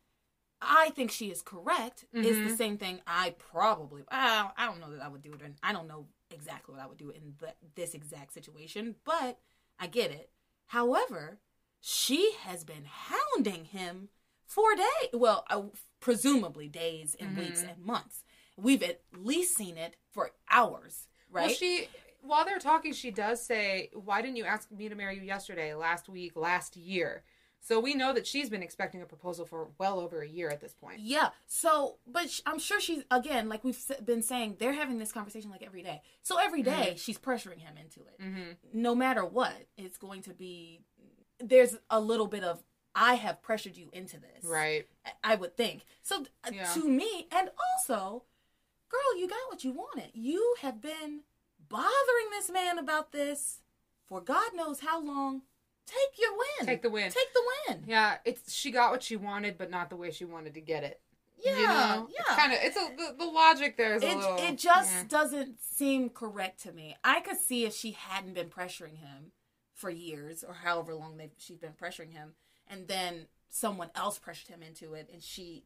I 0.60 0.90
think 0.90 1.10
she 1.10 1.30
is 1.30 1.42
correct. 1.42 2.06
Is 2.12 2.50
the 2.50 2.56
same 2.56 2.78
thing 2.78 3.00
I 3.06 3.34
probably. 3.38 4.02
I, 4.10 4.48
I 4.56 4.66
don't 4.66 4.80
know 4.80 4.90
that 4.92 5.04
I 5.04 5.08
would 5.08 5.22
do 5.22 5.32
it, 5.34 5.42
and 5.44 5.54
I 5.62 5.72
don't 5.72 5.86
know 5.86 6.06
exactly 6.30 6.74
what 6.74 6.82
I 6.82 6.86
would 6.86 6.98
do 6.98 7.10
in 7.10 7.34
the, 7.38 7.54
this 7.74 7.94
exact 7.94 8.32
situation, 8.32 8.96
but 9.04 9.38
I 9.78 9.86
get 9.86 10.10
it. 10.10 10.30
However, 10.66 11.38
she 11.80 12.32
has 12.42 12.64
been 12.64 12.84
hounding 12.86 13.66
him 13.66 14.08
for 14.46 14.74
days. 14.74 15.10
Well, 15.12 15.44
uh, 15.50 15.62
presumably 16.00 16.68
days 16.68 17.16
and 17.18 17.36
weeks 17.36 17.62
Mhm. 17.62 17.72
and 17.72 17.84
months. 17.84 18.24
We've 18.56 18.82
at 18.82 19.02
least 19.12 19.56
seen 19.56 19.76
it 19.76 19.96
for 20.10 20.32
hours, 20.50 21.08
right? 21.30 21.46
Well, 21.46 21.54
she 21.54 21.88
while 22.22 22.44
they're 22.44 22.58
talking, 22.58 22.92
she 22.92 23.12
does 23.12 23.44
say, 23.44 23.88
"Why 23.92 24.20
didn't 24.20 24.36
you 24.36 24.44
ask 24.46 24.68
me 24.72 24.88
to 24.88 24.96
marry 24.96 25.14
you 25.16 25.22
yesterday, 25.22 25.74
last 25.74 26.08
week, 26.08 26.34
last 26.34 26.76
year?" 26.76 27.22
So 27.66 27.80
we 27.80 27.94
know 27.94 28.12
that 28.14 28.28
she's 28.28 28.48
been 28.48 28.62
expecting 28.62 29.02
a 29.02 29.06
proposal 29.06 29.44
for 29.44 29.68
well 29.78 29.98
over 29.98 30.20
a 30.20 30.28
year 30.28 30.48
at 30.50 30.60
this 30.60 30.72
point. 30.72 31.00
Yeah. 31.00 31.30
So, 31.46 31.96
but 32.06 32.30
sh- 32.30 32.40
I'm 32.46 32.60
sure 32.60 32.80
she's 32.80 33.02
again, 33.10 33.48
like 33.48 33.64
we've 33.64 33.76
been 34.04 34.22
saying, 34.22 34.56
they're 34.60 34.72
having 34.72 34.98
this 34.98 35.10
conversation 35.10 35.50
like 35.50 35.64
every 35.64 35.82
day. 35.82 36.00
So 36.22 36.38
every 36.38 36.62
day 36.62 36.94
she's 36.96 37.18
pressuring 37.18 37.58
him 37.58 37.74
into 37.76 38.00
it. 38.02 38.20
Mm-hmm. 38.22 38.50
No 38.80 38.94
matter 38.94 39.24
what, 39.24 39.52
it's 39.76 39.98
going 39.98 40.22
to 40.22 40.30
be. 40.32 40.82
There's 41.40 41.76
a 41.90 41.98
little 42.00 42.28
bit 42.28 42.44
of 42.44 42.62
I 42.94 43.14
have 43.14 43.42
pressured 43.42 43.76
you 43.76 43.88
into 43.92 44.18
this, 44.20 44.44
Right. 44.44 44.86
I- 45.04 45.32
I 45.32 45.34
would 45.34 45.56
think. 45.56 45.84
So 46.02 46.24
uh, 46.44 46.50
Yeah. 46.52 46.72
to 46.74 46.88
me, 46.88 47.26
and 47.32 47.50
also, 47.74 48.22
girl, 48.88 49.18
you 49.18 49.26
got 49.28 49.38
what 49.48 49.64
you 49.64 49.72
wanted. 49.72 50.10
You 50.14 50.54
have 50.62 50.80
been 50.80 51.22
bothering 51.68 52.30
this 52.30 52.48
man 52.48 52.78
about 52.78 53.10
this 53.10 53.60
for 54.08 54.20
God 54.20 54.50
knows 54.54 54.80
how 54.80 55.02
long. 55.02 55.42
Take 55.86 56.18
your 56.18 56.32
win. 56.32 56.66
Take 56.66 56.82
the 56.82 56.90
win. 56.90 57.10
Take 57.10 57.32
the 57.32 57.42
win. 57.68 57.84
Yeah, 57.86 58.16
it's 58.24 58.52
she 58.52 58.70
got 58.70 58.90
what 58.90 59.02
she 59.02 59.16
wanted, 59.16 59.56
but 59.56 59.70
not 59.70 59.88
the 59.90 59.96
way 59.96 60.10
she 60.10 60.24
wanted 60.24 60.54
to 60.54 60.60
get 60.60 60.82
it. 60.84 61.00
Yeah. 61.38 61.56
you 61.58 61.66
know? 61.66 62.08
yeah. 62.10 62.36
Kind 62.36 62.52
of 62.52 62.58
it's 62.62 62.76
a 62.76 62.88
the, 62.96 63.14
the 63.18 63.24
logic 63.30 63.76
there 63.76 63.94
is 63.94 64.02
a 64.02 64.10
it, 64.10 64.16
little. 64.16 64.36
it 64.38 64.58
just 64.58 64.92
yeah. 64.92 65.02
doesn't 65.08 65.60
seem 65.62 66.08
correct 66.10 66.62
to 66.62 66.72
me. 66.72 66.96
I 67.04 67.20
could 67.20 67.36
see 67.38 67.64
if 67.66 67.74
she 67.74 67.92
hadn't 67.92 68.34
been 68.34 68.48
pressuring 68.48 68.96
him 68.96 69.32
for 69.74 69.90
years 69.90 70.42
or 70.42 70.54
however 70.54 70.94
long 70.94 71.18
they 71.18 71.30
she's 71.38 71.58
been 71.58 71.74
pressuring 71.80 72.12
him, 72.12 72.32
and 72.68 72.88
then 72.88 73.26
someone 73.48 73.90
else 73.94 74.18
pressured 74.18 74.48
him 74.48 74.62
into 74.62 74.94
it, 74.94 75.08
and 75.12 75.22
she 75.22 75.64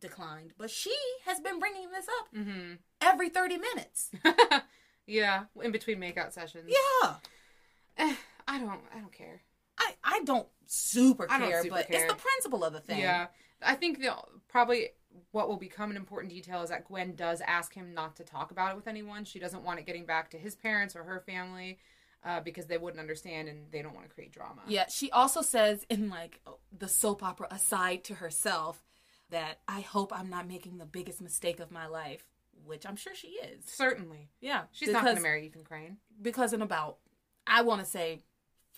declined. 0.00 0.52
But 0.58 0.70
she 0.70 0.94
has 1.26 1.38
been 1.38 1.58
bringing 1.60 1.90
this 1.90 2.06
up 2.20 2.34
Mm-hmm. 2.34 2.72
every 3.02 3.28
thirty 3.28 3.58
minutes. 3.58 4.10
yeah, 5.06 5.44
in 5.62 5.70
between 5.70 6.00
makeout 6.00 6.32
sessions. 6.32 6.72
Yeah, 6.98 7.14
I 8.48 8.58
don't. 8.58 8.80
I 8.94 8.98
don't 8.98 9.12
care. 9.12 9.42
I 9.78 9.94
I 10.02 10.20
don't 10.24 10.48
super 10.66 11.26
I 11.30 11.38
don't 11.38 11.48
care, 11.48 11.62
super 11.62 11.76
but 11.76 11.86
care. 11.88 12.04
it's 12.04 12.12
the 12.12 12.18
principle 12.18 12.64
of 12.64 12.72
the 12.72 12.80
thing. 12.80 12.98
Yeah, 13.00 13.28
I 13.62 13.74
think 13.76 14.00
the 14.00 14.10
probably 14.48 14.88
what 15.32 15.48
will 15.48 15.56
become 15.56 15.90
an 15.90 15.96
important 15.96 16.32
detail 16.32 16.62
is 16.62 16.70
that 16.70 16.84
Gwen 16.86 17.14
does 17.14 17.40
ask 17.46 17.74
him 17.74 17.94
not 17.94 18.16
to 18.16 18.24
talk 18.24 18.50
about 18.50 18.70
it 18.72 18.76
with 18.76 18.86
anyone. 18.88 19.24
She 19.24 19.38
doesn't 19.38 19.62
want 19.62 19.78
it 19.78 19.86
getting 19.86 20.04
back 20.06 20.30
to 20.30 20.38
his 20.38 20.54
parents 20.54 20.96
or 20.96 21.02
her 21.04 21.20
family 21.20 21.78
uh, 22.24 22.40
because 22.40 22.66
they 22.66 22.78
wouldn't 22.78 23.00
understand 23.00 23.48
and 23.48 23.66
they 23.70 23.82
don't 23.82 23.94
want 23.94 24.08
to 24.08 24.14
create 24.14 24.32
drama. 24.32 24.62
Yeah, 24.66 24.86
she 24.88 25.10
also 25.10 25.42
says 25.42 25.84
in 25.90 26.08
like 26.08 26.40
the 26.76 26.88
soap 26.88 27.22
opera 27.22 27.48
aside 27.50 28.04
to 28.04 28.14
herself 28.14 28.84
that 29.30 29.60
I 29.68 29.80
hope 29.80 30.12
I'm 30.18 30.30
not 30.30 30.48
making 30.48 30.78
the 30.78 30.86
biggest 30.86 31.20
mistake 31.20 31.60
of 31.60 31.70
my 31.70 31.86
life, 31.86 32.24
which 32.64 32.86
I'm 32.86 32.96
sure 32.96 33.14
she 33.14 33.28
is. 33.28 33.64
Certainly, 33.66 34.30
Yeah, 34.40 34.62
she's 34.72 34.88
not 34.90 35.04
going 35.04 35.16
to 35.16 35.22
marry 35.22 35.46
Ethan 35.46 35.64
Crane. 35.64 35.98
because 36.20 36.52
in 36.52 36.62
about 36.62 36.98
I 37.46 37.62
want 37.62 37.80
to 37.82 37.86
say 37.86 38.20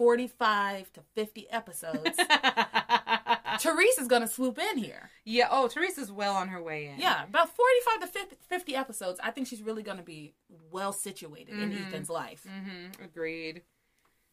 45 0.01 0.91
to 0.95 1.03
50 1.15 1.51
episodes, 1.51 2.17
Teresa's 3.59 4.09
going 4.09 4.23
to 4.23 4.29
swoop 4.29 4.59
in 4.59 4.79
here. 4.79 5.11
yeah. 5.27 5.49
Oh, 5.51 5.69
Teresa's 5.69 6.11
well 6.11 6.35
on 6.35 6.49
her 6.49 6.63
way 6.63 6.87
in. 6.87 6.99
Yeah, 6.99 7.25
about 7.25 7.51
45 7.55 8.01
to 8.01 8.07
50, 8.07 8.37
50 8.49 8.75
episodes. 8.77 9.21
I 9.23 9.31
think 9.31 9.47
she's 9.47 9.61
really 9.61 9.83
going 9.83 9.99
to 9.99 10.03
be 10.03 10.33
well 10.71 10.95
situated 10.95 11.51
in 11.55 11.71
Mhm. 11.71 11.89
Ethan's 11.89 12.09
life. 12.09 12.47
Mm-hmm. 12.49 13.05
Agreed. 13.05 13.61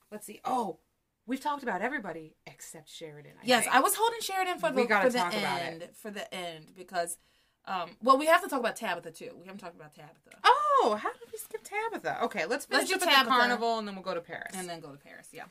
Let's 0.10 0.26
see. 0.26 0.40
Oh, 0.46 0.80
we've 1.26 1.42
talked 1.42 1.64
about 1.64 1.82
everybody 1.82 2.38
except 2.46 2.88
Sheridan. 2.90 3.34
I 3.42 3.46
Yes, 3.46 3.64
think. 3.66 3.76
I 3.76 3.82
was 3.82 3.94
holding 3.98 4.22
Sheridan 4.22 4.60
for 4.60 4.70
the 4.72 4.76
We 4.84 4.88
for 4.88 5.10
the 5.10 5.18
talk 5.18 5.34
about 5.34 5.62
end 5.62 5.90
for 6.02 6.12
the 6.12 6.34
end 6.34 6.72
because 6.78 7.18
Um, 7.66 7.90
well, 8.02 8.18
we 8.18 8.28
have 8.28 8.42
to 8.42 8.48
talk 8.48 8.62
about 8.62 8.78
Tabitha 8.78 9.12
too. 9.12 9.32
We 9.38 9.46
haven't 9.48 9.60
talked 9.60 9.76
about 9.76 9.94
Tabitha, 9.94 10.40
Oh, 10.46 10.67
Oh, 10.80 10.96
how 10.96 11.12
did 11.14 11.32
we 11.32 11.38
skip 11.38 11.64
Tabitha? 11.64 12.24
Okay, 12.26 12.46
let's 12.46 12.66
finish 12.66 12.90
Let's 12.90 13.04
up 13.04 13.10
at 13.10 13.24
the 13.26 13.30
carnival 13.32 13.80
and 13.80 13.88
then 13.88 13.96
we'll 13.96 14.04
go 14.04 14.14
to 14.14 14.22
Paris. 14.22 14.54
and 14.56 14.68
then 14.70 14.80
go 14.80 14.92
to 14.92 14.98
Paris. 14.98 15.30
Yeah. 15.32 15.46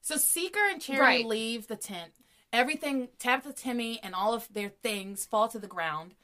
So 0.00 0.16
Seeker 0.16 0.60
and 0.70 0.80
Cherry 0.80 1.00
Right. 1.00 1.26
leave 1.26 1.66
the 1.66 1.76
tent. 1.76 2.12
Everything, 2.52 3.08
Tabitha, 3.18 3.52
Timmy, 3.52 3.98
and 4.02 4.14
all 4.14 4.32
of 4.34 4.46
their 4.52 4.68
things 4.68 5.24
fall 5.24 5.48
to 5.48 5.58
the 5.58 5.66
ground. 5.66 6.14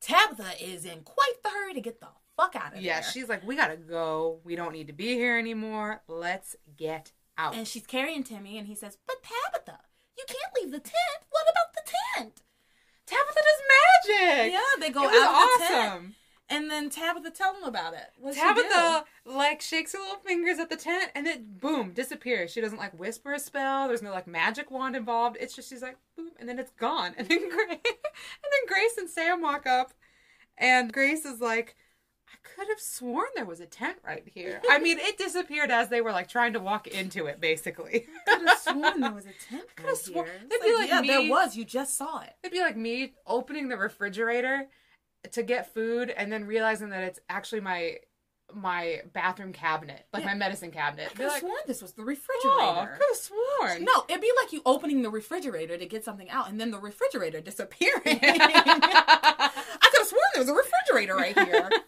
Tabitha 0.00 0.62
is 0.62 0.84
in 0.84 1.02
quite 1.02 1.42
the 1.42 1.48
hurry 1.50 1.72
to 1.74 1.80
get 1.80 2.00
the 2.00 2.08
fuck 2.36 2.56
out 2.56 2.74
of 2.74 2.82
yeah, 2.82 2.94
there. 2.94 3.02
Yeah, 3.04 3.10
she's 3.10 3.28
like, 3.28 3.46
we 3.46 3.56
gotta 3.56 3.76
go. 3.76 4.40
We 4.44 4.56
don't 4.56 4.72
need 4.72 4.88
to 4.88 4.92
be 4.92 5.14
here 5.14 5.38
anymore. 5.38 6.02
Let's 6.08 6.56
get 6.76 7.12
out. 7.38 7.54
and 7.54 7.66
she's 7.66 7.86
carrying 7.86 8.22
Timmy, 8.24 8.58
and 8.58 8.66
he 8.66 8.74
says, 8.74 8.98
"But 9.06 9.22
Tabitha, 9.22 9.78
you 10.18 10.24
can't 10.26 10.54
leave 10.60 10.72
the 10.72 10.80
tent. 10.80 11.24
What 11.30 11.44
about 11.50 11.72
the 11.74 11.90
tent?" 12.18 12.42
Tabitha 13.06 13.40
does 13.40 13.62
magic. 14.08 14.52
Yeah, 14.52 14.60
they 14.80 14.90
go 14.90 15.04
out 15.04 15.10
was 15.12 15.54
of 15.54 15.60
the 15.60 15.66
tent, 15.74 16.14
and 16.52 16.70
then 16.70 16.90
Tabitha 16.90 17.30
tell 17.30 17.54
them 17.54 17.64
about 17.64 17.94
it. 17.94 18.10
What'd 18.20 18.38
Tabitha 18.38 19.04
like 19.24 19.62
shakes 19.62 19.92
her 19.92 19.98
little 19.98 20.16
fingers 20.16 20.58
at 20.58 20.68
the 20.68 20.76
tent 20.76 21.10
and 21.14 21.26
then 21.26 21.46
boom 21.60 21.92
disappears. 21.92 22.50
She 22.52 22.60
doesn't 22.60 22.78
like 22.78 22.92
whisper 22.98 23.32
a 23.32 23.38
spell. 23.38 23.88
There's 23.88 24.02
no 24.02 24.10
like 24.12 24.26
magic 24.26 24.70
wand 24.70 24.94
involved. 24.94 25.38
It's 25.40 25.56
just 25.56 25.70
she's 25.70 25.80
like 25.82 25.96
boom 26.16 26.30
and 26.38 26.48
then 26.48 26.58
it's 26.58 26.70
gone. 26.72 27.14
And 27.18 27.26
then 27.28 27.48
Grace 27.48 27.68
and 27.70 27.80
then 27.84 28.66
Grace 28.68 28.98
and 28.98 29.08
Sam 29.08 29.40
walk 29.40 29.66
up, 29.66 29.92
and 30.58 30.92
Grace 30.92 31.24
is 31.24 31.40
like, 31.40 31.74
I 32.28 32.34
could 32.42 32.68
have 32.68 32.80
sworn 32.80 33.28
there 33.34 33.44
was 33.46 33.60
a 33.60 33.66
tent 33.66 33.98
right 34.04 34.24
here. 34.26 34.60
I 34.68 34.78
mean, 34.78 34.98
it 34.98 35.16
disappeared 35.16 35.70
as 35.70 35.88
they 35.88 36.00
were 36.00 36.12
like 36.12 36.28
trying 36.28 36.52
to 36.54 36.60
walk 36.60 36.86
into 36.86 37.26
it, 37.26 37.40
basically. 37.40 38.06
I 38.28 38.36
could 38.36 38.48
have 38.48 38.58
sworn 38.58 39.00
there 39.00 39.12
was 39.12 39.24
a 39.26 39.32
tent. 39.48 39.64
could 39.76 39.86
have 39.86 39.94
right 39.94 39.98
sworn- 39.98 40.26
here. 40.26 40.34
It's 40.50 40.64
be 40.64 40.74
like 40.74 40.88
yeah, 40.88 41.00
me- 41.00 41.08
there 41.08 41.30
was. 41.30 41.56
You 41.56 41.64
just 41.64 41.96
saw 41.96 42.20
it. 42.20 42.34
It'd 42.42 42.52
be 42.52 42.60
like 42.60 42.76
me 42.76 43.14
opening 43.26 43.68
the 43.68 43.76
refrigerator 43.76 44.68
to 45.30 45.42
get 45.42 45.72
food 45.72 46.10
and 46.10 46.32
then 46.32 46.44
realizing 46.44 46.90
that 46.90 47.04
it's 47.04 47.20
actually 47.28 47.60
my 47.60 47.98
my 48.54 49.00
bathroom 49.14 49.50
cabinet, 49.52 50.04
like 50.12 50.24
Yeah. 50.24 50.30
my 50.30 50.34
medicine 50.34 50.70
cabinet. 50.70 51.06
I 51.06 51.14
could 51.14 51.20
have 51.22 51.30
like, 51.32 51.40
sworn 51.40 51.60
this 51.66 51.80
was 51.80 51.92
the 51.92 52.04
refrigerator. 52.04 52.48
oh, 52.50 52.80
refrigerator. 52.82 52.96
could 52.98 53.06
have 53.08 53.16
sworn. 53.16 53.84
No, 53.84 54.04
it'd 54.10 54.20
be 54.20 54.30
like 54.42 54.52
you 54.52 54.60
opening 54.66 55.00
the 55.00 55.08
refrigerator 55.08 55.78
to 55.78 55.86
get 55.86 56.04
something 56.04 56.28
out, 56.28 56.50
and 56.50 56.60
then 56.60 56.70
the 56.70 56.78
refrigerator 56.78 57.40
disappearing. 57.40 58.02
I 58.04 59.88
could 59.90 59.98
have 59.98 60.06
sworn 60.06 60.20
there 60.34 60.42
was 60.42 60.48
a 60.50 60.54
refrigerator 60.54 61.14
right 61.14 61.38
here. 61.38 61.70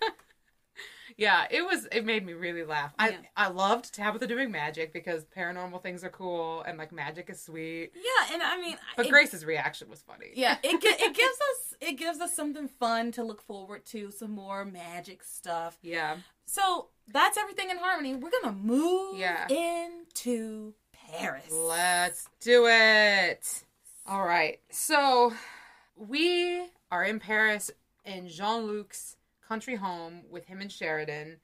yeah, 1.16 1.46
it 1.50 1.62
was. 1.64 1.86
It 1.92 2.04
made 2.04 2.24
me 2.26 2.32
really 2.32 2.64
laugh. 2.64 2.92
I 2.98 3.10
Yeah. 3.10 3.16
I 3.36 3.48
loved 3.48 3.94
Tabitha 3.94 4.26
doing 4.26 4.50
magic 4.50 4.92
because 4.92 5.24
paranormal 5.36 5.82
things 5.82 6.02
are 6.04 6.08
cool 6.10 6.62
and 6.62 6.76
like 6.78 6.92
magic 6.92 7.30
is 7.30 7.40
sweet. 7.42 7.92
Yeah, 7.94 8.32
and 8.34 8.42
I 8.42 8.60
mean, 8.60 8.76
But 8.96 9.06
it- 9.06 9.10
Grace's 9.10 9.44
reaction 9.44 9.88
was 9.90 10.02
funny. 10.02 10.30
yeah, 10.34 10.58
it 10.62 10.74
it 10.82 11.14
gives 11.14 11.38
us 11.38 11.74
it 11.80 11.92
gives 11.98 12.20
us 12.20 12.34
something 12.34 12.68
fun 12.68 13.12
to 13.12 13.22
look 13.22 13.42
forward 13.42 13.84
to, 13.86 14.10
some 14.10 14.30
more 14.32 14.64
magic 14.64 15.22
stuff. 15.22 15.78
yeah. 15.82 16.16
So 16.46 16.88
that's 17.08 17.38
everything 17.38 17.70
in 17.70 17.78
harmony. 17.78 18.14
We're 18.14 18.30
gonna 18.42 18.56
move 18.56 19.18
Yeah. 19.18 19.46
into 19.48 20.74
Paris. 20.92 21.50
Let's 21.50 22.28
do 22.40 22.66
it. 22.68 23.64
All 24.06 24.24
right. 24.24 24.60
So 24.70 25.32
we 25.96 26.66
are 26.90 27.04
in 27.04 27.18
Paris 27.20 27.70
in 28.04 28.28
Jean 28.28 28.66
Luc's 28.66 29.16
country 29.48 29.76
home 29.76 30.22
with 30.30 30.46
him 30.46 30.60
and 30.60 30.70
Sheridan. 30.70 31.38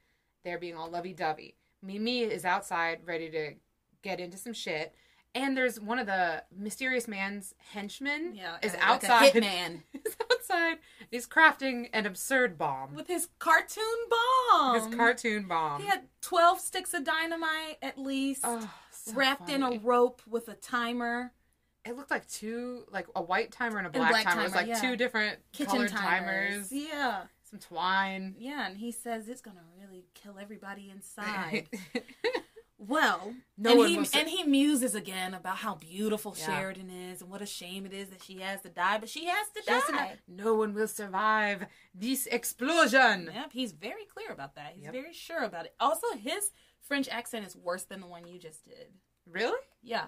They're 0.44 0.58
being 0.58 0.76
all 0.76 0.90
lovey 0.90 1.12
dovey. 1.12 1.56
Mimi 1.82 2.20
is 2.20 2.44
outside 2.44 3.00
ready 3.04 3.30
to 3.30 3.52
get 4.02 4.20
into 4.20 4.38
some 4.38 4.52
shit. 4.52 4.94
And 5.34 5.56
there's 5.56 5.78
one 5.78 6.00
of 6.00 6.06
the 6.06 6.42
mysterious 6.56 7.06
man's 7.06 7.54
henchmen 7.72 8.34
Yeah, 8.34 8.56
is 8.62 8.74
outside. 8.80 9.20
like 9.20 9.34
a 9.36 9.40
hitman 9.40 9.82
is 10.04 10.16
outside. 10.30 10.78
He's 11.10 11.26
crafting 11.26 11.88
an 11.92 12.04
absurd 12.04 12.58
bomb. 12.58 12.94
with 12.94 13.06
his 13.06 13.28
cartoon 13.38 13.84
bomb. 14.10 14.74
His 14.74 14.94
cartoon 14.94 15.46
bomb. 15.46 15.82
He 15.82 15.86
had 15.86 16.08
twelve 16.20 16.58
sticks 16.58 16.94
of 16.94 17.04
dynamite 17.04 17.78
at 17.80 17.96
least. 17.96 18.40
Oh, 18.44 18.68
so 18.90 19.12
wrapped 19.14 19.48
in 19.48 19.62
a 19.62 19.78
rope 19.78 20.20
with 20.26 20.48
a 20.48 20.54
timer. 20.54 21.32
It 21.84 21.96
looked 21.96 22.10
like 22.10 22.28
two, 22.28 22.84
like 22.90 23.06
a 23.14 23.22
white 23.22 23.52
timer 23.52 23.78
and 23.78 23.86
a 23.86 23.90
black, 23.90 24.10
black 24.10 24.24
timer. 24.24 24.40
It 24.40 24.44
was 24.44 24.54
like 24.54 24.66
yeah. 24.66 24.80
two 24.80 24.96
different 24.96 25.38
Kitchen 25.52 25.86
timers. 25.86 25.90
timers. 25.90 26.72
Yeah. 26.72 27.22
Some 27.50 27.58
twine. 27.60 28.34
Yeah, 28.38 28.66
and 28.68 28.76
he 28.76 28.92
says 28.92 29.28
it's 29.28 29.40
gonna 29.40 29.64
really 29.78 30.04
kill 30.14 30.38
everybody 30.40 30.90
inside. 30.90 31.68
well, 32.78 33.34
No 33.58 33.70
and 33.70 33.78
one 33.78 33.88
he 33.88 33.96
and 34.18 34.28
he 34.28 34.44
muses 34.44 34.94
again 34.94 35.34
about 35.34 35.56
how 35.58 35.74
beautiful 35.74 36.34
Yeah. 36.38 36.46
Sheridan 36.46 36.90
is 36.90 37.20
and 37.20 37.30
what 37.30 37.42
a 37.42 37.46
shame 37.46 37.84
it 37.86 37.92
is 37.92 38.08
that 38.10 38.22
she 38.22 38.38
has 38.38 38.60
to 38.62 38.68
die, 38.68 38.98
but 38.98 39.08
she 39.08 39.26
has 39.26 39.48
to 39.56 39.62
Just 39.66 39.88
die. 39.88 40.18
no 40.28 40.54
one 40.54 40.72
will 40.74 40.88
survive 40.88 41.66
this 41.94 42.26
explosion. 42.26 43.30
Yep, 43.34 43.52
he's 43.52 43.72
very 43.72 44.04
clear 44.06 44.30
about 44.30 44.54
that. 44.54 44.72
He's 44.76 44.84
Yep. 44.84 44.92
very 44.92 45.12
sure 45.12 45.42
about 45.42 45.66
it. 45.66 45.74
Also, 45.80 46.06
his 46.16 46.52
French 46.82 47.08
accent 47.08 47.46
is 47.46 47.56
worse 47.56 47.84
than 47.84 48.00
the 48.00 48.06
one 48.06 48.26
you 48.26 48.38
just 48.38 48.64
did. 48.64 48.92
Really? 49.26 49.58
Yeah, 49.82 50.06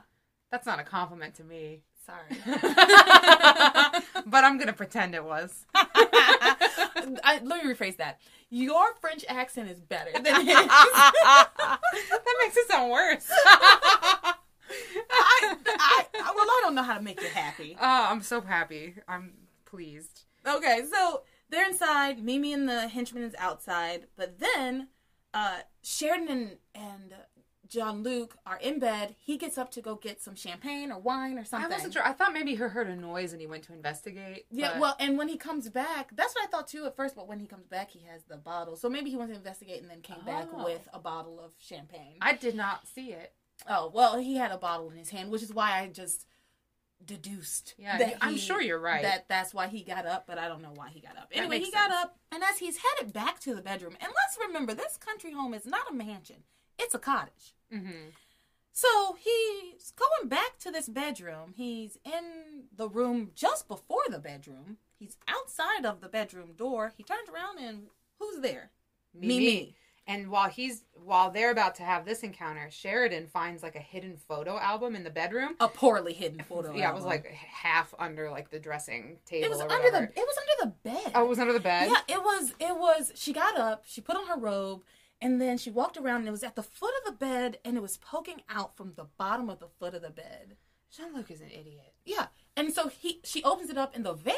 That's 0.50 0.66
not 0.66 0.78
a 0.78 0.84
compliment 0.84 1.34
to 1.36 1.44
me. 1.44 1.82
Sorry. 2.04 2.24
but 4.26 4.44
I'm 4.44 4.58
gonna 4.58 4.72
pretend 4.72 5.14
it 5.14 5.24
was. 5.24 5.66
I, 5.74 7.40
let 7.42 7.64
me 7.64 7.72
rephrase 7.72 7.96
that. 7.98 8.20
Your 8.50 8.94
French 9.00 9.24
accent 9.28 9.70
is 9.70 9.80
better 9.80 10.12
than 10.12 10.46
his. 10.46 10.54
that 10.56 11.80
makes 12.42 12.56
it 12.56 12.68
sound 12.68 12.90
worse. 12.90 13.28
I, 13.30 14.34
I, 15.10 16.04
I, 16.14 16.32
well, 16.34 16.46
I 16.46 16.60
don't 16.62 16.74
know 16.74 16.82
how 16.82 16.96
to 16.96 17.02
make 17.02 17.20
you 17.20 17.28
happy. 17.28 17.76
oh, 17.80 18.06
I'm 18.10 18.22
so 18.22 18.40
happy. 18.40 18.94
I'm 19.08 19.32
pleased. 19.64 20.22
Okay, 20.46 20.82
so 20.92 21.22
they're 21.50 21.68
inside. 21.68 22.22
Mimi 22.22 22.52
and 22.52 22.68
the 22.68 22.88
henchman 22.88 23.22
is 23.22 23.34
outside. 23.38 24.06
But 24.16 24.38
then 24.38 24.88
uh, 25.34 25.60
Sheridan 25.82 26.28
and, 26.28 26.56
and 26.74 27.14
Jean 27.72 28.02
Luc 28.02 28.36
are 28.46 28.58
in 28.58 28.78
bed. 28.78 29.16
He 29.18 29.36
gets 29.38 29.56
up 29.56 29.70
to 29.72 29.80
go 29.80 29.94
get 29.94 30.20
some 30.20 30.34
champagne 30.36 30.92
or 30.92 30.98
wine 31.00 31.38
or 31.38 31.44
something. 31.44 31.70
I 31.70 31.74
wasn't 31.74 31.94
sure. 31.94 32.04
I 32.06 32.12
thought 32.12 32.32
maybe 32.34 32.50
he 32.50 32.56
heard 32.56 32.86
a 32.88 32.94
noise 32.94 33.32
and 33.32 33.40
he 33.40 33.46
went 33.46 33.62
to 33.64 33.72
investigate. 33.72 34.44
Yeah, 34.50 34.72
but- 34.72 34.80
well, 34.80 34.96
and 35.00 35.16
when 35.16 35.28
he 35.28 35.36
comes 35.38 35.68
back, 35.70 36.10
that's 36.14 36.34
what 36.34 36.44
I 36.44 36.46
thought 36.48 36.68
too 36.68 36.84
at 36.84 36.94
first. 36.96 37.16
But 37.16 37.26
when 37.28 37.40
he 37.40 37.46
comes 37.46 37.66
back, 37.66 37.90
he 37.90 38.00
has 38.10 38.22
the 38.24 38.36
bottle. 38.36 38.76
So 38.76 38.90
maybe 38.90 39.08
he 39.10 39.16
went 39.16 39.30
to 39.30 39.36
investigate 39.36 39.80
and 39.80 39.90
then 39.90 40.02
came 40.02 40.24
back 40.26 40.48
Oh. 40.52 40.64
with 40.64 40.86
a 40.92 40.98
bottle 40.98 41.40
of 41.40 41.52
champagne. 41.58 42.18
I 42.20 42.34
did 42.34 42.54
not 42.54 42.86
see 42.86 43.12
it. 43.12 43.32
oh, 43.68 43.90
well, 43.94 44.18
he 44.18 44.36
had 44.36 44.50
a 44.50 44.58
bottle 44.58 44.90
in 44.90 44.96
his 44.96 45.10
hand, 45.10 45.30
which 45.30 45.42
is 45.42 45.52
why 45.54 45.80
I 45.80 45.86
just 45.88 46.26
deduced. 47.04 47.74
Yeah, 47.78 47.98
that 47.98 48.16
I'm 48.20 48.32
he- 48.34 48.38
sure 48.38 48.60
you're 48.60 48.78
right. 48.78 49.02
That 49.02 49.28
that's 49.28 49.54
why 49.54 49.68
he 49.68 49.82
got 49.82 50.06
up, 50.06 50.26
but 50.26 50.38
I 50.38 50.48
don't 50.48 50.62
know 50.62 50.72
why 50.74 50.88
he 50.90 51.00
got 51.00 51.16
up. 51.16 51.28
Anyway, 51.32 51.58
he 51.60 51.70
got 51.70 51.90
up, 51.90 52.16
and 52.30 52.42
as 52.42 52.58
he's 52.58 52.78
headed 52.78 53.12
back 53.12 53.40
to 53.40 53.54
the 53.54 53.62
bedroom, 53.62 53.96
and 54.00 54.12
let's 54.14 54.38
remember, 54.46 54.74
this 54.74 54.96
country 54.96 55.32
home 55.32 55.54
is 55.54 55.66
not 55.66 55.90
a 55.90 55.94
mansion; 55.94 56.44
it's 56.78 56.94
a 56.94 56.98
cottage. 56.98 57.54
Mm-hmm. 57.72 58.10
So 58.72 59.16
he's 59.18 59.92
going 59.92 60.28
back 60.28 60.58
to 60.60 60.70
this 60.70 60.88
bedroom. 60.88 61.52
He's 61.54 61.98
in 62.04 62.64
the 62.74 62.88
room 62.88 63.32
just 63.34 63.68
before 63.68 64.02
the 64.08 64.18
bedroom. 64.18 64.78
He's 64.98 65.18
outside 65.28 65.84
of 65.84 66.00
the 66.00 66.08
bedroom 66.08 66.52
door. 66.56 66.92
He 66.96 67.02
turns 67.02 67.28
around 67.28 67.58
and 67.58 67.88
who's 68.18 68.40
there? 68.40 68.70
Mimi. 69.14 69.74
And 70.06 70.30
while 70.30 70.48
he's 70.48 70.82
while 70.94 71.30
they're 71.30 71.52
about 71.52 71.76
to 71.76 71.84
have 71.84 72.04
this 72.04 72.22
encounter, 72.22 72.68
Sheridan 72.70 73.28
finds 73.28 73.62
like 73.62 73.76
a 73.76 73.80
hidden 73.80 74.16
photo 74.16 74.58
album 74.58 74.96
in 74.96 75.04
the 75.04 75.10
bedroom. 75.10 75.54
A 75.60 75.68
poorly 75.68 76.12
hidden 76.12 76.42
photo. 76.42 76.72
yeah, 76.76 76.90
it 76.90 76.94
was 76.94 77.04
like 77.04 77.26
half 77.26 77.94
under 77.98 78.28
like 78.30 78.50
the 78.50 78.58
dressing 78.58 79.18
table. 79.24 79.46
it 79.46 79.50
was 79.50 79.60
or 79.60 79.70
under 79.70 79.90
the 79.90 80.02
it 80.02 80.12
was 80.16 80.36
under 80.38 80.70
the 80.70 80.90
bed. 80.90 81.12
Oh, 81.14 81.24
it 81.24 81.28
was 81.28 81.38
under 81.38 81.52
the 81.52 81.60
bed. 81.60 81.88
Yeah, 81.88 82.16
it 82.16 82.20
was. 82.20 82.52
It 82.58 82.76
was. 82.76 83.12
She 83.14 83.32
got 83.32 83.56
up. 83.56 83.84
She 83.86 84.00
put 84.00 84.16
on 84.16 84.26
her 84.26 84.36
robe, 84.36 84.82
and 85.22 85.40
then 85.40 85.56
she 85.56 85.70
walked 85.70 85.96
around. 85.96 86.16
and 86.20 86.28
It 86.28 86.32
was 86.32 86.42
at 86.44 86.56
the 86.56 86.62
foot 86.62 86.92
of 86.98 87.06
the 87.06 87.18
bed, 87.18 87.58
and 87.64 87.76
it 87.78 87.80
was 87.82 87.96
poking 87.96 88.42
out 88.50 88.76
from 88.76 88.92
the 88.96 89.06
bottom 89.16 89.48
of 89.48 89.60
the 89.60 89.68
foot 89.68 89.94
of 89.94 90.02
the 90.02 90.10
bed. 90.10 90.56
Jean 90.94 91.14
Luc 91.14 91.30
is 91.30 91.40
an 91.40 91.50
idiot. 91.50 91.94
Yeah, 92.04 92.26
and 92.56 92.74
so 92.74 92.88
he 92.88 93.20
she 93.24 93.42
opens 93.44 93.70
it 93.70 93.78
up, 93.78 93.94
and 93.96 94.04
the 94.04 94.12
very 94.12 94.36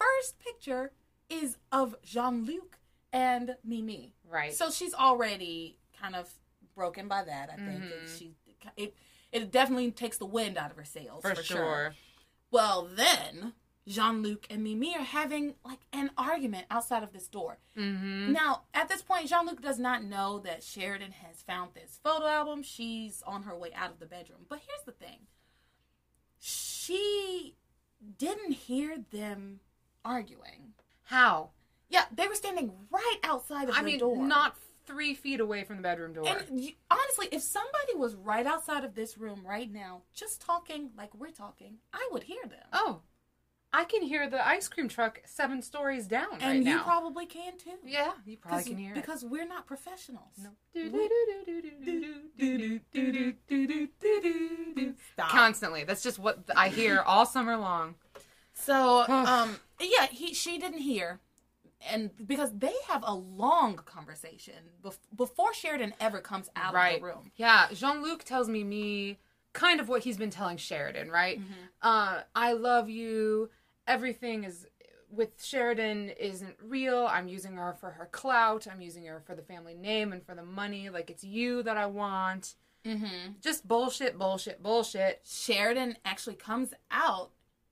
first 0.00 0.40
picture 0.40 0.90
is 1.30 1.58
of 1.70 1.94
Jean 2.02 2.44
Luc 2.44 2.78
and 3.12 3.56
Mimi. 3.62 4.14
Right. 4.28 4.52
So 4.52 4.70
she's 4.70 4.94
already 4.94 5.78
kind 6.00 6.16
of 6.16 6.32
broken 6.74 7.06
by 7.06 7.22
that. 7.22 7.50
I 7.50 7.56
think 7.56 7.84
Mhm. 7.84 8.18
She 8.18 8.34
it 8.76 8.96
it 9.30 9.50
definitely 9.52 9.90
takes 9.92 10.18
the 10.18 10.26
wind 10.26 10.56
out 10.58 10.70
of 10.70 10.76
her 10.76 10.84
sails 10.84 11.22
for, 11.22 11.34
for, 11.34 11.42
sure. 11.42 11.94
Well, 12.50 12.82
then 12.90 13.54
Jean 13.86 14.22
Luc 14.22 14.46
and 14.48 14.62
Mimi 14.62 14.94
are 14.96 15.02
having 15.02 15.54
like 15.64 15.80
an 15.92 16.10
argument 16.16 16.66
outside 16.70 17.02
of 17.02 17.12
this 17.12 17.26
door. 17.28 17.58
Mm-hmm. 17.76 18.32
Now, 18.32 18.62
at 18.74 18.88
this 18.88 19.02
point, 19.02 19.28
Jean 19.28 19.46
Luc 19.46 19.60
does 19.60 19.78
not 19.78 20.04
know 20.04 20.38
that 20.40 20.62
Sheridan 20.62 21.12
has 21.12 21.42
found 21.42 21.70
this 21.74 21.98
photo 22.02 22.26
album. 22.26 22.62
She's 22.62 23.22
on 23.26 23.42
her 23.42 23.56
way 23.56 23.70
out 23.74 23.90
of 23.90 23.98
the 23.98 24.06
bedroom. 24.06 24.46
But 24.48 24.60
here's 24.66 24.84
the 24.84 24.92
thing 24.92 25.26
she 26.38 27.54
didn't 28.18 28.52
hear 28.52 28.98
them 29.10 29.60
arguing. 30.04 30.74
How? 31.04 31.50
Yeah, 31.88 32.04
they 32.14 32.26
were 32.26 32.34
standing 32.34 32.72
right 32.90 33.18
outside 33.22 33.68
of 33.68 33.74
I 33.74 33.80
the 33.80 33.84
mean, 33.84 33.98
door. 33.98 34.16
I 34.16 34.18
mean, 34.18 34.28
not 34.28 34.56
three 34.86 35.14
feet 35.14 35.40
away 35.40 35.64
from 35.64 35.76
the 35.76 35.82
bedroom 35.82 36.12
door. 36.12 36.24
And 36.26 36.58
you, 36.58 36.72
honestly, 36.90 37.28
if 37.30 37.42
somebody 37.42 37.94
was 37.96 38.14
right 38.14 38.46
outside 38.46 38.84
of 38.84 38.94
this 38.94 39.18
room 39.18 39.42
right 39.46 39.70
now, 39.70 40.02
just 40.14 40.40
talking 40.40 40.90
like 40.96 41.14
we're 41.14 41.30
talking, 41.30 41.76
I 41.92 42.08
would 42.12 42.24
hear 42.24 42.42
them. 42.44 42.66
oh, 42.72 43.00
I 43.74 43.84
can 43.84 44.02
hear 44.02 44.28
the 44.28 44.46
ice 44.46 44.68
cream 44.68 44.88
truck 44.88 45.20
seven 45.24 45.62
stories 45.62 46.06
down 46.06 46.26
and 46.40 46.42
right 46.42 46.56
you 46.58 46.64
now. 46.76 46.82
probably 46.82 47.24
can 47.26 47.56
too. 47.56 47.70
yeah, 47.86 48.12
you 48.26 48.36
probably 48.36 48.64
can 48.64 48.76
hear 48.76 48.92
it. 48.92 48.96
because 48.96 49.24
we're 49.24 49.46
not 49.46 49.66
professionals. 49.66 50.38
Stop. 55.14 55.28
Constantly. 55.28 55.84
That's 55.84 56.02
just 56.02 56.18
what 56.18 56.38
I 56.56 56.68
hear 56.68 57.00
all 57.00 57.26
summer 57.26 57.56
long. 57.56 57.94
So, 58.54 59.04
um, 59.08 59.56
yeah, 59.80 60.06
he 60.10 60.34
she 60.34 60.58
didn't 60.58 60.78
hear, 60.80 61.20
and 61.90 62.10
because 62.26 62.52
they 62.56 62.74
have 62.88 63.02
a 63.06 63.14
long 63.14 63.76
conversation 63.76 64.54
bef- 64.84 64.98
before 65.16 65.54
Sheridan 65.54 65.94
ever 66.00 66.20
comes 66.20 66.50
out 66.54 66.74
of 66.74 67.00
the 67.00 67.04
room. 67.04 67.32
Yeah, 67.36 67.68
Jean 67.72 68.02
Luc 68.02 68.24
tells 68.24 68.48
Mimi 68.48 69.18
kind 69.52 69.80
of 69.80 69.88
what 69.88 70.02
he's 70.02 70.16
been 70.16 70.30
telling 70.30 70.56
Sheridan, 70.58 71.10
right? 71.10 71.40
Mm-hmm. 71.40 71.52
Uh, 71.82 72.20
I 72.34 72.52
love 72.52 72.88
you. 72.88 73.50
Everything 73.86 74.44
is 74.44 74.66
with 75.10 75.44
Sheridan 75.44 76.08
isn't 76.10 76.56
real. 76.62 77.06
I'm 77.06 77.28
using 77.28 77.56
her 77.56 77.74
for 77.74 77.90
her 77.90 78.06
clout. 78.06 78.66
I'm 78.70 78.80
using 78.80 79.04
her 79.04 79.22
for 79.26 79.34
the 79.34 79.42
family 79.42 79.74
name 79.74 80.12
and 80.12 80.24
for 80.24 80.34
the 80.34 80.42
money. 80.42 80.88
Like 80.88 81.10
it's 81.10 81.22
you 81.24 81.62
that 81.64 81.76
I 81.76 81.86
want. 81.86 82.54
Mm-hmm. 82.84 83.32
Just 83.40 83.68
bullshit, 83.68 84.18
bullshit, 84.18 84.62
bullshit. 84.62 85.20
Sheridan 85.24 85.96
actually 86.04 86.34
comes 86.34 86.74
out 86.90 87.30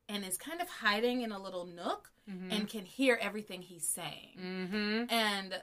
and 0.09 0.25
is 0.25 0.37
kind 0.37 0.61
of 0.61 0.68
hiding 0.68 1.23
in 1.23 1.33
a 1.33 1.42
little 1.42 1.64
nook 1.64 2.11
and 2.49 2.68
can 2.68 2.85
hear 2.85 3.18
everything 3.20 3.61
he's 3.61 3.85
saying. 3.85 4.38
Mm-hmm. 4.40 5.12
And 5.12 5.62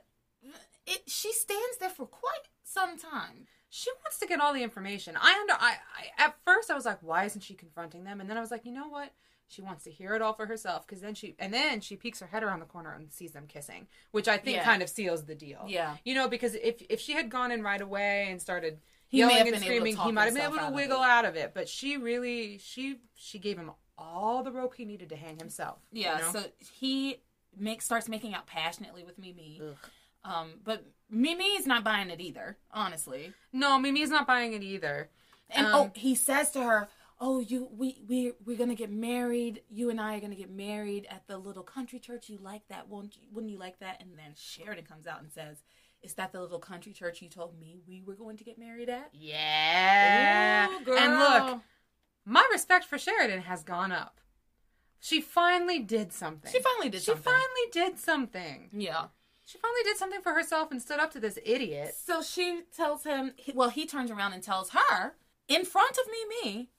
it 0.86 1.03
she 1.07 1.31
stands 1.31 1.77
there 1.79 1.89
for 1.89 2.05
quite 2.05 2.49
some 2.63 2.97
time. 2.97 3.47
She 3.69 3.89
wants 4.03 4.19
to 4.19 4.27
get 4.27 4.41
all 4.41 4.53
the 4.53 4.63
information. 4.63 5.15
I 5.17 5.38
under 5.39 5.53
I, 5.53 5.75
I 5.97 6.25
at 6.25 6.36
first 6.43 6.69
I 6.69 6.75
was 6.75 6.86
like, 6.86 7.01
why 7.01 7.23
isn't 7.23 7.41
she 7.41 7.53
confronting 7.53 8.03
them? 8.03 8.19
And 8.19 8.29
then 8.29 8.38
I 8.38 8.41
was 8.41 8.51
like, 8.51 8.65
you 8.65 8.73
know 8.73 8.89
what? 8.89 9.13
She 9.49 9.62
wants 9.62 9.83
to 9.86 9.91
hear 9.91 10.13
it 10.13 10.21
all 10.21 10.33
for 10.33 10.45
herself 10.45 10.86
because 10.86 11.01
then 11.01 11.13
she 11.15 11.36
and 11.39 11.53
then 11.53 11.79
she 11.81 11.95
peeks 11.95 12.19
her 12.19 12.27
head 12.27 12.43
around 12.43 12.60
the 12.60 12.65
corner 12.65 12.93
and 12.93 13.12
sees 13.12 13.31
them 13.31 13.45
kissing, 13.47 13.88
which 14.12 14.27
I 14.27 14.38
think 14.38 14.57
Yeah. 14.57 14.63
kind 14.65 14.81
of 14.83 14.89
seals 14.89 15.25
the 15.25 15.36
deal. 15.36 15.63
Yeah. 15.67 15.97
you 16.03 16.13
know, 16.13 16.27
because 16.27 16.55
if 16.55 16.81
if 16.89 16.99
she 16.99 17.13
had 17.13 17.29
gone 17.29 17.51
in 17.51 17.63
right 17.63 17.79
away 17.81 18.27
and 18.29 18.41
started 18.41 18.79
He 19.07 19.19
yelling 19.19 19.38
and 19.38 19.45
been 19.45 19.53
able 19.55 19.60
to 19.60 19.65
screaming, 19.65 19.95
he 19.97 20.12
might 20.12 20.25
have 20.25 20.33
been 20.33 20.43
able 20.43 20.55
to 20.57 20.62
out 20.63 20.73
wiggle 20.73 20.99
out 21.01 21.23
of 21.25 21.36
it. 21.38 21.53
But 21.53 21.69
she 21.69 21.95
really 21.97 22.57
she 22.57 22.99
she 23.15 23.39
gave 23.39 23.57
him 23.57 23.71
all 23.97 24.43
the 24.43 24.51
rope 24.51 24.75
he 24.75 24.86
needed 24.86 25.10
to 25.10 25.15
hang 25.15 25.38
himself. 25.39 25.79
you 25.91 26.03
Yeah, 26.03 26.17
know? 26.19 26.31
so 26.31 26.43
he 26.79 27.17
makes 27.57 27.86
starts 27.86 28.07
making 28.10 28.33
out 28.36 28.45
passionately 28.47 29.03
with 29.03 29.17
Mimi. 29.17 29.62
Um, 30.23 30.60
but 30.63 30.83
Mimi's 31.10 31.65
not 31.65 31.83
buying 31.86 32.10
it 32.10 32.19
either, 32.19 32.57
honestly. 32.71 33.33
no, 33.53 33.79
Mimi's 33.79 34.10
not 34.10 34.27
buying 34.27 34.51
it 34.53 34.62
either. 34.62 35.10
And 35.49 35.65
Um, 35.67 35.73
oh, 35.73 35.91
he 35.95 36.13
says 36.15 36.51
to 36.51 36.62
her, 36.62 36.89
"Oh, 37.19 37.39
you, 37.39 37.67
we, 37.71 38.01
we, 38.08 38.34
we're 38.45 38.58
gonna 38.58 38.75
get 38.75 38.91
married. 38.91 39.62
You 39.69 39.89
and 39.89 39.99
I 39.99 40.15
are 40.15 40.19
gonna 40.19 40.36
get 40.36 40.51
married 40.51 41.08
at 41.10 41.27
the 41.27 41.38
little 41.38 41.63
country 41.63 41.99
church. 41.99 42.30
You 42.30 42.38
like 42.41 42.67
that? 42.69 42.88
Won't 42.89 43.15
you? 43.17 43.23
Wouldn't 43.32 43.51
you 43.51 43.58
like 43.60 43.80
that?" 43.80 44.01
And 44.01 44.17
then 44.17 44.34
Sheridan 44.36 44.86
comes 44.86 45.08
out 45.08 45.21
and 45.21 45.32
says, 45.32 45.63
"Is 46.01 46.13
that 46.15 46.32
the 46.32 46.41
little 46.41 46.60
country 46.60 46.93
church 46.93 47.21
you 47.21 47.30
told 47.30 47.60
me 47.60 47.80
we 47.88 48.01
were 48.01 48.15
going 48.15 48.38
to 48.38 48.43
get 48.43 48.58
married 48.60 48.89
at?" 48.89 49.10
Yeah. 49.13 50.67
Ooh, 50.88 50.95
And 50.95 51.19
look, 51.19 51.62
my 52.25 52.47
respect 52.51 52.86
for 52.86 52.97
Sheridan 52.97 53.41
has 53.41 53.63
gone 53.63 53.91
up. 53.91 54.19
She 54.99 55.21
finally 55.21 55.80
did 55.80 56.12
something. 56.12 56.51
she 56.51 56.60
finally 56.60 56.89
did 56.89 57.01
She 57.01 57.06
something. 57.12 57.23
finally 57.23 57.69
did 57.71 57.99
something. 57.99 58.69
yeah. 58.73 59.06
She 59.45 59.58
finally 59.60 59.84
did 59.84 59.95
something 59.95 60.19
for 60.21 60.34
herself 60.34 60.71
and 60.71 60.82
stood 60.82 60.99
up 60.99 61.12
to 61.13 61.21
this 61.21 61.39
idiot. 61.45 61.95
So 62.03 62.21
she 62.21 62.63
tells 62.75 63.03
him, 63.06 63.34
well, 63.53 63.69
he 63.69 63.86
turns 63.86 64.12
around 64.12 64.34
and 64.34 64.43
tells 64.43 64.71
her 64.71 65.15
in 65.47 65.63
front 65.63 65.91
of 65.97 66.03
Mimi, 66.43 66.69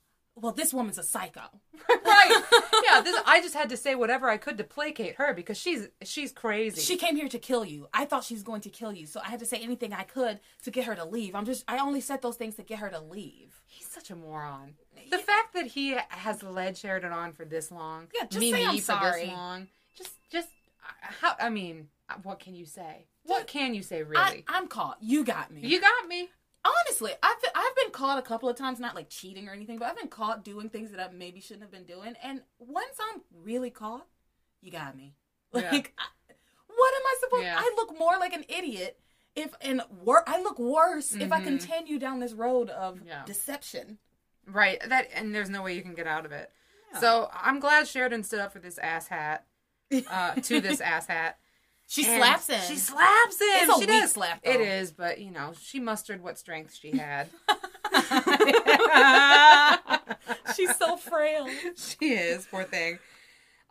well, 0.40 0.52
this 0.52 0.72
woman's 0.72 0.98
a 0.98 1.02
psycho. 1.02 1.40
right. 2.04 2.42
Yeah, 2.84 3.00
this 3.00 3.20
I 3.26 3.40
just 3.40 3.54
had 3.54 3.68
to 3.70 3.76
say 3.76 3.94
whatever 3.94 4.28
I 4.28 4.36
could 4.36 4.58
to 4.58 4.64
placate 4.64 5.16
her 5.16 5.32
because 5.34 5.56
she's 5.58 5.88
she's 6.02 6.32
crazy. 6.32 6.80
She 6.80 6.96
came 6.96 7.16
here 7.16 7.28
to 7.28 7.38
kill 7.38 7.64
you. 7.64 7.88
I 7.92 8.04
thought 8.04 8.24
she 8.24 8.34
was 8.34 8.42
going 8.42 8.60
to 8.62 8.70
kill 8.70 8.92
you, 8.92 9.06
so 9.06 9.20
I 9.24 9.28
had 9.28 9.40
to 9.40 9.46
say 9.46 9.58
anything 9.58 9.92
I 9.92 10.02
could 10.02 10.40
to 10.64 10.70
get 10.70 10.84
her 10.86 10.94
to 10.94 11.04
leave. 11.04 11.34
I'm 11.34 11.44
just, 11.44 11.64
I 11.68 11.78
only 11.78 12.00
said 12.00 12.22
those 12.22 12.36
things 12.36 12.56
to 12.56 12.62
get 12.62 12.78
her 12.80 12.88
to 12.90 13.00
leave. 13.00 13.62
He's 13.66 13.86
such 13.86 14.10
a 14.10 14.16
moron. 14.16 14.74
The 15.10 15.18
fact 15.18 15.54
that 15.54 15.66
he 15.66 15.96
has 16.08 16.42
led 16.42 16.76
Sheridan 16.76 17.12
on 17.12 17.32
for 17.32 17.44
this 17.44 17.70
long, 17.70 18.08
Yeah, 18.14 18.26
just 18.26 18.40
Mimi 18.40 18.58
say 18.58 18.64
I'm 18.66 18.76
for 18.76 18.82
sorry. 18.82 19.20
this 19.26 19.32
long, 19.32 19.68
just 19.96 20.10
just 20.30 20.48
uh, 20.84 21.12
how 21.20 21.34
I 21.40 21.48
mean, 21.50 21.88
uh, 22.08 22.14
what 22.22 22.40
can 22.40 22.54
you 22.54 22.66
say? 22.66 23.06
What 23.24 23.46
can 23.46 23.74
you 23.74 23.82
say 23.82 24.02
really? 24.02 24.22
I, 24.22 24.44
I'm 24.48 24.66
caught. 24.68 24.98
You 25.00 25.24
got 25.24 25.50
me. 25.50 25.60
you 25.62 25.80
got 25.80 26.08
me. 26.08 26.28
Honestly, 26.64 27.12
I've 27.22 27.40
been, 27.40 27.50
I've 27.54 27.76
been 27.76 27.90
caught 27.90 28.18
a 28.18 28.22
couple 28.22 28.48
of 28.48 28.56
times, 28.56 28.78
not 28.80 28.94
like 28.94 29.08
cheating 29.08 29.48
or 29.48 29.52
anything, 29.52 29.78
but 29.78 29.88
I've 29.88 29.96
been 29.96 30.08
caught 30.08 30.44
doing 30.44 30.68
things 30.68 30.90
that 30.90 31.00
I 31.00 31.12
maybe 31.12 31.40
shouldn't 31.40 31.62
have 31.62 31.70
been 31.70 31.84
doing. 31.84 32.14
And 32.22 32.42
once 32.58 32.96
I'm 33.12 33.22
really 33.44 33.70
caught, 33.70 34.06
you 34.60 34.70
got 34.70 34.96
me. 34.96 35.14
Yeah. 35.54 35.70
Like, 35.72 35.94
I, 35.96 36.04
what 36.66 36.94
am 36.94 37.02
I 37.06 37.14
supposed? 37.20 37.42
Yeah. 37.44 37.56
I 37.58 37.72
look 37.76 37.98
more 37.98 38.18
like 38.20 38.34
an 38.34 38.44
idiot 38.50 39.00
if 39.34 39.54
and 39.62 39.80
wor- 40.04 40.28
I 40.28 40.42
look 40.42 40.58
worse 40.58 41.14
if 41.14 41.32
I 41.32 41.40
Mhm. 41.40 41.44
continue 41.44 41.98
down 41.98 42.20
this 42.20 42.34
road 42.34 42.68
of 42.68 43.00
Yeah. 43.06 43.22
deception. 43.24 43.98
Right. 44.46 44.78
That 44.86 45.08
and 45.14 45.34
there's 45.34 45.48
no 45.48 45.62
way 45.62 45.74
you 45.74 45.80
can 45.82 45.94
get 45.94 46.06
out 46.06 46.26
of 46.26 46.32
it. 46.32 46.50
So 47.00 47.30
I'm 47.32 47.60
glad 47.60 47.86
Sheridan 47.88 48.24
stood 48.24 48.40
up 48.40 48.52
for 48.52 48.58
this 48.58 48.76
ass 48.78 49.08
hat. 49.08 49.46
Uh, 50.10 50.34
to 50.34 50.60
this 50.60 50.80
ass 50.82 51.06
hat. 51.06 51.38
She 51.90 52.04
And 52.04 52.20
slaps 52.22 52.46
him. 52.48 52.60
She 52.68 52.76
slaps 52.76 53.40
him. 53.40 53.48
It's 53.50 53.70
a 53.70 53.80
she 53.80 53.80
weak 53.80 53.88
does. 54.02 54.12
slap, 54.12 54.44
though. 54.44 54.50
It 54.50 54.60
is, 54.60 54.92
but 54.92 55.20
you 55.20 55.30
know, 55.30 55.52
she 55.58 55.80
mustered 55.80 56.22
what 56.22 56.38
strength 56.38 56.74
she 56.74 56.96
had. 56.96 57.28
She's 60.54 60.76
so 60.76 60.96
frail. 60.96 61.46
she 61.76 62.10
is, 62.12 62.46
poor 62.46 62.64
thing. 62.64 62.98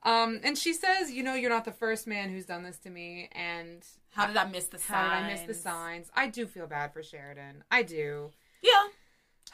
Um, 0.04 0.40
and 0.44 0.58
she 0.58 0.74
says, 0.74 1.12
you 1.12 1.24
know, 1.24 1.34
you're 1.34 1.50
not 1.50 1.66
the 1.66 1.72
first 1.72 2.08
man 2.08 2.30
who's 2.30 2.46
done 2.46 2.64
this 2.64 2.78
to 2.80 2.90
me, 2.90 3.30
and 3.34 3.84
How 4.12 4.26
did 4.26 4.38
I 4.38 4.46
miss 4.46 4.66
the 4.66 4.78
how 4.80 5.10
signs? 5.10 5.12
did 5.12 5.26
I 5.26 5.32
miss 5.34 5.42
the 5.58 5.64
signs? 5.64 6.12
I 6.16 6.28
do 6.28 6.48
feel 6.48 6.68
bad 6.68 6.94
for 6.94 7.04
Sheridan. 7.04 7.64
I 7.70 7.84
do. 7.84 8.32
Yeah. 8.62 8.72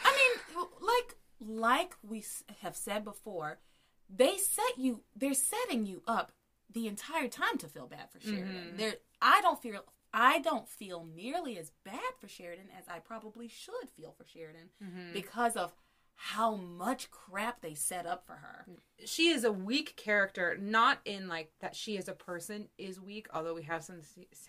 I 0.04 0.12
mean, 0.56 0.66
like 0.82 1.16
like 1.46 1.96
we 2.08 2.24
have 2.62 2.76
said 2.76 3.04
before, 3.04 3.60
they 4.10 4.38
set 4.38 4.78
you. 4.78 5.02
They're 5.16 5.34
setting 5.34 5.86
you 5.86 6.02
up 6.08 6.32
the 6.72 6.88
entire 6.88 7.28
time 7.28 7.58
to 7.60 7.68
feel 7.68 7.88
bad 7.88 8.12
for 8.12 8.20
mm-hmm. 8.20 8.36
Sheridan. 8.36 8.78
There, 8.78 8.94
I 9.22 9.42
don't 9.42 9.62
feel. 9.62 9.84
I 10.16 10.40
don't 10.40 10.70
feel 10.70 11.08
nearly 11.16 11.58
as 11.58 11.72
bad 11.84 12.14
for 12.20 12.28
Sheridan 12.28 12.68
as 12.78 12.86
I 12.88 13.00
probably 13.00 13.48
should 13.48 13.90
feel 13.96 14.14
for 14.16 14.26
Sheridan 14.26 14.70
mm-hmm. 14.84 15.12
because 15.12 15.56
of 15.56 15.74
how 16.16 16.56
much 16.56 17.10
crap 17.12 17.62
they 17.62 17.74
set 17.74 18.06
up 18.06 18.26
for 18.26 18.34
her. 18.34 18.66
She 19.06 19.30
is 19.30 19.44
a 19.44 19.52
weak 19.52 19.96
character, 19.96 20.58
not 20.60 21.00
in 21.06 21.28
like 21.28 21.52
that 21.60 21.76
she 21.76 21.98
as 21.98 22.08
a 22.08 22.14
person 22.14 22.70
is 22.78 23.02
weak, 23.02 23.28
although 23.34 23.56
we 23.56 23.64
have 23.64 23.84
some 23.84 24.02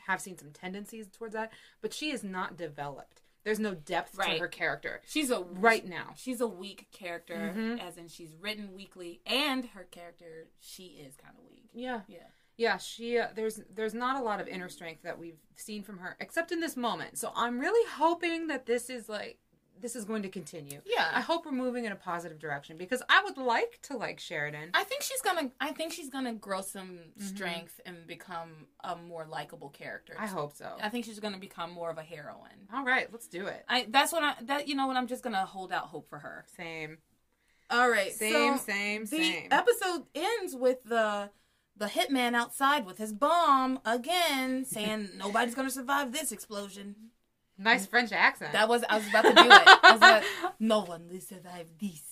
have 0.07 0.20
seen 0.20 0.38
some 0.38 0.50
tendencies 0.50 1.09
towards 1.09 1.35
that, 1.35 1.53
but 1.81 1.94
she 1.94 2.11
is 2.11 2.22
not 2.22 2.57
developed. 2.57 3.22
There's 3.44 3.61
no 3.61 3.74
depth 3.74 4.16
Right. 4.16 4.35
to 4.35 4.38
her 4.40 4.48
character 4.48 5.00
She's 5.07 5.30
a 5.30 5.40
right 5.42 5.87
now. 5.87 6.14
She's 6.16 6.40
a 6.40 6.46
weak 6.48 6.88
character, 6.90 7.52
Mhm. 7.54 7.78
as 7.80 7.96
in 7.98 8.09
she's 8.09 8.35
written 8.35 8.74
weakly, 8.74 9.20
and 9.26 9.66
her 9.66 9.85
character 9.85 10.48
she 10.59 10.87
is 11.07 11.16
kind 11.16 11.35
of 11.38 11.44
weak. 11.44 11.68
Yeah. 11.72 12.02
Yeah. 12.09 12.26
Yeah, 12.57 12.76
she 12.78 13.18
uh, 13.18 13.28
there's 13.35 13.57
there's 13.68 13.94
not 13.94 14.20
a 14.20 14.24
lot 14.24 14.40
of 14.40 14.46
inner 14.48 14.68
strength 14.68 15.02
that 15.02 15.18
we've 15.18 15.40
seen 15.57 15.83
from 15.83 15.98
her 15.98 16.16
except 16.20 16.52
in 16.52 16.61
this 16.61 16.76
moment. 16.76 17.18
So 17.18 17.33
I'm 17.35 17.59
really 17.59 17.88
hoping 17.90 18.46
that 18.46 18.66
this 18.66 18.88
is 18.88 19.09
like 19.09 19.40
this 19.80 19.96
is 19.96 20.04
going 20.04 20.22
to 20.22 20.28
continue. 20.28 20.80
Yeah. 20.84 21.10
I 21.12 21.20
hope 21.20 21.44
we're 21.44 21.52
moving 21.52 21.84
in 21.84 21.92
a 21.92 21.96
positive 21.96 22.38
direction 22.38 22.76
because 22.76 23.02
I 23.08 23.22
would 23.24 23.37
like 23.37 23.80
to 23.82 23.96
like 23.96 24.20
Sheridan. 24.20 24.70
I 24.74 24.84
think 24.84 25.02
she's 25.02 25.20
gonna. 25.20 25.50
I 25.60 25.72
think 25.72 25.92
she's 25.92 26.10
gonna 26.10 26.34
grow 26.34 26.60
some 26.60 26.98
mm-hmm. 27.18 27.26
strength 27.26 27.80
and 27.84 28.06
become 28.06 28.66
a 28.82 28.96
more 28.96 29.26
likable 29.26 29.70
character. 29.70 30.14
I 30.18 30.26
hope 30.26 30.54
so. 30.54 30.76
I 30.82 30.88
think 30.88 31.04
she's 31.04 31.20
gonna 31.20 31.38
become 31.38 31.70
more 31.70 31.90
of 31.90 31.98
a 31.98 32.02
heroine. 32.02 32.68
All 32.72 32.84
right, 32.84 33.08
let's 33.12 33.28
do 33.28 33.46
it. 33.46 33.64
I. 33.68 33.87
That's 33.88 34.12
what 34.12 34.22
I. 34.22 34.34
That 34.42 34.68
you 34.68 34.74
know 34.74 34.87
what 34.87 34.96
I'm 34.96 35.06
just 35.06 35.22
gonna 35.22 35.44
hold 35.44 35.72
out 35.72 35.87
hope 35.87 36.08
for 36.08 36.18
her. 36.18 36.44
Same. 36.56 36.98
All 37.70 37.90
right. 37.90 38.12
Same, 38.12 38.58
so 38.58 38.64
same, 38.64 39.00
the 39.02 39.16
same. 39.16 39.48
episode 39.50 40.04
ends 40.14 40.54
with 40.54 40.84
the 40.84 41.30
the 41.76 41.87
hitman 41.87 42.34
outside 42.34 42.87
with 42.87 42.98
his 42.98 43.12
bomb 43.12 43.80
again, 43.84 44.64
saying 44.64 45.10
nobody's 45.16 45.54
gonna 45.54 45.70
survive 45.70 46.12
this 46.12 46.32
explosion. 46.32 46.94
Nice 47.58 47.86
French 47.86 48.12
accent. 48.12 48.52
That 48.52 48.68
was. 48.68 48.84
I 48.88 48.96
was 48.98 49.08
about 49.08 49.22
to 49.22 49.32
do 49.32 49.40
it. 49.48 49.62
I 49.84 49.92
was 49.92 50.00
like, 50.00 50.24
no 50.58 50.80
one 50.82 51.08
will 51.10 51.20
survive 51.20 51.68
this. 51.80 52.02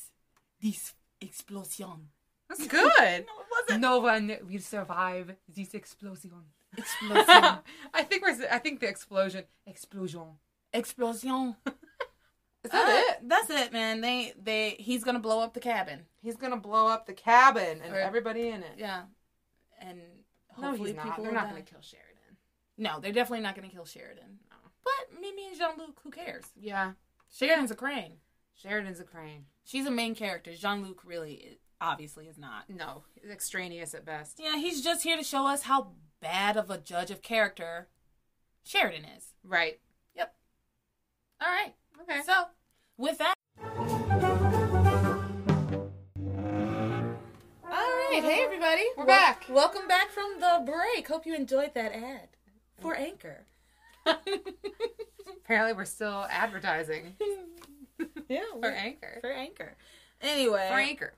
This 0.61 0.94
explosion. 1.20 2.09
That's 2.48 2.66
good. 2.66 2.81
No, 3.00 3.16
it 3.18 3.26
wasn't. 3.68 3.81
no 3.81 3.98
one 3.98 4.37
will 4.48 4.61
survive 4.61 5.35
this 5.48 5.74
explosion. 5.74 6.31
Explosion. 6.76 7.24
I 7.94 8.02
think 8.05 8.22
we're 8.22 8.37
I 8.50 8.59
think 8.59 8.81
the 8.81 8.88
explosion 8.88 9.44
explosion. 9.66 10.22
Explosion. 10.72 11.57
Is 12.64 12.70
that 12.70 12.88
Uh, 12.88 13.12
it? 13.12 13.28
That's 13.28 13.50
it, 13.50 13.72
man. 13.72 14.00
They 14.00 14.33
they 14.40 14.70
he's 14.78 15.02
gonna 15.05 15.18
blow 15.18 15.40
up 15.40 15.52
the 15.55 15.61
cabin. 15.61 16.07
He's 16.22 16.37
gonna 16.37 16.57
blow 16.57 16.87
up 16.87 17.07
the 17.07 17.12
cabin 17.14 17.81
and 17.85 17.92
Or- 17.94 17.98
everybody 17.98 18.48
in 18.48 18.62
it. 18.62 18.74
Yeah, 18.78 19.02
and 19.81 19.98
No, 20.59 20.68
hopefully 20.68 20.90
he's 20.90 20.96
not. 20.96 21.05
people 21.07 21.24
They're 21.24 21.33
not 21.33 21.44
die. 21.44 21.50
gonna 21.50 21.62
kill 21.62 21.81
Sheridan. 21.83 22.37
No, 22.78 23.00
they're 23.00 23.12
definitely 23.12 23.42
not 23.42 23.55
gonna 23.57 23.68
kill 23.68 23.85
Sheridan. 23.85 24.38
But 24.85 25.21
Mimi 25.21 25.49
and 25.49 25.57
Jean 25.57 25.79
Luc, 25.79 26.01
who 26.03 26.11
cares? 26.11 26.45
Yeah. 26.57 26.92
Sheridan's 27.31 27.71
a 27.71 27.75
crane. 27.75 28.14
Sheridan's 28.55 29.01
a 29.01 29.05
crane. 29.05 29.47
She's 29.64 29.87
a 29.87 29.90
main 29.90 30.14
character. 30.14 30.53
Jean 30.55 30.83
Luc 30.83 31.03
really, 31.05 31.35
is, 31.35 31.57
obviously 31.81 32.27
is 32.27 32.38
not. 32.38 32.68
No, 32.68 33.05
he's 33.21 33.31
extraneous 33.31 33.95
at 33.95 34.05
best. 34.05 34.38
Yeah, 34.42 34.57
he's 34.57 34.83
just 34.83 35.03
here 35.03 35.16
to 35.16 35.25
show 35.25 35.47
us 35.47 35.62
how 35.62 35.92
bad 36.21 36.57
of 36.57 36.71
a 36.71 36.79
judge 36.79 37.11
of 37.11 37.23
character 37.23 37.88
Sheridan 38.64 39.05
is. 39.16 39.35
Right. 39.45 39.81
Yep. 40.14 40.35
All 41.40 41.49
right. 41.49 41.75
Okay. 42.03 42.23
So, 42.25 42.45
with 42.97 43.18
that. 43.18 43.35
All 47.64 47.71
right. 47.71 48.21
Hey, 48.23 48.42
everybody. 48.45 48.85
We're 48.97 49.07
back. 49.07 49.47
Welcome 49.49 49.88
back 49.88 50.11
from 50.11 50.38
the 50.38 50.62
break. 50.64 51.09
Hope 51.09 51.27
you 51.27 51.35
enjoyed 51.35 51.75
that 51.75 51.92
ad 51.92 52.29
for 52.81 52.95
Anchor. 52.95 53.47
Apparently, 55.45 55.73
we're 55.75 55.85
still 55.85 56.27
advertising 56.31 57.15
yeah. 58.29 58.41
for 58.61 58.67
Anchor. 58.71 59.19
For 59.21 59.31
Anchor. 59.33 59.77
Anyway. 60.21 60.67
For 60.71 60.79
Anchor. 60.79 61.12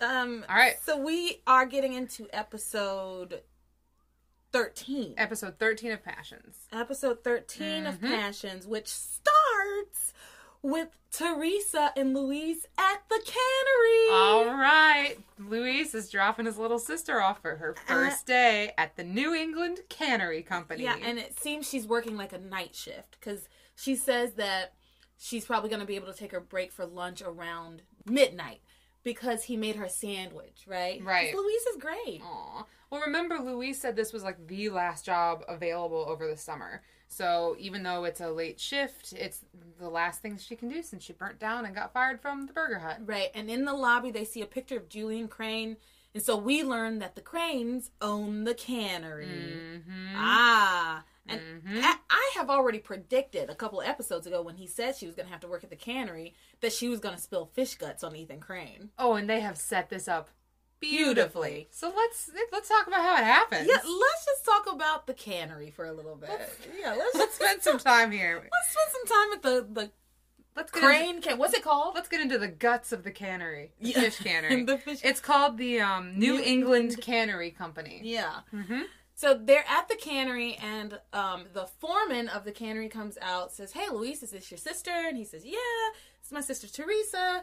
Um, 0.00 0.44
All 0.48 0.56
right. 0.56 0.76
So 0.84 0.98
we 0.98 1.42
are 1.46 1.66
getting 1.66 1.92
into 1.94 2.26
episode 2.32 3.42
13. 4.52 5.14
Episode 5.18 5.58
13 5.58 5.92
of 5.92 6.02
Passions. 6.04 6.56
Episode 6.72 7.22
13 7.24 7.86
of 7.86 7.96
Mhm. 8.00 8.08
Passions, 8.08 8.66
which 8.66 8.88
starts 8.88 10.12
with 10.62 10.88
Teresa 11.10 11.92
and 11.96 12.14
Luis 12.14 12.66
at 12.78 13.02
the 13.08 13.20
cannery. 13.24 14.10
All 14.12 14.46
right. 14.46 15.16
Luis 15.38 15.94
is 15.94 16.10
dropping 16.10 16.46
his 16.46 16.58
little 16.58 16.78
sister 16.78 17.20
off 17.20 17.40
for 17.40 17.56
her 17.56 17.74
uh, 17.76 17.92
first 17.92 18.26
day 18.26 18.72
at 18.76 18.96
the 18.96 19.04
New 19.04 19.34
England 19.34 19.80
Cannery 19.88 20.42
Company. 20.42 20.84
Yeah, 20.84 20.96
and 21.02 21.18
it 21.18 21.38
seems 21.38 21.68
she's 21.68 21.86
working 21.86 22.16
like 22.16 22.32
a 22.32 22.38
night 22.38 22.74
shift 22.74 23.16
because 23.18 23.48
she 23.74 23.96
says 23.96 24.34
that 24.34 24.74
she's 25.18 25.44
probably 25.44 25.70
going 25.70 25.80
to 25.80 25.86
be 25.86 25.96
able 25.96 26.12
to 26.12 26.18
take 26.18 26.32
her 26.32 26.40
break 26.40 26.72
for 26.72 26.86
lunch 26.86 27.22
around 27.22 27.82
midnight 28.06 28.60
because 29.02 29.44
he 29.44 29.56
made 29.56 29.76
her 29.76 29.88
sandwich, 29.88 30.64
right? 30.66 31.02
Right. 31.02 31.34
Luis 31.34 31.62
is 31.66 31.76
great. 31.78 32.20
Aw. 32.22 32.66
Well, 32.90 33.00
remember, 33.02 33.38
Luis 33.38 33.80
said 33.80 33.96
this 33.96 34.12
was 34.12 34.22
like 34.22 34.46
the 34.46 34.68
last 34.70 35.06
job 35.06 35.44
available 35.48 36.04
over 36.08 36.26
the 36.26 36.36
summer. 36.36 36.82
So 37.12 37.56
even 37.58 37.82
though 37.82 38.04
it's 38.04 38.20
a 38.20 38.30
late 38.30 38.60
shift, 38.60 39.12
it's 39.12 39.44
the 39.80 39.88
last 39.90 40.22
thing 40.22 40.38
she 40.38 40.54
can 40.54 40.68
do 40.68 40.80
since 40.80 41.02
she 41.02 41.12
burnt 41.12 41.40
down 41.40 41.66
and 41.66 41.74
got 41.74 41.92
fired 41.92 42.20
from 42.20 42.46
the 42.46 42.52
Burger 42.52 42.78
Hut. 42.78 42.98
Right, 43.04 43.30
and 43.34 43.50
in 43.50 43.64
the 43.64 43.74
lobby 43.74 44.12
they 44.12 44.24
see 44.24 44.42
a 44.42 44.46
picture 44.46 44.76
of 44.76 44.88
Julian 44.88 45.26
Crane, 45.26 45.76
and 46.14 46.22
so 46.22 46.36
we 46.36 46.62
learn 46.62 47.00
that 47.00 47.16
the 47.16 47.20
Cranes 47.20 47.90
own 48.00 48.44
the 48.44 48.54
cannery. 48.54 49.26
Mm-hmm. 49.26 50.14
Ah, 50.14 51.02
and 51.26 51.40
Mhm. 51.40 51.82
I, 51.82 51.96
have 52.36 52.48
already 52.48 52.78
predicted 52.78 53.50
a 53.50 53.54
couple 53.54 53.80
of 53.82 53.86
episodes 53.88 54.26
ago 54.26 54.40
when 54.40 54.54
he 54.54 54.66
said 54.66 54.96
she 54.96 55.04
was 55.04 55.14
going 55.14 55.26
to 55.26 55.32
have 55.32 55.42
to 55.42 55.48
work 55.48 55.62
at 55.62 55.68
the 55.68 55.76
cannery 55.76 56.32
that 56.60 56.72
she 56.72 56.88
was 56.88 57.00
going 57.00 57.14
to 57.14 57.20
spill 57.20 57.50
fish 57.52 57.74
guts 57.74 58.02
on 58.02 58.16
Ethan 58.16 58.40
Crane. 58.40 58.90
Oh, 58.98 59.14
and 59.14 59.28
they 59.28 59.40
have 59.40 59.58
set 59.58 59.90
this 59.90 60.08
up 60.08 60.30
beautifully. 60.80 61.68
So 61.70 61.92
let's 61.94 62.30
let's 62.52 62.68
talk 62.68 62.86
about 62.86 63.00
how 63.02 63.14
it 63.16 63.24
happens. 63.24 63.66
Yeah, 63.68 63.74
let's 63.76 64.24
just 64.24 64.44
talk 64.44 64.72
about 64.72 65.06
the 65.06 65.14
cannery 65.14 65.70
for 65.70 65.84
a 65.86 65.92
little 65.92 66.16
bit. 66.16 66.30
yeah, 66.80 66.94
let's 66.94 67.14
let's 67.18 67.34
spend 67.36 67.62
some 67.62 67.78
time 67.78 68.10
here. 68.10 68.42
let's 68.42 68.72
spend 68.72 68.90
some 68.92 69.06
time 69.06 69.32
at 69.36 69.42
the 69.42 69.80
the 69.82 69.90
Let's 70.56 70.72
get 70.72 70.82
into, 70.82 70.88
crane 70.98 71.22
can. 71.22 71.38
What's 71.38 71.54
it 71.54 71.62
called? 71.62 71.94
let's 71.94 72.08
get 72.08 72.20
into 72.20 72.36
the 72.36 72.48
guts 72.48 72.90
of 72.92 73.04
the 73.04 73.12
cannery, 73.12 73.72
the 73.80 73.90
Yeah. 73.90 74.00
fish 74.00 74.18
cannery. 74.18 74.64
the 74.64 74.78
fish. 74.78 74.98
It's 75.04 75.20
called 75.20 75.56
the 75.58 75.80
um, 75.80 76.18
New, 76.18 76.34
New 76.34 76.42
England, 76.42 76.90
England- 76.90 77.00
Cannery 77.02 77.50
Company. 77.52 78.00
yeah. 78.02 78.40
Mm-hmm. 78.52 78.80
So 79.14 79.34
they're 79.34 79.64
at 79.68 79.86
the 79.88 79.96
cannery, 79.96 80.54
and 80.62 80.98
um, 81.12 81.44
the 81.52 81.66
foreman 81.66 82.28
of 82.30 82.44
the 82.44 82.52
cannery 82.52 82.88
comes 82.88 83.18
out, 83.20 83.52
says, 83.52 83.72
"Hey, 83.72 83.86
Luis, 83.92 84.22
is 84.22 84.30
this 84.30 84.50
your 84.50 84.56
sister?" 84.56 84.90
And 84.90 85.14
he 85.16 85.24
says, 85.24 85.44
"Yeah, 85.44 85.58
it's 86.22 86.32
my 86.32 86.40
sister 86.40 86.66
Teresa." 86.66 87.42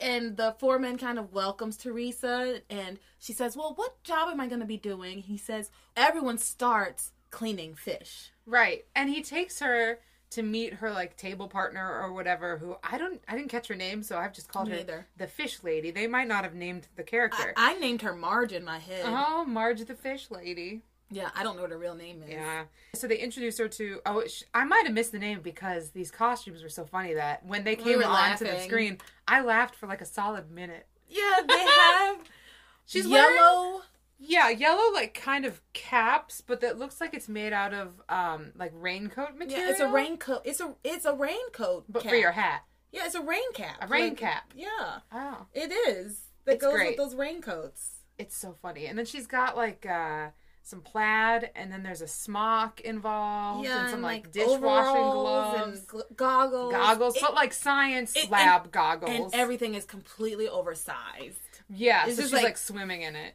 And 0.00 0.36
the 0.36 0.54
foreman 0.58 0.96
kind 0.96 1.18
of 1.18 1.32
welcomes 1.32 1.76
Teresa, 1.76 2.62
and 2.70 2.98
she 3.18 3.32
says, 3.32 3.56
"Well, 3.56 3.72
what 3.74 4.02
job 4.04 4.28
am 4.30 4.40
I 4.40 4.46
going 4.46 4.60
to 4.60 4.66
be 4.66 4.76
doing?" 4.76 5.18
He 5.18 5.36
says, 5.36 5.70
"Everyone 5.96 6.38
starts 6.38 7.12
cleaning 7.30 7.74
fish." 7.74 8.32
Right. 8.46 8.84
And 8.94 9.10
he 9.10 9.22
takes 9.22 9.60
her 9.60 9.98
to 10.30 10.42
meet 10.42 10.74
her 10.74 10.90
like 10.90 11.16
table 11.16 11.48
partner 11.48 12.00
or 12.00 12.12
whatever 12.12 12.58
who 12.58 12.76
I 12.82 12.98
don't 12.98 13.20
I 13.26 13.36
didn't 13.36 13.50
catch 13.50 13.68
her 13.68 13.74
name, 13.74 14.02
so 14.02 14.18
I've 14.18 14.32
just 14.32 14.48
called 14.48 14.68
Me 14.68 14.84
her 14.86 15.06
the 15.16 15.26
fish 15.26 15.62
lady. 15.62 15.90
They 15.90 16.06
might 16.06 16.28
not 16.28 16.44
have 16.44 16.54
named 16.54 16.86
the 16.96 17.02
I, 17.02 17.06
character. 17.06 17.54
I 17.56 17.78
named 17.78 18.02
her 18.02 18.14
Marge 18.14 18.52
in 18.52 18.64
my 18.64 18.78
head. 18.78 19.04
oh, 19.06 19.44
Marge 19.46 19.84
the 19.84 19.94
fish 19.94 20.30
lady. 20.30 20.82
Yeah, 21.10 21.30
I 21.34 21.42
don't 21.42 21.56
know 21.56 21.62
what 21.62 21.70
her 21.70 21.78
real 21.78 21.94
name 21.94 22.22
is. 22.22 22.30
Yeah. 22.30 22.64
So 22.94 23.06
they 23.08 23.16
introduced 23.18 23.58
her 23.58 23.68
to 23.68 24.00
oh 24.04 24.24
sh- 24.26 24.42
I 24.52 24.64
might 24.64 24.84
have 24.84 24.94
missed 24.94 25.12
the 25.12 25.18
name 25.18 25.40
because 25.42 25.90
these 25.90 26.10
costumes 26.10 26.62
were 26.62 26.68
so 26.68 26.84
funny 26.84 27.14
that 27.14 27.44
when 27.46 27.64
they 27.64 27.76
came 27.76 27.98
were 27.98 28.04
onto 28.04 28.44
the 28.44 28.58
screen, 28.60 28.98
I 29.26 29.40
laughed 29.42 29.74
for 29.74 29.86
like 29.86 30.00
a 30.00 30.06
solid 30.06 30.50
minute. 30.50 30.86
Yeah, 31.08 31.40
they 31.48 31.58
have 31.58 32.18
She's 32.86 33.06
wearing- 33.08 33.34
yellow. 33.36 33.82
Yeah, 34.20 34.48
yellow 34.50 34.92
like 34.92 35.14
kind 35.14 35.44
of 35.44 35.60
caps, 35.74 36.40
but 36.40 36.60
that 36.62 36.76
looks 36.76 37.00
like 37.00 37.14
it's 37.14 37.28
made 37.28 37.52
out 37.52 37.72
of 37.72 38.02
um 38.08 38.52
like 38.56 38.72
raincoat 38.74 39.36
material. 39.36 39.66
Yeah, 39.66 39.70
it's 39.70 39.80
a 39.80 39.88
raincoat. 39.88 40.42
It's 40.44 40.60
a 40.60 40.74
it's 40.84 41.04
a 41.04 41.14
raincoat. 41.14 41.84
but 41.88 42.02
cap. 42.02 42.10
for 42.10 42.16
your 42.16 42.32
hat. 42.32 42.64
Yeah, 42.90 43.06
it's 43.06 43.14
a 43.14 43.22
rain 43.22 43.52
cap. 43.54 43.76
A 43.80 43.86
rain 43.86 44.08
Like, 44.10 44.16
cap. 44.18 44.52
Yeah, 44.56 44.98
Oh. 45.12 45.46
it 45.54 45.70
is. 45.70 46.22
That 46.46 46.54
It's 46.56 46.64
goes 46.64 46.72
great. 46.74 46.88
with 46.88 46.96
those 46.96 47.14
raincoats. 47.14 47.90
It's 48.18 48.36
so 48.36 48.56
funny. 48.60 48.86
And 48.86 48.98
then 48.98 49.06
she's 49.06 49.26
got 49.28 49.56
like 49.56 49.86
uh 49.86 50.30
some 50.68 50.80
plaid 50.82 51.50
and 51.56 51.72
then 51.72 51.82
there's 51.82 52.02
a 52.02 52.06
smock 52.06 52.80
involved 52.82 53.64
Yeah, 53.64 53.82
and 53.82 53.90
some 53.90 54.02
like, 54.02 54.26
overalls 54.36 54.58
dishwashing 54.58 55.02
gloves. 55.10 55.78
and 55.80 55.88
gl- 55.88 56.16
goggles, 56.16 56.72
Goggles, 56.72 57.16
It- 57.16 57.22
but 57.22 57.34
like 57.34 57.52
science 57.54 58.14
it- 58.14 58.22
and- 58.24 58.30
lab 58.30 58.70
goggles. 58.70 59.32
and 59.32 59.34
everything 59.34 59.74
is 59.74 59.84
completely 59.86 60.46
oversized, 60.48 61.40
yeah, 61.70 62.06
it's 62.06 62.16
so 62.16 62.22
just 62.22 62.28
she's 62.28 62.32
like, 62.34 62.44
like- 62.44 62.58
swimming 62.58 63.02
in 63.02 63.16
it. 63.16 63.34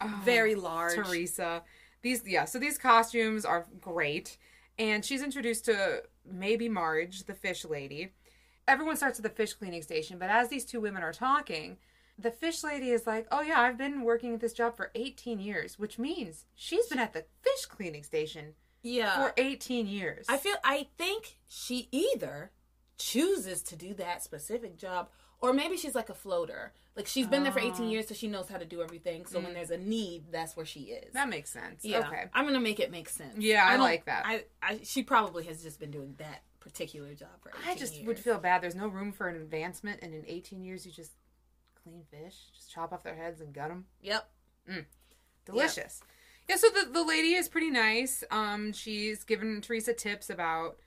Oh, 0.00 0.20
very 0.24 0.54
large. 0.54 0.94
Teresa. 0.94 1.62
These 2.02 2.26
yeah, 2.26 2.44
so 2.44 2.58
these 2.58 2.76
costumes 2.78 3.44
are 3.46 3.66
great. 3.80 4.36
And 4.78 5.02
she's 5.02 5.22
introduced 5.22 5.64
to 5.64 6.02
maybe 6.26 6.68
Marge, 6.68 7.24
the 7.24 7.32
fish 7.32 7.64
lady. 7.64 8.12
Everyone 8.68 8.94
starts 8.96 9.18
at 9.18 9.22
the 9.22 9.30
fish 9.30 9.54
cleaning 9.54 9.80
station, 9.80 10.18
but 10.18 10.28
as 10.28 10.50
these 10.50 10.66
two 10.66 10.82
women 10.82 11.02
are 11.02 11.14
talking, 11.14 11.78
the 12.18 12.30
fish 12.30 12.62
lady 12.64 12.90
is 12.90 13.06
like, 13.06 13.26
"Oh 13.30 13.42
yeah, 13.42 13.60
I've 13.60 13.76
been 13.78 14.02
working 14.02 14.34
at 14.34 14.40
this 14.40 14.52
job 14.52 14.76
for 14.76 14.90
18 14.94 15.38
years, 15.40 15.78
which 15.78 15.98
means 15.98 16.44
she's 16.54 16.86
been 16.86 16.98
at 16.98 17.12
the 17.12 17.24
fish 17.42 17.66
cleaning 17.66 18.02
station 18.04 18.54
Yeah, 18.82 19.16
for 19.16 19.34
18 19.36 19.86
years." 19.86 20.26
I 20.28 20.36
feel. 20.38 20.56
I 20.64 20.88
think 20.96 21.36
she 21.46 21.88
either 21.92 22.52
chooses 22.98 23.62
to 23.64 23.76
do 23.76 23.94
that 23.94 24.22
specific 24.22 24.76
job, 24.78 25.10
or 25.40 25.52
maybe 25.52 25.76
she's 25.76 25.94
like 25.94 26.08
a 26.08 26.14
floater. 26.14 26.72
Like 26.96 27.06
she's 27.06 27.26
been 27.26 27.42
there 27.42 27.52
for 27.52 27.58
18 27.60 27.72
Oh. 27.86 27.90
years, 27.90 28.08
so 28.08 28.14
she 28.14 28.26
knows 28.28 28.48
how 28.48 28.56
to 28.56 28.64
do 28.64 28.80
everything. 28.80 29.26
So 29.26 29.38
when 29.38 29.50
mm. 29.50 29.54
there's 29.54 29.70
a 29.70 29.76
need, 29.76 30.32
that's 30.32 30.56
where 30.56 30.64
she 30.64 30.80
is. 30.84 31.12
that 31.12 31.28
makes 31.28 31.50
sense. 31.50 31.84
Yeah, 31.84 31.98
Okay. 32.08 32.24
I'm 32.32 32.46
gonna 32.46 32.60
make 32.60 32.80
it 32.80 32.90
make 32.90 33.10
sense. 33.10 33.36
Yeah, 33.38 33.66
I 33.66 33.72
don't- 33.72 33.80
like 33.80 34.06
that. 34.06 34.24
I, 34.24 34.44
I, 34.62 34.80
she 34.82 35.02
probably 35.02 35.44
has 35.44 35.62
just 35.62 35.78
been 35.78 35.90
doing 35.90 36.14
that 36.16 36.42
particular 36.60 37.12
job 37.14 37.28
for. 37.42 37.50
18 37.50 37.70
I 37.70 37.74
just 37.76 37.94
years. 37.96 38.06
would 38.06 38.18
feel 38.18 38.38
bad. 38.38 38.62
There's 38.62 38.74
no 38.74 38.88
room 38.88 39.12
for 39.12 39.28
an 39.28 39.36
advancement, 39.36 40.00
and 40.02 40.14
in 40.14 40.24
18 40.26 40.64
years, 40.64 40.86
you 40.86 40.92
just 40.92 41.12
clean 41.86 42.02
fish, 42.10 42.34
just 42.52 42.72
chop 42.72 42.92
off 42.92 43.04
their 43.04 43.14
heads 43.14 43.40
and 43.40 43.54
gut 43.54 43.68
them. 43.68 43.84
Yep. 44.02 44.28
delicious. 45.44 46.00
Yeah, 46.48 46.56
so 46.56 46.68
the, 46.68 46.90
the 46.92 47.04
lady 47.04 47.34
is 47.34 47.48
pretty 47.48 47.70
nice. 47.70 48.24
Um, 48.30 48.72
she's 48.72 49.22
given 49.22 49.60
Teresa 49.60 49.92
tips 49.92 50.28
about 50.28 50.78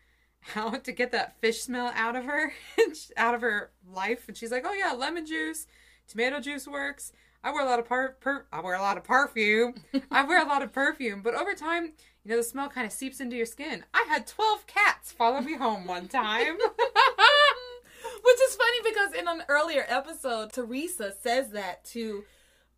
how 0.42 0.72
to 0.72 0.92
get 0.92 1.12
that 1.14 1.40
fish 1.40 1.62
smell 1.62 1.92
out 1.96 2.16
of 2.18 2.26
her, 2.26 2.52
out 3.18 3.34
of 3.34 3.42
her 3.42 3.72
life, 3.90 4.28
and 4.28 4.36
she's 4.36 4.52
like, 4.52 4.66
"Oh 4.68 4.74
yeah, 4.74 4.92
lemon 4.94 5.26
juice, 5.26 5.68
tomato 6.08 6.40
juice 6.42 6.68
works. 6.68 7.14
I 7.44 7.52
wear 7.52 7.66
a 7.66 7.70
lot 7.70 7.80
of 7.80 7.88
par, 7.88 8.18
per- 8.20 8.46
I 8.52 8.60
wear 8.60 8.76
a 8.76 8.82
lot 8.82 8.98
of 8.98 9.06
perfume. 9.06 9.76
I 10.12 10.24
wear 10.26 10.42
a 10.42 10.48
lot 10.48 10.62
of 10.62 10.74
perfume, 10.74 11.22
but 11.22 11.34
over 11.36 11.54
time, 11.54 11.94
you 12.26 12.32
know, 12.32 12.38
the 12.38 12.44
smell 12.44 12.68
kind 12.70 12.86
of 12.86 12.92
seeps 12.92 13.22
into 13.22 13.38
your 13.38 13.46
skin. 13.46 13.86
I 13.94 14.06
had 14.10 14.28
twelve 14.28 14.68
cats 14.68 15.12
follow 15.14 15.40
me 15.40 15.56
home 15.56 15.88
one 15.88 16.10
time. 16.10 16.58
Which 18.24 18.42
is 18.50 18.56
funny 18.56 18.78
because 18.90 19.14
in 19.14 19.28
an 19.28 19.44
earlier 19.50 19.86
episode, 19.88 20.52
Teresa 20.54 21.14
says 21.22 21.50
that 21.52 21.84
to 21.86 22.24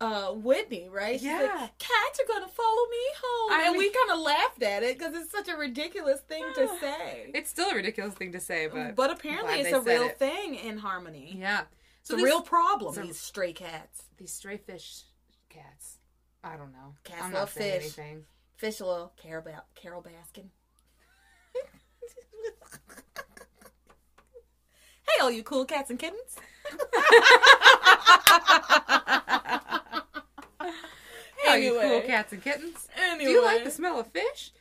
uh, 0.00 0.32
Whitney, 0.32 0.88
right? 0.90 1.14
She's 1.14 1.24
Yeah. 1.28 1.42
like, 1.42 1.78
cats 1.78 2.20
are 2.20 2.26
going 2.26 2.42
to 2.42 2.48
follow 2.54 2.88
me 2.90 2.98
home. 3.22 3.52
I 3.52 3.64
and 3.68 3.78
we 3.78 3.88
kind 3.90 4.10
of 4.10 4.18
laughed 4.18 4.62
at 4.62 4.82
it 4.82 4.98
because 4.98 5.14
it's 5.14 5.30
such 5.30 5.48
a 5.48 5.56
ridiculous 5.56 6.20
thing 6.22 6.44
to 6.56 6.66
say. 6.80 7.30
it's 7.34 7.48
still 7.50 7.70
a 7.70 7.74
ridiculous 7.74 8.14
thing 8.14 8.32
to 8.32 8.40
say, 8.40 8.66
but 8.66 8.96
but 8.96 9.10
apparently 9.12 9.60
it's 9.60 9.72
a 9.72 9.80
real 9.80 10.04
it. 10.08 10.18
thing 10.18 10.54
in 10.56 10.78
Harmony. 10.78 11.36
yeah. 11.38 11.62
It's 12.00 12.10
a 12.10 12.16
real 12.16 12.42
problem, 12.42 12.94
so- 12.94 13.02
these 13.02 13.20
stray 13.20 13.52
cats. 13.52 14.02
these 14.18 14.32
stray 14.32 14.56
fish 14.56 15.02
cats. 15.48 15.98
I 16.42 16.56
don't 16.56 16.72
know. 16.72 16.94
Cats 17.04 17.22
I'm 17.22 17.32
love 17.32 17.50
fish. 17.50 17.82
anything. 17.96 18.24
Fish 18.56 18.80
little 18.80 19.12
Carol, 19.16 19.44
ba- 19.44 19.62
Carole 19.76 20.02
Baskin. 20.02 20.46
Hey, 25.16 25.22
all 25.22 25.30
you 25.30 25.42
cool 25.42 25.64
cats 25.64 25.90
and 25.90 25.98
kittens. 25.98 26.36
hey, 31.42 31.50
all 31.50 31.56
you 31.56 31.78
cool 31.80 32.00
cats 32.02 32.32
and 32.32 32.42
kittens. 32.42 32.88
Anyway. 32.96 33.24
Do 33.24 33.30
you 33.30 33.44
like 33.44 33.64
the 33.64 33.70
smell 33.70 33.98
of 34.00 34.06
fish? 34.08 34.52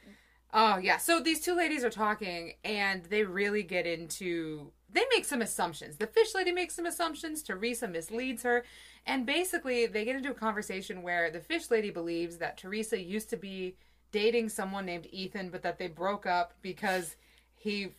Oh 0.53 0.77
yeah. 0.77 0.97
So 0.97 1.19
these 1.19 1.41
two 1.41 1.55
ladies 1.55 1.83
are 1.83 1.89
talking, 1.89 2.53
and 2.63 3.05
they 3.05 3.23
really 3.23 3.63
get 3.63 3.85
into 3.85 4.71
they 4.93 5.05
make 5.13 5.25
some 5.25 5.41
assumptions. 5.41 5.97
The 5.97 6.07
fish 6.07 6.35
lady 6.35 6.51
makes 6.51 6.75
some 6.75 6.85
assumptions. 6.85 7.43
Teresa 7.43 7.87
misleads 7.87 8.43
her. 8.43 8.63
And 9.05 9.25
basically, 9.25 9.87
they 9.87 10.05
get 10.05 10.15
into 10.15 10.31
a 10.31 10.35
conversation 10.35 11.01
where 11.01 11.31
the 11.31 11.39
fish 11.39 11.71
lady 11.71 11.89
believes 11.89 12.37
that 12.37 12.57
Teresa 12.57 13.01
used 13.01 13.29
to 13.29 13.37
be 13.37 13.75
dating 14.11 14.49
someone 14.49 14.85
named 14.85 15.07
Ethan, 15.11 15.49
but 15.49 15.63
that 15.63 15.79
they 15.79 15.87
broke 15.87 16.25
up 16.25 16.53
because 16.61 17.15
he 17.55 17.93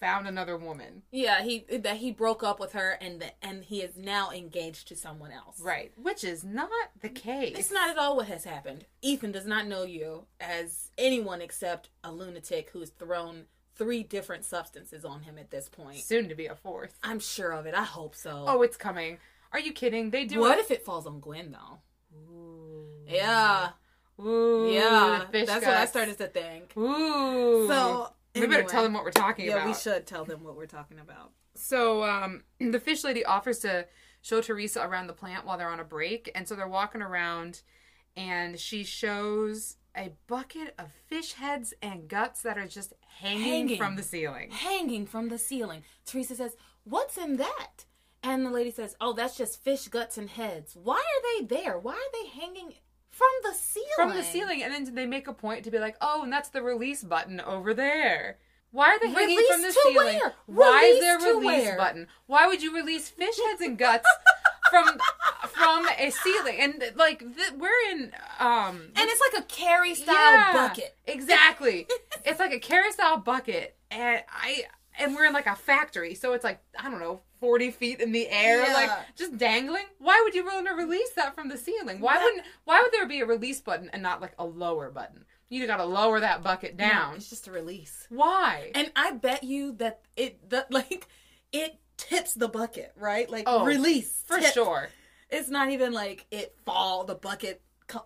found 0.00 0.26
another 0.26 0.56
woman. 0.56 1.02
Yeah, 1.10 1.42
he 1.42 1.64
that 1.70 1.96
he 1.96 2.12
broke 2.12 2.42
up 2.42 2.60
with 2.60 2.72
her 2.72 2.92
and 3.00 3.20
that 3.20 3.36
and 3.42 3.64
he 3.64 3.80
is 3.80 3.96
now 3.96 4.30
engaged 4.30 4.88
to 4.88 4.96
someone 4.96 5.32
else. 5.32 5.60
Right. 5.60 5.92
Which 5.96 6.24
is 6.24 6.44
not 6.44 6.70
the 7.00 7.08
case. 7.08 7.56
It's 7.58 7.72
not 7.72 7.90
at 7.90 7.98
all 7.98 8.16
what 8.16 8.28
has 8.28 8.44
happened. 8.44 8.86
Ethan 9.02 9.32
does 9.32 9.46
not 9.46 9.66
know 9.66 9.84
you 9.84 10.24
as 10.40 10.90
anyone 10.96 11.40
except 11.40 11.90
a 12.04 12.12
lunatic 12.12 12.70
who's 12.72 12.90
thrown 12.90 13.44
three 13.76 14.02
different 14.02 14.44
substances 14.44 15.04
on 15.04 15.22
him 15.22 15.38
at 15.38 15.50
this 15.50 15.68
point. 15.68 15.98
soon 15.98 16.28
to 16.28 16.34
be 16.34 16.46
a 16.46 16.54
fourth. 16.54 16.98
I'm 17.02 17.20
sure 17.20 17.52
of 17.52 17.66
it. 17.66 17.74
I 17.74 17.84
hope 17.84 18.14
so. 18.14 18.44
Oh, 18.46 18.62
it's 18.62 18.76
coming. 18.76 19.18
Are 19.52 19.60
you 19.60 19.72
kidding? 19.72 20.10
They 20.10 20.24
do 20.24 20.40
what 20.40 20.58
it. 20.58 20.62
if 20.62 20.70
it 20.70 20.84
falls 20.84 21.06
on 21.06 21.20
Gwen 21.20 21.52
though? 21.52 21.78
Yeah, 23.06 23.70
Ooh, 24.20 24.70
yeah. 24.70 25.20
the 25.24 25.32
fish 25.32 25.46
That's 25.46 25.64
what 25.64 25.76
I 25.76 25.86
started 25.86 26.18
to 26.18 26.26
think. 26.26 26.76
Ooh. 26.76 27.66
So 27.68 28.12
we 28.34 28.46
better 28.46 28.62
tell 28.62 28.82
them 28.82 28.92
what 28.92 29.04
we're 29.04 29.10
talking 29.10 29.46
Yeah, 29.46 29.56
about. 29.56 29.66
we 29.68 29.74
should 29.74 30.06
tell 30.06 30.24
them 30.24 30.44
what 30.44 30.56
we're 30.56 30.66
talking 30.66 30.98
about. 30.98 31.32
So 31.54 32.04
um, 32.04 32.42
the 32.60 32.80
fish 32.80 33.04
lady 33.04 33.24
offers 33.24 33.58
to 33.60 33.86
show 34.22 34.40
Teresa 34.40 34.82
around 34.84 35.06
the 35.06 35.12
plant 35.12 35.44
while 35.46 35.58
they're 35.58 35.68
on 35.70 35.80
a 35.80 35.84
break, 35.84 36.30
and 36.34 36.46
so 36.46 36.54
they're 36.54 36.68
walking 36.68 37.02
around, 37.02 37.62
and 38.16 38.58
she 38.58 38.84
shows 38.84 39.76
a 39.96 40.12
bucket 40.26 40.74
of 40.78 40.92
fish 41.06 41.32
heads 41.34 41.74
and 41.82 42.08
guts 42.08 42.42
that 42.42 42.56
are 42.58 42.66
just 42.66 42.92
hanging, 43.18 43.42
Hanging. 43.42 43.78
from 43.78 43.96
the 43.96 44.02
ceiling. 44.02 44.50
Hanging 44.50 45.06
from 45.06 45.28
the 45.28 45.38
ceiling. 45.38 45.82
Teresa 46.04 46.36
says, 46.36 46.56
"What's 46.84 47.16
in 47.16 47.36
that?" 47.36 47.86
And 48.22 48.44
the 48.44 48.50
lady 48.50 48.70
says, 48.70 48.96
"Oh, 49.00 49.12
that's 49.12 49.36
just 49.36 49.62
fish 49.62 49.88
guts 49.88 50.18
and 50.18 50.28
heads. 50.30 50.76
Why 50.76 50.96
are 50.98 51.40
they 51.40 51.46
there? 51.46 51.78
Why 51.78 51.94
are 51.94 52.12
they 52.22 52.28
hanging 52.28 52.74
from 53.18 53.28
the 53.42 53.54
ceiling?" 53.58 53.88
From 53.96 54.14
the 54.14 54.22
ceiling, 54.22 54.62
and 54.62 54.72
then 54.72 54.94
they 54.94 55.06
make 55.06 55.26
a 55.28 55.32
point 55.34 55.64
to 55.64 55.70
be 55.70 55.78
like, 55.78 55.96
"Oh, 56.00 56.22
and 56.22 56.32
that's 56.32 56.48
the 56.50 56.62
release 56.62 57.02
button 57.04 57.40
over 57.40 57.74
there." 57.74 58.38
Why 58.70 58.88
are 58.90 58.98
they 59.00 59.08
hanging 59.10 59.36
Release 59.36 59.50
from 59.50 59.62
the 59.62 59.72
ceiling? 59.72 60.18
where? 60.18 60.34
Why 60.46 60.84
is 60.84 61.00
there 61.00 61.16
a 61.18 61.34
release 61.34 61.64
where? 61.64 61.76
button? 61.78 62.06
Why 62.26 62.46
would 62.46 62.62
you 62.62 62.74
release 62.74 63.08
fish 63.08 63.36
heads 63.48 63.62
and 63.62 63.78
guts 63.78 64.06
from 64.70 64.98
from 65.48 65.88
a 65.88 66.10
ceiling? 66.10 66.56
And 66.60 66.92
like 66.94 67.20
th- 67.20 67.52
we're 67.56 67.90
in 67.92 68.12
um 68.38 68.76
And 68.94 69.08
it's 69.10 69.22
like 69.32 69.42
a 69.42 69.46
carry 69.46 69.94
style 69.94 70.14
Yeah, 70.14 70.52
bucket. 70.52 70.94
Exactly. 71.06 71.86
it's 72.26 72.38
like 72.38 72.52
a 72.52 72.58
carousel 72.60 73.16
bucket, 73.18 73.76
and 73.90 74.22
I 74.30 74.64
and 74.98 75.14
we're 75.14 75.24
in 75.24 75.32
like 75.32 75.46
a 75.46 75.56
factory, 75.56 76.14
so 76.14 76.34
it's 76.34 76.44
like 76.44 76.60
I 76.78 76.90
don't 76.90 77.00
know, 77.00 77.22
forty 77.40 77.70
feet 77.70 78.00
in 78.00 78.12
the 78.12 78.28
air, 78.28 78.64
Yeah. 78.66 78.72
like 78.74 78.90
just 79.16 79.36
dangling. 79.38 79.84
Why 79.98 80.20
would 80.24 80.34
you 80.34 80.44
want 80.44 80.66
to 80.66 80.74
release 80.74 81.10
that 81.16 81.34
from 81.34 81.48
the 81.48 81.58
ceiling? 81.58 82.00
Why 82.00 82.14
That- 82.14 82.24
wouldn't? 82.24 82.44
Why 82.64 82.82
would 82.82 82.92
there 82.92 83.06
be 83.06 83.20
a 83.20 83.26
release 83.26 83.60
button 83.60 83.90
and 83.92 84.02
not 84.02 84.20
like 84.20 84.32
a 84.38 84.44
lower 84.44 84.90
button? 84.90 85.24
You 85.50 85.66
got 85.66 85.78
to 85.78 85.84
lower 85.84 86.20
that 86.20 86.42
bucket 86.42 86.76
No, 86.76 86.86
down. 86.88 87.16
it's 87.16 87.30
just 87.30 87.48
a 87.48 87.50
release. 87.52 88.06
Why? 88.10 88.70
And 88.74 88.92
I 88.94 89.12
bet 89.12 89.44
you 89.44 89.72
that 89.76 90.00
it 90.16 90.50
the, 90.50 90.66
like 90.70 91.08
it 91.52 91.78
tips 91.96 92.34
the 92.34 92.48
bucket, 92.48 92.92
right? 92.96 93.28
Like 93.30 93.44
Oh, 93.46 93.64
release 93.64 94.22
For 94.26 94.40
sure. 94.42 94.90
It's 95.30 95.48
not 95.48 95.70
even 95.70 95.92
like 95.92 96.26
it 96.30 96.54
fall 96.64 97.04
the 97.04 97.14
bucket 97.14 97.62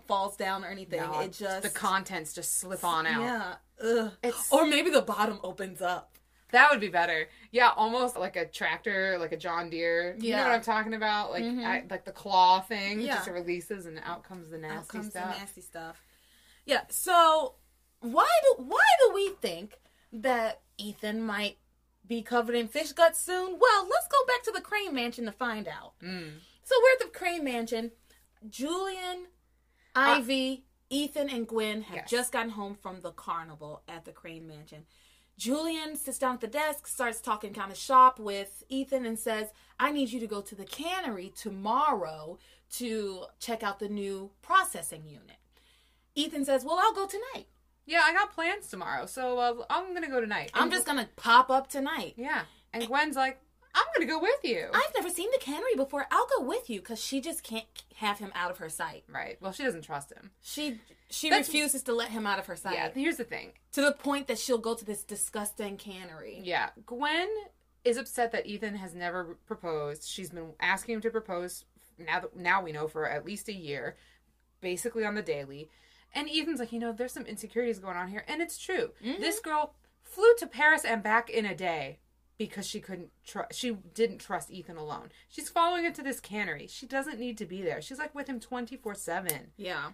falls 0.07 0.37
down 0.37 0.65
or 0.65 0.69
anything. 0.69 1.01
No, 1.01 1.19
it 1.21 1.33
just 1.33 1.63
the 1.63 1.69
contents 1.71 2.33
just 2.33 2.59
slip 2.59 2.85
on 2.85 3.07
out. 3.07 3.21
Yeah. 3.23 3.55
Ugh. 3.85 4.13
It's- 4.23 4.49
or 4.53 4.65
maybe 4.67 4.91
the 4.91 5.03
bottom 5.03 5.41
opens 5.43 5.83
up. 5.83 6.12
That 6.53 6.71
would 6.71 6.81
be 6.81 6.89
better. 6.89 7.29
Yeah, 7.51 7.71
almost 7.77 8.17
like 8.17 8.37
a 8.37 8.47
tractor, 8.47 9.19
like 9.19 9.33
a 9.33 9.37
John 9.37 9.69
Deere. 9.71 10.17
Yeah. 10.19 10.31
You 10.31 10.37
know 10.37 10.49
what 10.51 10.55
I'm 10.57 10.63
talking 10.63 10.95
about? 10.95 11.31
Like 11.33 11.43
Mhm. 11.45 11.65
I, 11.67 11.85
like 11.91 12.05
the 12.05 12.13
claw 12.13 12.61
thing. 12.61 13.01
Yeah. 13.01 13.17
Just 13.17 13.29
releases 13.31 13.87
and 13.87 13.99
out 14.05 14.23
comes 14.25 14.51
the 14.51 14.59
nasty 14.59 14.77
Out 14.79 14.89
comes 14.89 15.11
stuff. 15.11 15.35
the 15.35 15.41
nasty 15.41 15.61
stuff. 15.63 16.01
Yeah. 16.65 16.83
So 16.91 17.57
why 18.01 18.29
do 18.57 18.65
why 18.65 18.85
do 19.01 19.15
we 19.15 19.31
think 19.41 19.79
that 20.13 20.61
Ethan 20.79 21.23
might 21.23 21.59
be 22.07 22.23
covered 22.23 22.55
in 22.55 22.69
fish 22.69 22.93
guts 22.93 23.19
soon? 23.21 23.59
Well, 23.59 23.89
let's 23.89 24.09
go 24.09 24.19
back 24.27 24.43
to 24.45 24.51
the 24.53 24.61
Crane 24.61 24.95
Mansion 24.95 25.25
to 25.25 25.33
find 25.33 25.67
out. 25.69 25.95
Mm. 26.03 26.33
So 26.65 26.75
we're 26.83 26.93
at 27.07 27.13
the 27.13 27.19
Crane 27.19 27.45
Mansion. 27.45 27.93
Julian, 28.49 29.27
Ivy, 29.95 30.65
Ethan, 30.91 31.31
and 31.31 31.47
Gwen 31.47 31.83
have 31.83 31.97
Yes. 31.97 32.11
just 32.11 32.33
gotten 32.33 32.51
home 32.51 32.75
from 32.75 33.01
the 33.01 33.13
carnival 33.13 33.83
at 33.89 34.05
the 34.05 34.13
Crane 34.13 34.47
Mansion. 34.47 34.87
Julian 35.39 35.97
sits 35.97 36.19
down 36.19 36.35
at 36.35 36.41
the 36.41 36.47
desk, 36.47 36.87
starts 36.87 37.21
talking 37.21 37.53
kind 37.53 37.73
of 37.73 37.79
shop 37.79 38.19
with 38.19 38.63
Ethan, 38.69 39.05
and 39.07 39.19
says, 39.19 39.49
I 39.81 39.91
need 39.91 40.11
you 40.11 40.21
to 40.21 40.27
go 40.27 40.41
to 40.41 40.55
the 40.55 40.65
cannery 40.65 41.33
tomorrow 41.37 42.39
to 42.75 43.25
check 43.41 43.63
out 43.63 43.79
the 43.79 43.89
new 43.89 44.31
processing 44.43 45.05
unit. 45.07 45.37
Ethan 46.15 46.45
says, 46.45 46.65
Well, 46.65 46.79
I'll 46.81 46.95
go 46.95 47.07
tonight. 47.07 47.47
Yeah, 47.87 48.03
I 48.05 48.13
got 48.13 48.33
plans 48.33 48.69
tomorrow, 48.69 49.07
so 49.07 49.39
uh, 49.39 49.65
I'm 49.69 49.93
gonna 49.95 50.09
go 50.09 50.21
tonight. 50.21 50.51
I'm 50.55 50.65
And- 50.65 50.73
just 50.73 50.87
going 50.87 50.99
to 50.99 51.09
pop 51.17 51.51
up 51.51 51.69
tonight. 51.69 52.15
yeah. 52.17 52.43
And 52.75 52.87
Gwen's 52.87 53.17
like, 53.17 53.39
I'm 53.75 53.85
gonna 53.95 54.07
go 54.07 54.21
with 54.21 54.41
you. 54.45 54.69
I've 54.75 54.93
never 54.95 55.09
seen 55.09 55.31
the 55.33 55.39
cannery 55.39 55.75
before. 55.77 56.07
I'll 56.11 56.27
go 56.39 56.45
with 56.45 56.69
you 56.69 56.81
because 56.81 57.03
she 57.03 57.21
just 57.21 57.43
can't 57.43 57.65
have 57.97 58.19
him 58.19 58.31
out 58.35 58.51
of 58.51 58.59
her 58.59 58.69
sight. 58.69 59.05
right. 59.09 59.37
Well, 59.41 59.53
she 59.53 59.63
doesn't 59.63 59.83
trust 59.83 60.13
him. 60.13 60.31
She 60.43 60.79
she 61.11 61.31
That's- 61.31 61.49
refuses 61.49 61.83
to 61.85 61.95
let 61.95 62.11
him 62.11 62.27
out 62.27 62.39
of 62.39 62.47
her 62.47 62.57
sight. 62.57 62.75
Yeah. 62.75 62.91
Here's 62.95 63.17
the 63.17 63.25
thing. 63.25 63.53
to 63.73 63.81
the 63.83 63.93
point 63.93 64.27
that 64.29 64.39
she'll 64.39 64.59
go 64.59 64.75
to 64.75 64.85
this 64.85 65.05
disgusting 65.05 65.77
cannery. 65.77 66.41
Yeah, 66.43 66.71
Gwen 66.87 67.29
is 67.85 67.97
upset 67.97 68.33
that 68.33 68.47
Ethan 68.47 68.77
has 68.77 68.95
never 68.95 69.37
proposed. 69.47 70.05
She's 70.05 70.31
been 70.31 70.53
asking 70.61 70.97
him 70.97 71.01
to 71.03 71.11
propose 71.11 71.65
now. 71.99 72.21
That, 72.21 72.37
now 72.37 72.63
we 72.63 72.73
know 72.73 72.89
for 72.89 73.09
at 73.09 73.25
least 73.27 73.49
a 73.49 73.53
year, 73.55 73.97
basically 74.61 75.05
on 75.05 75.15
the 75.15 75.23
daily. 75.23 75.69
And 76.15 76.29
Ethan's 76.29 76.61
like, 76.61 76.73
you 76.73 76.79
know, 76.79 76.93
there's 76.93 77.13
some 77.13 77.25
insecurities 77.27 77.79
going 77.79 77.97
on 77.97 78.09
here, 78.09 78.25
and 78.29 78.43
it's 78.43 78.59
true. 78.59 78.91
Mm-hmm. 79.03 79.21
This 79.23 79.41
girl 79.41 79.75
flew 80.03 80.35
to 80.39 80.47
Paris 80.47 80.85
and 80.85 81.03
back 81.03 81.31
in 81.31 81.47
a 81.47 81.55
day 81.55 81.99
because 82.39 82.67
she 82.67 82.81
couldn't 82.81 83.11
trust. 83.25 83.55
She 83.55 83.77
didn't 83.95 84.19
trust 84.19 84.51
Ethan 84.51 84.77
alone. 84.77 85.11
She's 85.29 85.49
following 85.49 85.85
him 85.85 85.93
to 85.95 86.03
this 86.03 86.21
cannery. 86.21 86.67
She 86.67 86.87
doesn't 86.87 87.19
need 87.19 87.39
to 87.39 87.47
be 87.47 87.63
there. 87.63 87.81
She's 87.81 87.99
like 87.99 88.15
with 88.15 88.29
him 88.29 88.41
twenty 88.41 88.77
four 88.77 88.95
seven. 88.95 89.53
Yeah. 89.57 89.91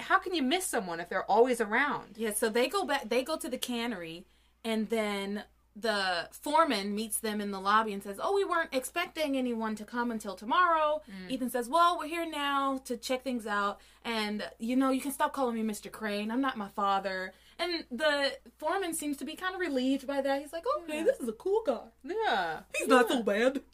How 0.00 0.18
can 0.18 0.34
you 0.34 0.42
miss 0.42 0.66
someone 0.66 1.00
if 1.00 1.08
they're 1.08 1.30
always 1.30 1.60
around? 1.60 2.16
Yeah, 2.16 2.32
so 2.32 2.48
they 2.48 2.68
go 2.68 2.84
back 2.84 3.08
they 3.08 3.22
go 3.22 3.36
to 3.36 3.48
the 3.48 3.58
cannery 3.58 4.26
and 4.64 4.88
then 4.90 5.44
the 5.78 6.28
foreman 6.32 6.94
meets 6.94 7.18
them 7.18 7.40
in 7.40 7.50
the 7.50 7.60
lobby 7.60 7.92
and 7.92 8.02
says, 8.02 8.18
"Oh, 8.20 8.34
we 8.34 8.44
weren't 8.44 8.74
expecting 8.74 9.36
anyone 9.36 9.76
to 9.76 9.84
come 9.84 10.10
until 10.10 10.34
tomorrow." 10.34 11.02
Mm. 11.08 11.30
Ethan 11.30 11.50
says, 11.50 11.68
"Well, 11.68 11.98
we're 11.98 12.06
here 12.06 12.28
now 12.28 12.78
to 12.86 12.96
check 12.96 13.22
things 13.22 13.46
out, 13.46 13.80
and 14.02 14.42
you 14.58 14.74
know, 14.74 14.88
you 14.90 15.02
can 15.02 15.12
stop 15.12 15.34
calling 15.34 15.54
me 15.54 15.62
Mr. 15.62 15.92
Crane. 15.92 16.30
I'm 16.30 16.40
not 16.40 16.56
my 16.56 16.68
father." 16.68 17.32
And 17.58 17.84
the 17.90 18.36
foreman 18.58 18.92
seems 18.94 19.16
to 19.18 19.24
be 19.24 19.34
kind 19.34 19.54
of 19.54 19.60
relieved 19.60 20.06
by 20.06 20.20
that. 20.20 20.40
He's 20.42 20.52
like, 20.52 20.64
"Okay, 20.78 21.02
this 21.02 21.18
is 21.20 21.28
a 21.28 21.32
cool 21.32 21.62
guy. 21.64 21.80
Yeah. 22.04 22.60
He's 22.76 22.88
not 22.88 23.08
so 23.08 23.22
bad." 23.22 23.62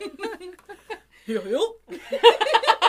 yeah, 1.26 1.38
yeah. 1.46 2.88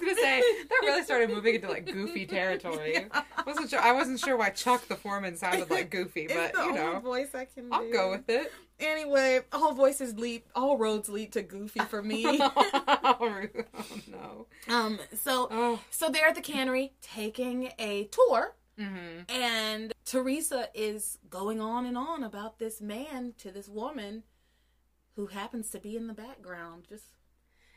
I 0.00 0.04
was 0.04 0.14
gonna 0.16 0.20
say 0.20 0.42
that 0.68 0.78
really 0.82 1.02
started 1.04 1.30
moving 1.30 1.54
into 1.56 1.68
like 1.68 1.86
goofy 1.86 2.26
territory. 2.26 3.06
wasn't 3.46 3.70
sure. 3.70 3.80
I 3.80 3.92
wasn't 3.92 4.20
sure 4.20 4.36
why 4.36 4.50
Chuck 4.50 4.86
the 4.88 4.96
foreman 4.96 5.36
sounded 5.36 5.70
like 5.70 5.90
goofy, 5.90 6.26
but 6.28 6.52
you 6.54 6.72
know, 6.74 7.00
voice 7.00 7.34
I 7.34 7.44
can 7.46 7.68
I'll 7.72 7.82
do. 7.82 7.92
go 7.92 8.10
with 8.10 8.28
it. 8.28 8.52
Anyway, 8.80 9.40
all 9.52 9.74
voices 9.74 10.14
lead, 10.18 10.42
all 10.54 10.78
roads 10.78 11.08
lead 11.08 11.32
to 11.32 11.42
Goofy 11.42 11.80
for 11.80 12.00
me. 12.00 12.24
oh 12.40 13.46
no. 14.08 14.46
um, 14.72 14.98
so 15.14 15.48
Oh. 15.50 15.80
so 15.90 16.08
they're 16.08 16.28
at 16.28 16.34
the 16.36 16.40
cannery 16.40 16.92
taking 17.02 17.70
a 17.78 18.04
tour, 18.04 18.54
Mm-hmm. 18.78 19.22
and 19.28 19.92
Teresa 20.04 20.68
is 20.72 21.18
going 21.28 21.60
on 21.60 21.84
and 21.86 21.98
on 21.98 22.22
about 22.22 22.60
this 22.60 22.80
man 22.80 23.34
to 23.38 23.50
this 23.50 23.68
woman, 23.68 24.22
who 25.16 25.26
happens 25.26 25.70
to 25.70 25.80
be 25.80 25.96
in 25.96 26.06
the 26.06 26.14
background, 26.14 26.84
just 26.88 27.06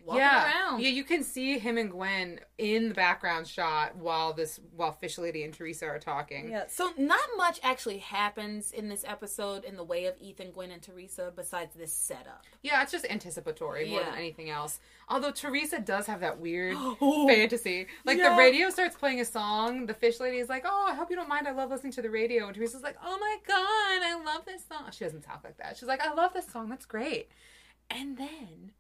walking 0.06 0.22
Yeah, 0.22 0.46
around. 0.46 0.82
yeah. 0.82 0.90
You 0.90 1.04
can 1.04 1.24
see 1.24 1.58
him 1.60 1.78
and 1.78 1.90
Gwen 1.92 2.40
in 2.58 2.90
the 2.90 2.94
background 2.96 3.48
shot 3.48 3.96
while 3.96 4.34
this 4.34 4.60
while 4.76 4.92
Fish 4.92 5.18
Lady 5.18 5.44
and 5.44 5.54
Teresa 5.54 5.86
are 5.88 6.00
talking. 6.00 6.50
Yeah, 6.50 6.66
so 6.68 6.92
not 6.98 7.20
much 7.38 7.60
actually 7.64 8.00
happens 8.00 8.72
in 8.72 8.88
this 8.90 9.04
episode 9.08 9.64
in 9.64 9.76
the 9.76 9.84
way 9.84 10.06
of 10.06 10.16
Ethan, 10.20 10.52
Gwen, 10.52 10.72
and 10.72 10.82
Teresa 10.82 11.32
besides 11.36 11.76
this 11.76 11.94
setup. 11.94 12.44
Yeah, 12.62 12.82
it's 12.84 12.92
just 12.92 13.06
anticipatory 13.10 13.90
more 13.90 14.04
than 14.04 14.16
anything 14.16 14.50
else. 14.50 14.80
Although 15.10 15.32
Teresa 15.32 15.80
does 15.80 16.06
have 16.08 16.22
that 16.22 16.40
weird 16.40 16.76
Oh, 16.80 17.28
fantasy. 17.28 17.88
Like 18.06 18.18
yeah. 18.18 18.30
the 18.32 18.38
radio 18.38 18.70
starts 18.70 18.96
playing 18.96 19.20
a 19.22 19.26
song, 19.26 19.86
the 19.86 19.94
fish 19.94 20.20
lady 20.20 20.38
is 20.38 20.50
like, 20.50 20.64
"Oh, 20.66 20.86
I 20.90 20.96
hope 20.96 21.10
you 21.10 21.16
don't 21.16 21.30
mind. 21.30 21.48
I 21.48 21.52
love 21.52 21.70
listening 21.70 21.94
to 21.94 22.02
the 22.02 22.10
radio." 22.10 22.46
And 22.48 22.56
Teresa's 22.56 22.82
like, 22.84 22.98
"Oh 23.04 23.18
my 23.20 23.38
god, 23.48 23.58
I 23.58 24.22
love 24.26 24.46
this 24.46 24.64
song." 24.68 24.90
She 24.92 25.04
doesn't 25.04 25.22
talk 25.22 25.42
like 25.44 25.58
that. 25.58 25.78
She's 25.78 25.88
like, 25.88 26.02
"I 26.02 26.14
love 26.14 26.34
this 26.34 26.48
song. 26.48 26.70
That's 26.70 26.86
great." 26.86 27.30
And 27.90 28.18
then 28.18 28.72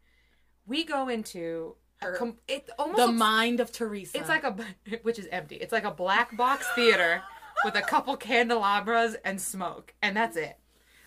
we 0.66 0.84
go 0.84 1.10
into 1.10 1.76
Her- 2.02 2.16
com- 2.16 2.38
it 2.48 2.70
almost 2.80 2.98
The 2.98 3.08
looks- 3.08 3.20
mind 3.20 3.60
of 3.60 3.72
Teresa. 3.72 4.18
it's 4.18 4.30
like 4.30 4.44
a 4.44 4.56
which 5.04 5.20
is 5.20 5.28
empty. 5.32 5.56
It's 5.56 5.72
like 5.72 5.84
a 5.86 5.92
black 5.92 6.36
box 6.38 6.66
theater 6.76 7.22
with 7.66 7.76
a 7.76 7.82
couple 7.82 8.16
candelabras 8.18 9.16
and 9.26 9.40
smoke, 9.42 9.94
and 10.02 10.16
that's 10.18 10.36
it. 10.38 10.58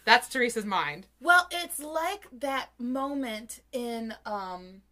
That's 0.05 0.29
Teresa's 0.29 0.67
mind. 0.67 1.07
Well, 1.21 1.49
it's 1.51 1.81
like 1.81 2.29
that 2.41 2.69
moment 2.79 3.61
in 3.73 4.15
um 4.27 4.83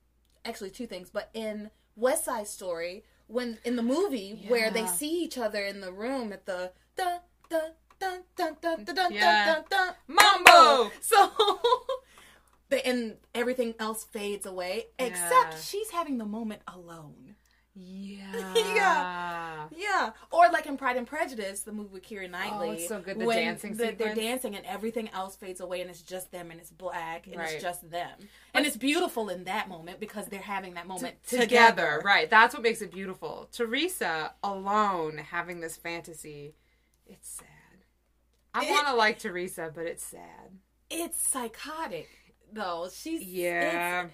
actually 0.44 0.70
two 0.70 0.86
things, 0.86 1.10
but 1.10 1.30
in 1.34 1.70
West 1.96 2.24
Side 2.24 2.46
Story 2.48 3.04
when 3.28 3.58
in 3.64 3.76
the 3.76 3.82
movie 3.82 4.44
where 4.48 4.70
they 4.70 4.86
see 4.86 5.22
each 5.22 5.38
other 5.38 5.62
in 5.64 5.80
the 5.80 5.92
room 5.92 6.32
at 6.32 6.44
the 6.46 6.72
dun 6.96 7.20
dun 7.48 7.72
dun 8.00 8.22
dun 8.36 8.56
dun 8.60 8.84
dun 8.84 8.94
dun 8.96 9.12
Yeah. 9.12 9.44
dun 9.54 9.64
dun 9.70 9.94
Mambo! 10.08 10.90
So 11.00 11.30
and 12.72 13.16
everything 13.34 13.74
else 13.78 14.04
fades 14.04 14.46
away 14.46 14.86
except 14.98 15.52
Yeah. 15.52 15.58
she's 15.60 15.90
having 15.90 16.18
the 16.18 16.24
moment 16.24 16.62
alone. 16.66 17.36
Yeah. 17.74 18.54
Yeah. 18.54 19.68
Yeah, 19.74 20.10
or 20.30 20.50
like 20.50 20.66
in 20.66 20.76
Pride 20.76 20.96
and 20.96 21.06
Prejudice, 21.06 21.60
the 21.60 21.72
movie 21.72 21.90
with 21.92 22.02
Keira 22.02 22.24
oh, 22.24 22.28
Knightley. 22.28 22.68
Oh, 22.68 22.72
it's 22.72 22.88
so 22.88 23.00
good, 23.00 23.18
the 23.18 23.24
when 23.24 23.38
dancing 23.38 23.76
the- 23.76 23.94
They're 23.96 24.14
dancing 24.14 24.56
and 24.56 24.66
everything 24.66 25.08
else 25.10 25.36
fades 25.36 25.60
away, 25.60 25.80
and 25.80 25.88
it's 25.90 26.02
just 26.02 26.30
them, 26.32 26.50
and 26.50 26.60
it's 26.60 26.70
black, 26.70 27.26
and 27.26 27.36
Right. 27.36 27.52
it's 27.52 27.62
just 27.62 27.88
them, 27.90 28.18
and 28.54 28.66
it's 28.66 28.76
beautiful 28.76 29.28
in 29.28 29.44
that 29.44 29.68
moment 29.68 30.00
because 30.00 30.26
they're 30.26 30.40
having 30.40 30.74
that 30.74 30.86
moment 30.86 31.22
together. 31.24 31.46
together. 31.46 32.02
Right. 32.04 32.28
That's 32.28 32.54
what 32.54 32.62
makes 32.62 32.82
it 32.82 32.90
beautiful. 32.92 33.48
Teresa 33.52 34.34
alone 34.42 35.18
having 35.18 35.60
this 35.60 35.76
fantasy, 35.76 36.54
it's 37.06 37.28
sad. 37.28 37.46
I 38.54 38.68
want 38.70 38.86
to 38.88 38.94
like 38.94 39.18
Teresa, 39.18 39.70
but 39.74 39.86
it's 39.86 40.04
sad. 40.04 40.58
It's 40.90 41.18
psychotic, 41.18 42.08
though. 42.52 42.88
She's 42.92 43.22
Yeah. 43.24 44.06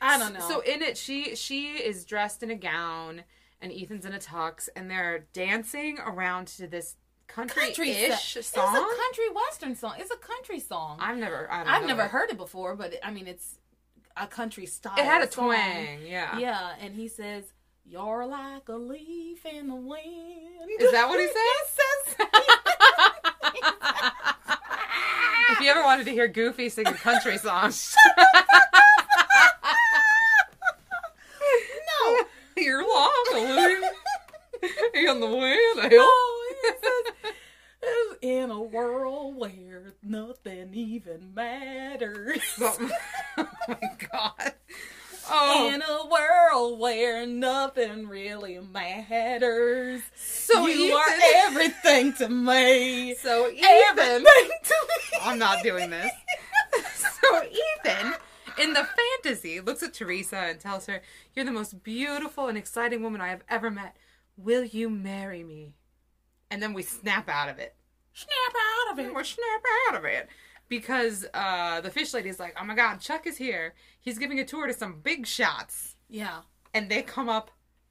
I 0.00 0.18
don't 0.18 0.32
know. 0.34 0.40
So 0.48 0.60
in 0.60 0.82
it, 0.82 0.96
she 0.96 1.34
she 1.36 1.72
is 1.72 2.04
dressed 2.04 2.42
in 2.42 2.50
a 2.50 2.54
gown, 2.54 3.24
and 3.60 3.72
Ethan's 3.72 4.04
in 4.06 4.12
a 4.12 4.18
tux, 4.18 4.68
and 4.76 4.90
they're 4.90 5.26
dancing 5.32 5.98
around 5.98 6.46
to 6.48 6.66
this 6.68 6.96
country 7.26 7.62
country-ish 7.64 8.34
song. 8.40 8.74
It's 8.76 8.94
a 8.94 8.96
country 8.96 9.24
western 9.34 9.74
song. 9.74 9.94
It's 9.98 10.10
a 10.12 10.16
country 10.16 10.60
song. 10.60 10.98
I've 11.00 11.18
never, 11.18 11.50
I 11.50 11.64
don't 11.64 11.72
I've 11.72 11.82
know 11.82 11.88
never 11.88 12.02
it. 12.04 12.10
heard 12.10 12.30
it 12.30 12.36
before, 12.38 12.74
but 12.76 12.92
it, 12.94 13.00
I 13.02 13.10
mean, 13.10 13.26
it's 13.26 13.58
a 14.16 14.26
country 14.26 14.66
style. 14.66 14.94
It 14.96 15.04
had 15.04 15.22
a 15.22 15.30
song. 15.30 15.46
twang, 15.46 15.98
yeah. 16.06 16.38
Yeah, 16.38 16.74
and 16.80 16.94
he 16.94 17.08
says, 17.08 17.52
"You're 17.84 18.24
like 18.26 18.68
a 18.68 18.76
leaf 18.76 19.44
in 19.44 19.66
the 19.68 19.74
wind." 19.74 20.70
Is 20.80 20.92
that 20.92 21.08
what 21.08 21.18
he 21.20 21.26
says? 21.26 22.28
if 25.58 25.64
you 25.64 25.70
ever 25.72 25.82
wanted 25.82 26.04
to 26.04 26.12
hear 26.12 26.28
Goofy 26.28 26.68
sing 26.68 26.86
a 26.86 26.92
country 26.92 27.36
song, 27.38 27.72
no. 31.88 32.24
you're 32.56 32.84
leaf 32.84 33.90
in 34.94 35.18
the 35.20 35.26
wind. 35.26 35.92
Oh, 35.94 36.54
says, 37.82 38.18
in 38.22 38.50
a 38.52 38.62
world 38.62 39.36
where 39.36 39.94
nothing 40.00 40.70
even 40.74 41.34
matters. 41.34 42.38
oh 42.60 42.90
my 43.68 43.80
god. 44.12 44.54
Oh, 45.30 45.70
In 45.72 45.82
a 45.82 46.06
world 46.06 46.78
where 46.80 47.26
nothing 47.26 48.08
really 48.08 48.58
matters. 48.58 50.02
so 50.16 50.66
you 50.66 50.94
are 50.94 51.06
everything 51.46 52.12
to 52.14 52.28
me. 52.28 53.14
so 53.16 53.48
Ethan. 53.50 53.66
Everything 53.66 54.50
to 54.64 54.74
me. 54.88 55.18
I'm 55.22 55.38
not 55.38 55.62
doing 55.62 55.90
this. 55.90 56.10
so 57.20 57.42
Ethan, 57.44 58.14
in 58.58 58.72
the 58.72 58.86
fantasy, 59.22 59.60
looks 59.60 59.82
at 59.82 59.94
Teresa 59.94 60.36
and 60.38 60.58
tells 60.60 60.86
her, 60.86 61.02
"You're 61.34 61.44
the 61.44 61.52
most 61.52 61.82
beautiful 61.82 62.48
and 62.48 62.56
exciting 62.56 63.02
woman 63.02 63.20
I 63.20 63.28
have 63.28 63.42
ever 63.48 63.70
met. 63.70 63.96
Will 64.36 64.64
you 64.64 64.88
marry 64.88 65.44
me?" 65.44 65.74
And 66.50 66.62
then 66.62 66.72
we 66.72 66.82
snap 66.82 67.28
out 67.28 67.48
of 67.48 67.58
it. 67.58 67.74
Snap 68.14 68.32
out 68.88 68.92
of 68.92 68.98
it. 69.04 69.14
We're 69.14 69.24
snap 69.24 69.62
out 69.88 69.96
of 69.96 70.04
it 70.04 70.28
because 70.68 71.26
uh, 71.34 71.80
the 71.80 71.90
fish 71.90 72.12
lady's 72.14 72.38
like, 72.40 72.56
"Oh 72.60 72.64
my 72.64 72.74
God, 72.74 73.00
Chuck 73.00 73.26
is 73.26 73.36
here. 73.36 73.74
He's 74.00 74.18
giving 74.18 74.38
a 74.40 74.44
tour 74.44 74.66
to 74.66 74.72
some 74.72 75.00
big 75.00 75.26
shots," 75.26 75.96
Yeah. 76.08 76.40
and 76.74 76.90
they 76.90 77.02
come 77.02 77.28
up 77.28 77.50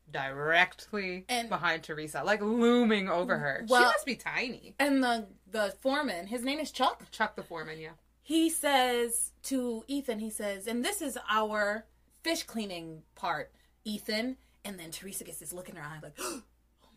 directly 0.09 1.25
And- 1.29 1.49
behind 1.49 1.83
Teresa, 1.83 2.23
like 2.23 2.41
looming 2.41 3.09
over 3.09 3.37
her. 3.37 3.65
she 3.67 3.73
must 3.73 4.05
be 4.05 4.15
tiny. 4.15 4.75
And 4.79 5.03
the 5.03 5.27
the 5.49 5.75
foreman, 5.81 6.27
his 6.27 6.43
name 6.43 6.59
is 6.59 6.71
Chuck. 6.71 7.09
Chuck 7.11 7.35
the 7.35 7.43
foreman, 7.43 7.79
yeah. 7.79 7.91
He 8.21 8.49
says 8.49 9.31
to 9.43 9.83
Ethan, 9.87 10.19
he 10.19 10.29
says, 10.29 10.67
and 10.67 10.83
this 10.83 11.01
is 11.01 11.17
our 11.29 11.85
fish 12.23 12.43
cleaning 12.43 13.03
part, 13.15 13.51
Ethan. 13.85 14.35
And 14.65 14.77
then 14.77 14.91
Teresa 14.91 15.23
gets 15.23 15.37
this 15.39 15.53
look 15.53 15.69
in 15.69 15.77
her 15.77 15.83
eye, 15.83 15.99
like, 16.03 16.15
oh 16.19 16.41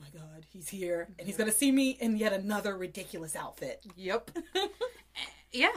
my 0.01 0.09
god, 0.13 0.45
he's 0.53 0.69
here, 0.69 1.09
and 1.19 1.29
he's 1.29 1.37
gonna 1.37 1.53
see 1.53 1.71
me 1.71 1.91
in 2.01 2.17
yet 2.17 2.33
another 2.33 2.77
ridiculous 2.77 3.37
outfit. 3.37 3.85
Yep. 3.97 4.31
yeah. 5.53 5.73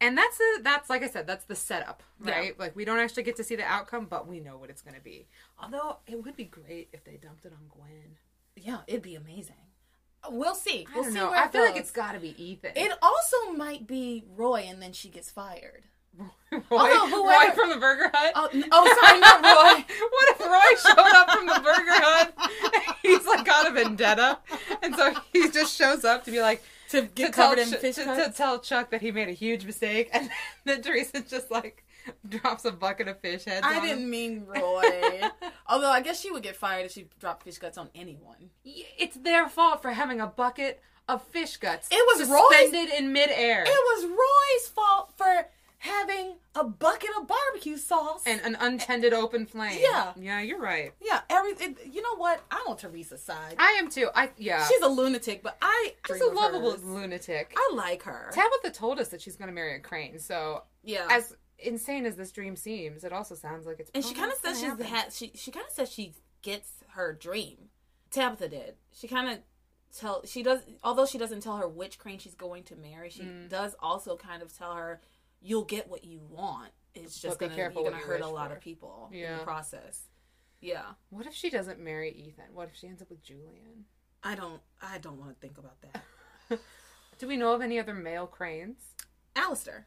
And 0.00 0.16
that's 0.16 0.38
a, 0.38 0.62
that's 0.62 0.88
like 0.88 1.02
I 1.02 1.08
said, 1.08 1.26
that's 1.26 1.44
the 1.46 1.56
setup, 1.56 2.02
Yeah. 2.24 2.30
right? 2.32 2.58
Like 2.58 2.76
we 2.76 2.84
don't 2.84 2.98
actually 3.00 3.24
get 3.24 3.36
to 3.36 3.44
see 3.44 3.56
the 3.56 3.64
outcome, 3.64 4.06
but 4.08 4.28
we 4.28 4.38
know 4.38 4.56
what 4.56 4.70
it's 4.70 4.80
going 4.82 4.94
to 4.94 5.00
be. 5.02 5.26
Although 5.60 5.96
it 6.06 6.22
would 6.24 6.36
be 6.36 6.44
great 6.44 6.88
if 6.92 7.02
they 7.04 7.16
dumped 7.16 7.44
it 7.44 7.52
on 7.52 7.66
Gwen. 7.68 8.16
Yeah, 8.56 8.78
it'd 8.86 9.02
be 9.02 9.16
amazing. 9.16 9.56
We'll 10.30 10.54
see. 10.54 10.86
I 10.88 10.94
We'll 10.94 11.04
don't 11.04 11.12
see 11.12 11.18
know. 11.18 11.30
where 11.30 11.40
I 11.44 11.48
feel 11.48 11.62
like 11.64 11.76
it's 11.76 11.90
got 11.90 12.12
to 12.12 12.20
be 12.20 12.34
Ethan. 12.42 12.72
It 12.76 12.92
also 13.02 13.52
might 13.56 13.86
be 13.86 14.24
Roy, 14.36 14.66
and 14.68 14.80
then 14.82 14.92
she 14.92 15.08
gets 15.08 15.30
fired. 15.30 15.84
Roy, 16.52 16.60
Although 16.70 17.24
Roy 17.26 17.50
from 17.54 17.70
the 17.70 17.76
Burger 17.76 18.10
Hut. 18.12 18.32
Oh, 18.34 18.48
oh 18.72 18.96
sorry, 19.00 19.20
not 19.20 19.42
Roy. 19.42 19.84
what 20.10 20.28
if 20.30 20.40
Roy 20.40 20.90
showed 20.90 21.14
up 21.14 21.30
from 21.30 21.46
the 21.46 21.60
Burger 21.60 22.02
Hut? 22.02 22.96
He's 23.02 23.24
like 23.26 23.44
got 23.44 23.68
a 23.68 23.72
vendetta, 23.72 24.38
and 24.82 24.94
so 24.96 25.14
he 25.32 25.48
just 25.50 25.76
shows 25.76 26.04
up 26.04 26.24
to 26.24 26.30
be 26.32 26.40
like 26.40 26.62
To 26.90 27.02
get 27.02 27.26
to 27.28 27.32
tell 27.32 27.48
covered 27.50 27.58
in 27.60 27.68
Ch- 27.70 27.76
fish 27.76 27.94
to, 27.96 28.04
to 28.04 28.32
tell 28.34 28.58
Chuck 28.60 28.90
that 28.90 29.00
he 29.02 29.10
made 29.12 29.28
a 29.28 29.32
huge 29.32 29.64
mistake, 29.64 30.08
and 30.12 30.30
then 30.64 30.80
Teresa 30.82 31.20
just 31.20 31.50
like 31.50 31.84
drops 32.26 32.64
a 32.64 32.72
bucket 32.72 33.08
of 33.08 33.20
fish 33.20 33.44
heads. 33.44 33.66
I 33.66 33.78
on 33.80 33.86
didn't 33.86 34.08
mean 34.08 34.44
Roy. 34.46 35.20
Although 35.68 35.90
I 35.90 36.00
guess 36.00 36.20
she 36.20 36.30
would 36.30 36.42
get 36.42 36.56
fired 36.56 36.86
if 36.86 36.92
she 36.92 37.08
dropped 37.20 37.42
fish 37.44 37.58
guts 37.58 37.76
on 37.76 37.90
anyone. 37.94 38.50
It's 38.64 39.16
their 39.16 39.48
fault 39.48 39.82
for 39.82 39.90
having 39.90 40.20
a 40.20 40.26
bucket 40.26 40.80
of 41.08 41.22
fish 41.22 41.56
guts. 41.58 41.88
It 41.90 42.18
was 42.18 42.28
Roy's- 42.28 42.70
suspended 42.70 42.94
in 42.98 43.12
midair. 43.12 43.62
It 43.66 43.68
was 43.68 44.04
Roy's 44.06 44.68
fault 44.68 45.12
for 45.16 45.46
having 45.78 46.36
a 46.54 46.64
bucket 46.64 47.10
of 47.18 47.26
barbecue 47.28 47.76
sauce. 47.76 48.22
and 48.26 48.40
an 48.42 48.56
untended 48.60 49.12
open 49.12 49.46
flame. 49.46 49.78
Yeah. 49.80 50.12
yeah, 50.16 50.40
you're 50.40 50.60
right. 50.60 50.92
yeah, 51.00 51.20
every 51.30 51.52
it, 51.52 51.76
you 51.92 52.02
know 52.02 52.16
what? 52.16 52.42
I'm 52.50 52.66
on 52.68 52.76
Teresa's 52.76 53.22
side. 53.22 53.54
I 53.58 53.76
am 53.78 53.88
too. 53.88 54.08
I 54.14 54.30
yeah. 54.36 54.66
She's 54.66 54.80
a 54.82 54.88
lunatic, 54.88 55.42
but 55.42 55.56
I 55.62 55.94
She's 56.06 56.20
a 56.20 56.26
lovable 56.26 56.72
hers. 56.72 56.84
lunatic. 56.84 57.54
I 57.56 57.72
like 57.74 58.02
her. 58.04 58.30
Tabitha 58.32 58.70
told 58.76 58.98
us 58.98 59.08
that 59.08 59.20
she's 59.20 59.36
going 59.36 59.48
to 59.48 59.54
marry 59.54 59.76
a 59.76 59.80
crane. 59.80 60.18
So 60.18 60.64
yeah, 60.82 61.06
as 61.10 61.36
insane 61.58 62.06
as 62.06 62.16
this 62.16 62.32
dream 62.32 62.56
seems, 62.56 63.04
it 63.04 63.12
also 63.12 63.34
sounds 63.34 63.66
like 63.66 63.80
it's. 63.80 63.90
and 63.94 64.04
she 64.04 64.14
kind 64.14 64.32
of 64.32 64.38
says 64.38 64.60
she's 64.60 64.86
had 64.86 65.12
she 65.12 65.32
she 65.34 65.50
kind 65.50 65.66
of 65.66 65.72
says 65.72 65.92
she 65.92 66.14
gets 66.42 66.70
her 66.94 67.12
dream. 67.12 67.56
Tabitha 68.10 68.48
did. 68.48 68.74
She 68.92 69.06
kind 69.06 69.28
of 69.28 69.38
tell 69.96 70.22
she 70.26 70.42
does 70.42 70.60
although 70.84 71.06
she 71.06 71.18
doesn't 71.18 71.40
tell 71.40 71.56
her 71.56 71.68
which 71.68 71.98
crane 71.98 72.18
she's 72.18 72.34
going 72.34 72.62
to 72.64 72.76
marry. 72.76 73.10
She 73.10 73.22
Mm. 73.22 73.48
does 73.48 73.74
also 73.80 74.16
kind 74.16 74.42
of 74.42 74.56
tell 74.56 74.74
her 74.74 75.00
you'll 75.40 75.64
get 75.64 75.88
what 75.88 76.04
you 76.04 76.20
want. 76.30 76.70
It's 76.94 77.20
just 77.20 77.38
But 77.38 77.44
be 77.44 77.46
gonna 77.46 77.56
careful 77.56 77.82
you're 77.82 77.90
gonna 77.92 78.02
you 78.02 78.08
hurt 78.08 78.20
a 78.22 78.28
lot 78.28 78.48
for. 78.50 78.56
of 78.56 78.60
people 78.62 79.10
in 79.12 79.38
the 79.38 79.44
process. 79.44 80.02
Yeah, 80.60 80.82
What 81.10 81.26
if 81.26 81.34
she 81.34 81.50
doesn't 81.50 81.78
marry 81.78 82.10
Ethan? 82.10 82.46
What 82.52 82.68
if 82.68 82.74
she 82.76 82.88
ends 82.88 83.00
up 83.00 83.10
with 83.10 83.22
Julian? 83.22 83.84
I 84.24 84.34
don't 84.34 84.60
I 84.82 84.98
don't 84.98 85.18
want 85.18 85.30
to 85.30 85.36
think 85.40 85.58
about 85.58 85.76
that. 85.82 86.58
Do 87.18 87.28
we 87.28 87.36
know 87.36 87.52
of 87.52 87.60
any 87.62 87.78
other 87.78 87.94
male 87.94 88.26
cranes? 88.26 88.78
Alistair. 89.36 89.86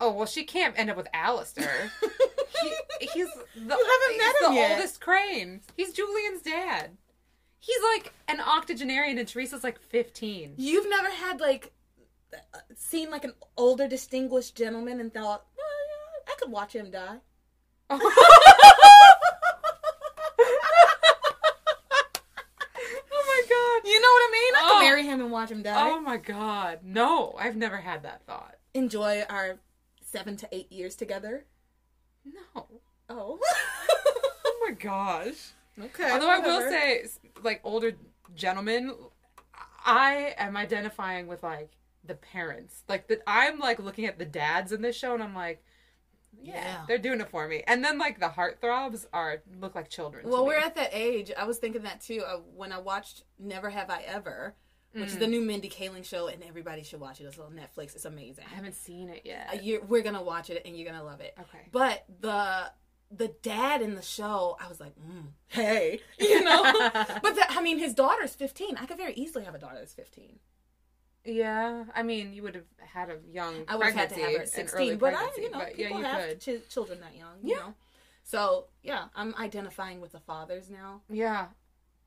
Oh 0.00 0.12
well, 0.12 0.26
she 0.26 0.44
can't 0.44 0.78
end 0.78 0.90
up 0.90 0.96
with 0.98 1.08
Alistair. 1.14 1.90
he, 2.62 2.72
he's 3.00 3.28
the, 3.32 3.44
You 3.54 3.68
haven't 3.68 4.18
met 4.18 4.34
he's 4.40 4.48
the 4.48 4.54
yet. 4.54 4.70
oldest 4.76 5.00
crane. 5.00 5.60
He's 5.76 5.92
Julian's 5.94 6.42
dad. 6.42 6.90
He's 7.58 7.80
like 7.94 8.12
an 8.28 8.40
octogenarian, 8.40 9.16
and 9.16 9.26
Teresa's 9.26 9.64
like 9.64 9.80
fifteen. 9.80 10.52
You've 10.58 10.88
never 10.90 11.08
had 11.08 11.40
like 11.40 11.72
seen 12.76 13.10
like 13.10 13.24
an 13.24 13.34
older 13.56 13.86
distinguished 13.88 14.56
gentleman 14.56 15.00
and 15.00 15.12
thought, 15.12 15.44
well, 15.56 15.66
yeah, 16.26 16.32
I 16.32 16.36
could 16.38 16.50
watch 16.50 16.74
him 16.74 16.90
die. 16.90 17.18
oh 17.90 17.98
my 23.12 23.42
god! 23.48 23.88
You 23.88 24.00
know 24.00 24.08
what 24.08 24.28
I 24.28 24.30
mean? 24.32 24.54
I 24.54 24.60
Oh. 24.62 24.68
could 24.78 24.84
marry 24.86 25.04
him 25.04 25.20
and 25.20 25.30
watch 25.30 25.50
him 25.50 25.62
die. 25.62 25.74
Oh 25.90 26.00
my 26.00 26.16
god! 26.16 26.80
No, 26.82 27.34
I've 27.38 27.56
never 27.56 27.78
had 27.78 28.02
that 28.04 28.22
thought. 28.26 28.56
Enjoy 28.74 29.22
our 29.28 29.58
seven 30.00 30.36
to 30.38 30.48
eight 30.52 30.70
years 30.72 30.96
together. 30.96 31.44
No. 32.24 32.66
Oh. 33.08 33.38
Oh 34.46 34.68
my 34.70 34.74
gosh. 34.76 35.52
okay. 35.78 36.10
Although 36.10 36.30
I 36.30 36.38
will 36.38 36.60
say, 36.70 37.04
like 37.42 37.60
older 37.64 37.92
gentlemen, 38.34 38.94
I 39.84 40.34
am 40.38 40.56
identifying 40.56 41.26
with 41.26 41.42
like 41.42 41.70
the 42.06 42.14
parents. 42.14 42.82
Like 42.88 43.08
that, 43.08 43.22
I'm 43.26 43.58
like 43.58 43.78
looking 43.78 44.06
at 44.06 44.18
the 44.18 44.24
dads 44.24 44.72
in 44.72 44.82
this 44.82 44.96
show, 44.96 45.14
and 45.14 45.22
I'm 45.22 45.34
like, 45.34 45.64
yeah, 46.42 46.54
Yeah. 46.54 46.84
they're 46.88 46.98
doing 46.98 47.20
it 47.20 47.28
for 47.30 47.46
me. 47.48 47.62
And 47.66 47.84
then 47.84 47.98
like 47.98 48.20
the 48.20 48.28
heartthrobs 48.28 49.06
are 49.12 49.42
look 49.60 49.74
like 49.74 49.88
children. 49.88 50.28
Well, 50.28 50.44
we're 50.46 50.58
at 50.58 50.74
that 50.74 50.90
age. 50.92 51.30
I 51.36 51.44
was 51.44 51.58
thinking 51.58 51.82
that 51.84 52.00
too 52.00 52.22
uh, 52.26 52.38
when 52.54 52.72
I 52.72 52.78
watched 52.78 53.22
Never 53.38 53.70
Have 53.70 53.90
I 53.90 54.02
Ever. 54.02 54.54
which 54.92 55.08
is 55.08 55.18
the 55.18 55.26
new 55.26 55.40
Mindy 55.40 55.68
Kaling 55.68 56.04
show, 56.04 56.28
and 56.28 56.42
everybody 56.44 56.84
should 56.84 57.00
watch 57.00 57.20
it. 57.20 57.24
It's 57.24 57.36
on 57.38 57.52
Netflix. 57.52 57.94
It's 57.96 58.04
amazing. 58.04 58.44
I 58.50 58.54
haven't 58.54 58.76
seen 58.76 59.08
it 59.08 59.22
yet. 59.24 59.48
Uh, 59.52 59.84
we're 59.88 60.02
gonna 60.02 60.22
watch 60.22 60.50
it, 60.50 60.62
and 60.64 60.76
you're 60.76 60.90
gonna 60.90 61.02
love 61.04 61.20
it. 61.20 61.34
Okay. 61.40 61.66
But 61.72 62.04
the 62.20 62.70
the 63.10 63.28
dad 63.42 63.80
in 63.82 63.94
the 63.94 64.02
show, 64.02 64.56
I 64.60 64.66
was 64.68 64.80
like, 64.80 64.94
mm, 64.96 65.26
hey, 65.48 66.00
you 66.18 66.42
know. 66.42 66.62
but 67.22 67.34
the, 67.36 67.44
I 67.48 67.60
mean, 67.60 67.78
his 67.78 67.94
daughter's 67.94 68.34
15. 68.34 68.76
I 68.76 68.86
could 68.86 68.96
very 68.96 69.14
easily 69.14 69.44
have 69.44 69.54
a 69.54 69.58
daughter 69.58 69.76
that's 69.78 69.94
15. 69.94 70.38
Yeah, 71.24 71.84
I 71.94 72.02
mean, 72.02 72.32
you 72.32 72.42
would 72.42 72.54
have 72.54 72.64
had 72.78 73.08
a 73.10 73.18
young 73.32 73.64
I 73.68 73.76
would 73.76 73.86
have 73.86 73.94
had 73.94 74.08
to 74.10 74.20
have 74.20 74.32
her 74.32 74.38
at 74.42 74.48
16, 74.48 74.98
but 74.98 75.14
I, 75.14 75.28
you 75.36 75.50
know, 75.50 75.58
but 75.58 75.78
yeah, 75.78 75.86
people 75.88 76.00
you 76.00 76.04
have 76.06 76.28
could. 76.28 76.40
ch- 76.40 76.68
children 76.68 77.00
that 77.00 77.16
young, 77.16 77.36
you 77.42 77.50
Yeah. 77.54 77.60
know. 77.60 77.74
So 78.24 78.66
yeah, 78.82 79.04
I'm 79.14 79.34
identifying 79.36 80.00
with 80.00 80.12
the 80.12 80.20
fathers 80.20 80.70
now, 80.70 81.02
Yeah. 81.10 81.46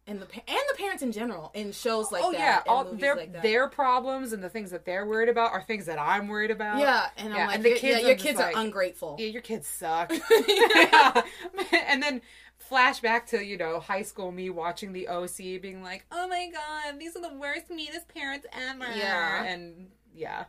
and 0.07 0.21
the 0.21 0.25
pa- 0.25 0.41
and 0.47 0.57
the 0.71 0.75
parents 0.77 1.03
in 1.03 1.11
general 1.11 1.51
in 1.53 1.71
shows 1.71 2.11
like 2.11 2.23
oh 2.23 2.31
that. 2.31 2.39
yeah, 2.39 2.71
all 2.71 2.85
their 2.85 3.15
like 3.15 3.41
their 3.41 3.67
problems 3.67 4.33
and 4.33 4.43
the 4.43 4.49
things 4.49 4.71
that 4.71 4.85
they're 4.85 5.05
worried 5.05 5.29
about 5.29 5.51
are 5.51 5.61
things 5.61 5.85
that 5.87 5.99
I'm 5.99 6.27
worried 6.27 6.49
about. 6.51 6.79
yeah, 6.79 7.09
and 7.17 7.33
I'm 7.33 7.39
Yeah, 7.39 7.47
like, 7.47 7.55
and 7.57 7.65
the 7.65 7.73
kids, 7.75 8.01
yeah, 8.01 8.07
your 8.07 8.15
kids 8.17 8.39
like- 8.39 8.55
are 8.55 8.59
ungrateful. 8.61 9.15
Yeah, 9.19 9.27
your 9.27 9.41
kids 9.41 9.67
suck. 9.67 10.11
yeah. 10.47 11.21
And 11.87 12.01
then 12.01 12.21
flashback 12.69 13.25
to, 13.27 13.43
you 13.43 13.57
know, 13.57 13.79
high 13.79 14.01
school 14.03 14.31
me 14.31 14.49
watching 14.49 14.93
the 14.93 15.07
OC 15.07 15.37
being 15.61 15.81
like, 15.83 16.05
oh 16.11 16.27
my 16.27 16.49
god, 16.51 16.99
these 16.99 17.15
are 17.15 17.21
the 17.21 17.35
worst, 17.35 17.69
meanest 17.69 18.07
parents 18.07 18.45
ever. 18.51 18.85
Yeah. 18.95 19.43
And 19.43 19.89
yeah. 20.13 20.45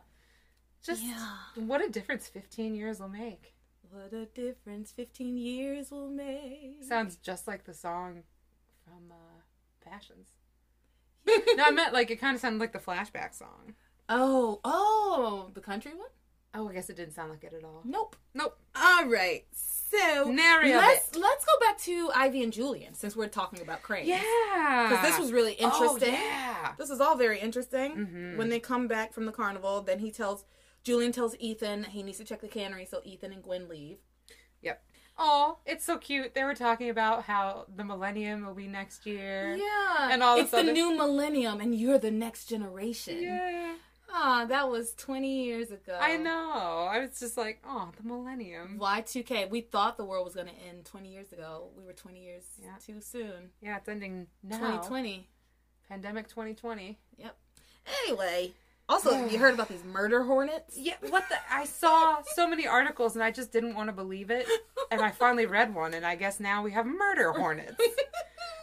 Just 0.83 1.03
Yeah. 1.03 1.35
what 1.55 1.83
a 1.85 1.89
difference 1.89 2.27
15 2.27 2.75
years 2.75 2.99
will 2.99 3.09
make. 3.09 3.53
What 3.91 4.13
a 4.13 4.25
difference 4.25 4.91
15 4.91 5.37
years 5.37 5.91
will 5.91 6.09
make. 6.09 6.83
Sounds 6.83 7.15
just 7.17 7.47
like 7.47 7.65
the 7.65 7.73
song 7.73 8.23
from 8.83 9.11
uh, 9.11 9.41
Passions. 9.89 10.29
no, 11.27 11.63
I 11.65 11.71
meant 11.71 11.93
like 11.93 12.11
it 12.11 12.17
kind 12.19 12.35
of 12.35 12.41
sounded 12.41 12.59
like 12.59 12.71
the 12.71 12.79
flashback 12.79 13.33
song. 13.33 13.73
Oh, 14.07 14.59
oh, 14.63 15.49
the 15.53 15.61
country 15.61 15.93
one? 15.93 16.07
Oh, 16.53 16.69
I 16.69 16.73
guess 16.73 16.89
it 16.89 16.95
didn't 16.95 17.13
sound 17.13 17.29
like 17.29 17.43
it 17.43 17.53
at 17.53 17.63
all. 17.63 17.81
Nope. 17.83 18.15
Nope. 18.33 18.57
All 18.75 19.05
right. 19.07 19.45
So 19.91 20.29
Nary 20.31 20.73
let's 20.75 21.15
let's 21.15 21.45
go 21.45 21.51
back 21.65 21.77
to 21.79 22.11
Ivy 22.13 22.43
and 22.43 22.53
Julian 22.53 22.93
since 22.93 23.15
we're 23.15 23.27
talking 23.27 23.61
about 23.61 23.81
Crane. 23.81 24.07
Yeah. 24.07 24.87
Because 24.89 25.03
this 25.09 25.19
was 25.19 25.31
really 25.31 25.53
interesting. 25.53 26.13
Oh, 26.13 26.17
yeah. 26.17 26.73
This 26.77 26.89
is 26.89 26.99
all 27.01 27.15
very 27.15 27.39
interesting. 27.39 27.95
Mhm. 27.95 28.37
When 28.37 28.49
they 28.49 28.59
come 28.59 28.87
back 28.87 29.13
from 29.13 29.25
the 29.25 29.31
carnival, 29.31 29.81
then 29.81 29.99
he 29.99 30.11
tells 30.11 30.45
Julian 30.83 31.11
tells 31.11 31.35
Ethan 31.39 31.85
he 31.85 32.03
needs 32.03 32.19
to 32.19 32.23
check 32.23 32.41
the 32.41 32.47
cannery, 32.47 32.85
so 32.85 33.01
Ethan 33.03 33.33
and 33.33 33.41
Gwen 33.43 33.67
leave. 33.67 33.97
Yep. 34.61 34.83
Oh, 35.17 35.57
it's 35.65 35.83
so 35.83 35.97
cute. 35.97 36.33
They 36.33 36.43
were 36.43 36.55
talking 36.55 36.89
about 36.89 37.23
how 37.23 37.65
the 37.75 37.83
millennium 37.83 38.45
will 38.45 38.53
be 38.53 38.67
next 38.67 39.05
year. 39.05 39.55
Yeah, 39.55 40.09
And 40.11 40.23
all 40.23 40.37
it's 40.39 40.51
the 40.51 40.59
other- 40.59 40.71
new 40.71 40.95
millennium, 40.95 41.59
and 41.59 41.75
you're 41.75 41.97
the 41.97 42.11
next 42.11 42.45
generation. 42.45 43.21
Yeah. 43.23 43.75
Ah, 44.11 44.45
that 44.49 44.69
was 44.69 44.93
20 44.95 45.43
years 45.45 45.69
ago. 45.71 45.97
I 45.99 46.17
know. 46.17 46.87
I 46.91 46.99
was 46.99 47.19
just 47.19 47.37
like, 47.37 47.61
oh, 47.67 47.89
the 47.95 48.07
millennium. 48.07 48.77
Y2K. 48.79 49.49
We 49.49 49.61
thought 49.61 49.97
the 49.97 50.05
world 50.05 50.25
was 50.25 50.35
going 50.35 50.47
to 50.47 50.53
end 50.67 50.85
20 50.85 51.09
years 51.11 51.31
ago. 51.31 51.69
We 51.77 51.83
were 51.83 51.93
20 51.93 52.19
years 52.23 52.43
Yeah. 52.61 52.71
too 52.85 53.01
soon. 53.01 53.51
Yeah, 53.61 53.77
it's 53.77 53.87
ending 53.87 54.27
now. 54.43 54.57
2020. 54.57 55.27
Pandemic 55.87 56.27
2020. 56.27 56.97
Yep. 57.17 57.35
Anyway, 58.05 58.51
also, 58.87 59.25
you 59.27 59.37
heard 59.39 59.53
about 59.53 59.69
these 59.69 59.83
murder 59.83 60.23
hornets? 60.23 60.75
Yeah, 60.77 60.93
what 61.09 61.27
the? 61.29 61.35
I 61.51 61.65
saw 61.65 62.17
so 62.35 62.47
many 62.47 62.67
articles 62.67 63.15
and 63.15 63.23
I 63.23 63.31
just 63.31 63.51
didn't 63.51 63.75
want 63.75 63.89
to 63.89 63.93
believe 63.93 64.29
it. 64.31 64.47
And 64.91 65.01
I 65.01 65.11
finally 65.11 65.45
read 65.45 65.73
one, 65.75 65.93
and 65.93 66.03
I 66.05 66.15
guess 66.15 66.39
now 66.39 66.63
we 66.63 66.71
have 66.71 66.85
murder 66.87 67.31
hornets. 67.31 67.75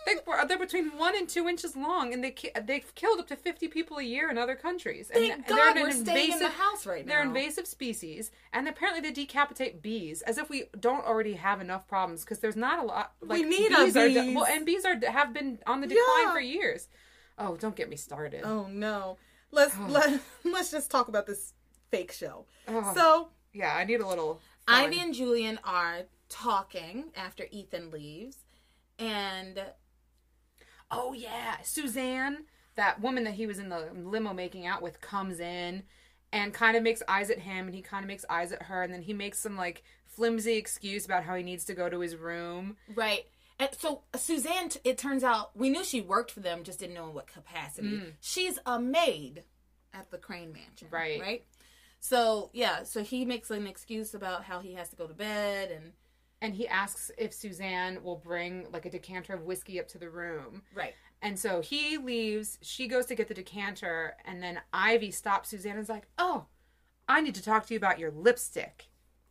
They, 0.06 0.14
they're 0.46 0.58
between 0.58 0.96
one 0.96 1.16
and 1.16 1.28
two 1.28 1.48
inches 1.48 1.76
long, 1.76 2.14
and 2.14 2.22
they 2.24 2.30
ki- 2.30 2.52
they've 2.64 2.94
killed 2.94 3.18
up 3.18 3.26
to 3.28 3.36
fifty 3.36 3.68
people 3.68 3.98
a 3.98 4.02
year 4.02 4.30
in 4.30 4.38
other 4.38 4.54
countries. 4.54 5.10
And 5.10 5.20
Thank 5.20 5.46
they're 5.48 5.56
God 5.56 5.76
an 5.76 5.82
we're 5.82 5.90
staying 5.92 6.32
in 6.32 6.38
the 6.38 6.48
house 6.48 6.86
right 6.86 7.04
now. 7.04 7.12
They're 7.14 7.22
invasive 7.24 7.66
species, 7.66 8.30
and 8.52 8.68
apparently 8.68 9.02
they 9.02 9.12
decapitate 9.12 9.82
bees, 9.82 10.22
as 10.22 10.38
if 10.38 10.48
we 10.48 10.64
don't 10.78 11.04
already 11.04 11.34
have 11.34 11.60
enough 11.60 11.86
problems. 11.88 12.22
Because 12.24 12.38
there's 12.38 12.56
not 12.56 12.78
a 12.78 12.86
lot. 12.86 13.12
Like, 13.20 13.44
need 13.44 13.72
our 13.72 13.82
are 13.82 14.08
bees. 14.08 14.34
well, 14.34 14.46
and 14.46 14.64
bees 14.64 14.84
are 14.84 14.98
have 15.10 15.34
been 15.34 15.58
on 15.66 15.80
the 15.80 15.88
decline 15.88 16.06
Yeah. 16.24 16.32
for 16.32 16.40
years. 16.40 16.88
Oh, 17.38 17.56
don't 17.56 17.76
get 17.76 17.90
me 17.90 17.96
started. 17.96 18.42
Oh 18.44 18.66
no. 18.68 19.18
Let's 19.50 19.74
oh. 19.78 19.86
let, 19.88 20.20
let's 20.44 20.70
just 20.70 20.90
talk 20.90 21.08
about 21.08 21.26
this 21.26 21.52
fake 21.90 22.12
show. 22.12 22.46
Oh, 22.68 22.92
So, 22.94 23.28
yeah, 23.52 23.74
I 23.74 23.84
need 23.84 24.00
a 24.00 24.06
little. 24.06 24.40
fun. 24.66 24.84
Ivy 24.84 25.00
and 25.00 25.14
Julian 25.14 25.58
are 25.64 26.02
talking 26.28 27.06
after 27.16 27.44
Ethan 27.50 27.90
leaves, 27.90 28.38
and 28.98 29.60
Oh 30.90 31.12
yeah, 31.12 31.56
Suzanne, 31.62 32.44
that 32.76 33.00
woman 33.00 33.24
that 33.24 33.34
he 33.34 33.46
was 33.46 33.58
in 33.58 33.68
the 33.68 33.90
limo 33.94 34.32
making 34.32 34.66
out 34.66 34.82
with, 34.82 35.00
comes 35.00 35.40
in 35.40 35.82
and 36.32 36.52
kind 36.52 36.76
of 36.76 36.82
makes 36.82 37.02
eyes 37.08 37.30
at 37.30 37.38
him, 37.40 37.66
and 37.66 37.74
he 37.74 37.82
kind 37.82 38.04
of 38.04 38.08
makes 38.08 38.24
eyes 38.28 38.52
at 38.52 38.64
her, 38.64 38.82
and 38.82 38.92
then 38.92 39.02
he 39.02 39.12
makes 39.12 39.38
some 39.38 39.56
like 39.56 39.82
flimsy 40.06 40.54
excuse 40.54 41.04
about 41.04 41.24
how 41.24 41.34
he 41.34 41.42
needs 41.42 41.64
to 41.64 41.74
go 41.74 41.88
to 41.88 42.00
his 42.00 42.16
room. 42.16 42.76
right. 42.94 43.26
And 43.58 43.70
so 43.78 44.02
Suzanne, 44.14 44.68
it 44.84 44.98
turns 44.98 45.24
out 45.24 45.56
we 45.56 45.70
knew 45.70 45.82
she 45.82 46.02
worked 46.02 46.30
for 46.30 46.40
them, 46.40 46.62
just 46.62 46.78
didn't 46.78 46.94
know 46.94 47.08
in 47.08 47.14
what 47.14 47.26
capacity. 47.26 47.88
Mm. 47.88 48.12
She's 48.20 48.58
a 48.66 48.78
maid 48.78 49.44
at 49.94 50.10
the 50.10 50.18
Crane 50.18 50.52
Mansion, 50.52 50.88
Right. 50.90 51.18
Right. 51.18 51.44
So 51.98 52.50
yeah, 52.52 52.82
so 52.82 53.02
he 53.02 53.24
makes 53.24 53.50
an 53.50 53.66
excuse 53.66 54.12
about 54.12 54.44
how 54.44 54.60
he 54.60 54.74
has 54.74 54.90
to 54.90 54.96
go 54.96 55.06
to 55.06 55.14
bed, 55.14 55.70
and 55.70 55.92
And 56.42 56.54
he 56.54 56.68
asks 56.68 57.10
if 57.16 57.32
Suzanne 57.32 58.02
will 58.02 58.16
bring 58.16 58.66
like 58.72 58.84
a 58.84 58.90
decanter 58.90 59.34
of 59.34 59.44
whiskey 59.44 59.80
up 59.80 59.88
to 59.88 59.98
the 59.98 60.10
room. 60.10 60.62
right. 60.74 60.94
And 61.22 61.38
so 61.38 61.62
he 61.62 61.96
leaves, 61.96 62.58
she 62.60 62.86
goes 62.86 63.06
to 63.06 63.14
get 63.14 63.26
the 63.26 63.34
decanter, 63.34 64.16
and 64.26 64.42
then 64.42 64.60
Ivy 64.72 65.10
stops 65.10 65.48
Suzanne 65.48 65.72
and 65.72 65.80
is 65.80 65.88
like, 65.88 66.08
Oh, 66.18 66.46
I 67.08 67.20
need 67.20 67.34
to 67.36 67.42
talk 67.42 67.66
to 67.66 67.74
you 67.74 67.78
about 67.78 67.98
your 67.98 68.10
lipstick. 68.10 68.88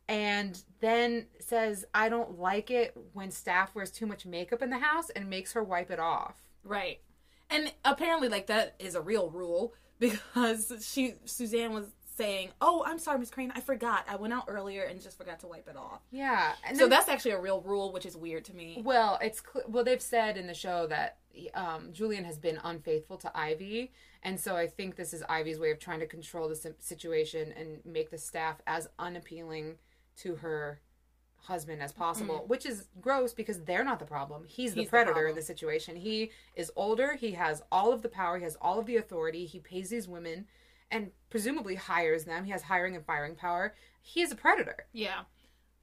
And 0.08 0.62
then 0.80 1.26
says, 1.40 1.84
I 1.94 2.08
don't 2.08 2.38
like 2.38 2.70
it 2.70 2.96
when 3.12 3.30
staff 3.30 3.74
wears 3.74 3.90
too 3.90 4.06
much 4.06 4.26
makeup 4.26 4.62
in 4.62 4.70
the 4.70 4.78
house 4.78 5.10
and 5.10 5.28
makes 5.28 5.52
her 5.52 5.62
wipe 5.64 5.90
it 5.90 5.98
off. 5.98 6.42
Right. 6.62 7.00
And 7.50 7.72
apparently 7.84 8.28
like 8.28 8.46
that 8.48 8.74
is 8.78 8.94
a 8.94 9.00
real 9.00 9.30
rule 9.30 9.74
because 9.98 10.72
she 10.86 11.14
Suzanne 11.24 11.72
was 11.72 11.86
saying, 12.16 12.50
"Oh, 12.60 12.82
I'm 12.86 12.98
sorry, 12.98 13.18
Miss 13.18 13.30
Crane. 13.30 13.52
I 13.54 13.60
forgot. 13.60 14.04
I 14.08 14.16
went 14.16 14.32
out 14.32 14.44
earlier 14.48 14.82
and 14.82 15.00
just 15.00 15.18
forgot 15.18 15.40
to 15.40 15.46
wipe 15.46 15.68
it 15.68 15.76
off." 15.76 16.00
Yeah. 16.10 16.52
And 16.66 16.76
So 16.76 16.84
then, 16.84 16.90
that's 16.90 17.08
actually 17.08 17.32
a 17.32 17.40
real 17.40 17.60
rule, 17.60 17.92
which 17.92 18.06
is 18.06 18.16
weird 18.16 18.44
to 18.46 18.54
me. 18.54 18.82
well, 18.84 19.18
it's 19.22 19.42
well 19.68 19.84
they've 19.84 20.02
said 20.02 20.36
in 20.36 20.46
the 20.46 20.54
show 20.54 20.86
that 20.88 21.18
um, 21.54 21.92
Julian 21.92 22.24
has 22.24 22.38
been 22.38 22.58
unfaithful 22.64 23.18
to 23.18 23.36
Ivy, 23.36 23.92
and 24.22 24.40
so 24.40 24.56
I 24.56 24.66
think 24.66 24.96
this 24.96 25.12
is 25.12 25.22
Ivy's 25.28 25.58
way 25.58 25.70
of 25.70 25.78
trying 25.78 26.00
to 26.00 26.06
control 26.06 26.48
the 26.48 26.74
situation 26.80 27.52
and 27.52 27.80
make 27.84 28.10
the 28.10 28.18
staff 28.18 28.60
as 28.66 28.88
unappealing 28.98 29.74
to 30.18 30.36
her 30.36 30.80
husband 31.38 31.80
as 31.80 31.92
possible, 31.92 32.44
which 32.48 32.66
is 32.66 32.88
gross 33.00 33.32
because 33.32 33.62
they're 33.62 33.84
not 33.84 34.00
the 34.00 34.04
problem. 34.06 34.42
He's, 34.44 34.74
the 34.74 34.80
He's 34.80 34.86
the 34.88 34.90
predator 34.90 35.28
in 35.28 35.36
the 35.36 35.42
situation. 35.42 35.94
He 35.94 36.32
is 36.56 36.72
older, 36.74 37.14
he 37.14 37.32
has 37.32 37.62
all 37.70 37.92
of 37.92 38.02
the 38.02 38.08
power, 38.08 38.38
he 38.38 38.44
has 38.44 38.56
all 38.60 38.80
of 38.80 38.86
the 38.86 38.96
authority, 38.96 39.46
he 39.46 39.60
pays 39.60 39.90
these 39.90 40.08
women 40.08 40.46
and 40.90 41.10
presumably 41.30 41.74
hires 41.74 42.24
them. 42.24 42.44
He 42.44 42.50
has 42.52 42.62
hiring 42.62 42.94
and 42.96 43.04
firing 43.04 43.34
power. 43.34 43.74
He 44.02 44.22
is 44.22 44.30
a 44.32 44.36
predator. 44.36 44.86
Yeah. 44.92 45.20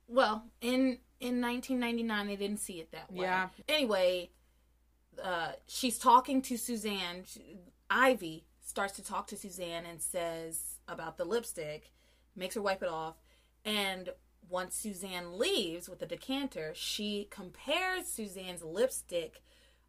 Well, 0.07 0.45
in 0.61 0.99
in 1.19 1.39
1999 1.41 2.27
they 2.27 2.35
didn't 2.35 2.59
see 2.59 2.79
it 2.79 2.91
that 2.91 3.11
way. 3.11 3.25
Yeah. 3.25 3.49
Anyway, 3.67 4.31
uh, 5.21 5.53
she's 5.67 5.97
talking 5.97 6.41
to 6.43 6.57
Suzanne. 6.57 7.23
She- 7.25 7.57
Ivy 7.89 8.45
starts 8.61 8.93
to 8.93 9.03
talk 9.03 9.27
to 9.27 9.37
Suzanne 9.37 9.85
and 9.85 10.01
says 10.01 10.79
about 10.87 11.17
the 11.17 11.25
lipstick, 11.25 11.91
makes 12.35 12.55
her 12.55 12.61
wipe 12.61 12.81
it 12.81 12.89
off, 12.89 13.15
and 13.63 14.09
once 14.49 14.75
Suzanne 14.75 15.37
leaves 15.37 15.87
with 15.87 15.99
the 15.99 16.05
decanter, 16.05 16.73
she 16.75 17.27
compares 17.29 18.07
Suzanne's 18.07 18.63
lipstick 18.63 19.41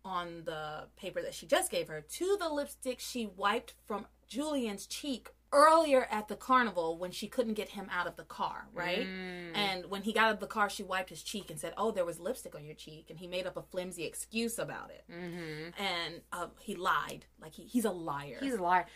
on 0.04 0.42
the 0.44 0.84
paper 0.96 1.22
that 1.22 1.34
she 1.34 1.46
just 1.46 1.70
gave 1.70 1.88
her 1.88 2.00
to 2.02 2.36
the 2.38 2.48
lipstick 2.48 3.00
she 3.00 3.26
wiped 3.26 3.72
from 3.86 4.06
Julian's 4.28 4.86
cheek 4.86 5.30
earlier 5.52 6.08
at 6.10 6.26
the 6.26 6.34
carnival 6.34 6.98
when 6.98 7.12
she 7.12 7.28
couldn't 7.28 7.54
get 7.54 7.70
him 7.70 7.88
out 7.92 8.08
of 8.08 8.16
the 8.16 8.24
car, 8.24 8.66
right? 8.72 9.06
And 9.54 9.86
when 9.86 10.02
he 10.02 10.12
got 10.12 10.24
out 10.24 10.34
of 10.34 10.40
the 10.40 10.46
car, 10.46 10.68
she 10.68 10.82
wiped 10.82 11.10
his 11.10 11.22
cheek 11.22 11.50
and 11.50 11.58
said, 11.58 11.72
"Oh, 11.76 11.92
there 11.92 12.04
was 12.04 12.18
lipstick 12.18 12.54
on 12.54 12.64
your 12.64 12.74
cheek," 12.74 13.06
and 13.08 13.18
he 13.18 13.26
made 13.26 13.46
up 13.46 13.56
a 13.56 13.62
flimsy 13.62 14.04
excuse 14.04 14.58
about 14.58 14.90
it. 14.90 15.04
Mm-hmm. 15.10 15.82
And 15.82 16.20
uh, 16.32 16.48
he 16.60 16.74
lied, 16.74 17.26
like 17.40 17.54
he, 17.54 17.64
he's 17.64 17.84
a 17.84 17.90
liar. 17.90 18.38
He's 18.40 18.54
a 18.54 18.62
liar. 18.62 18.86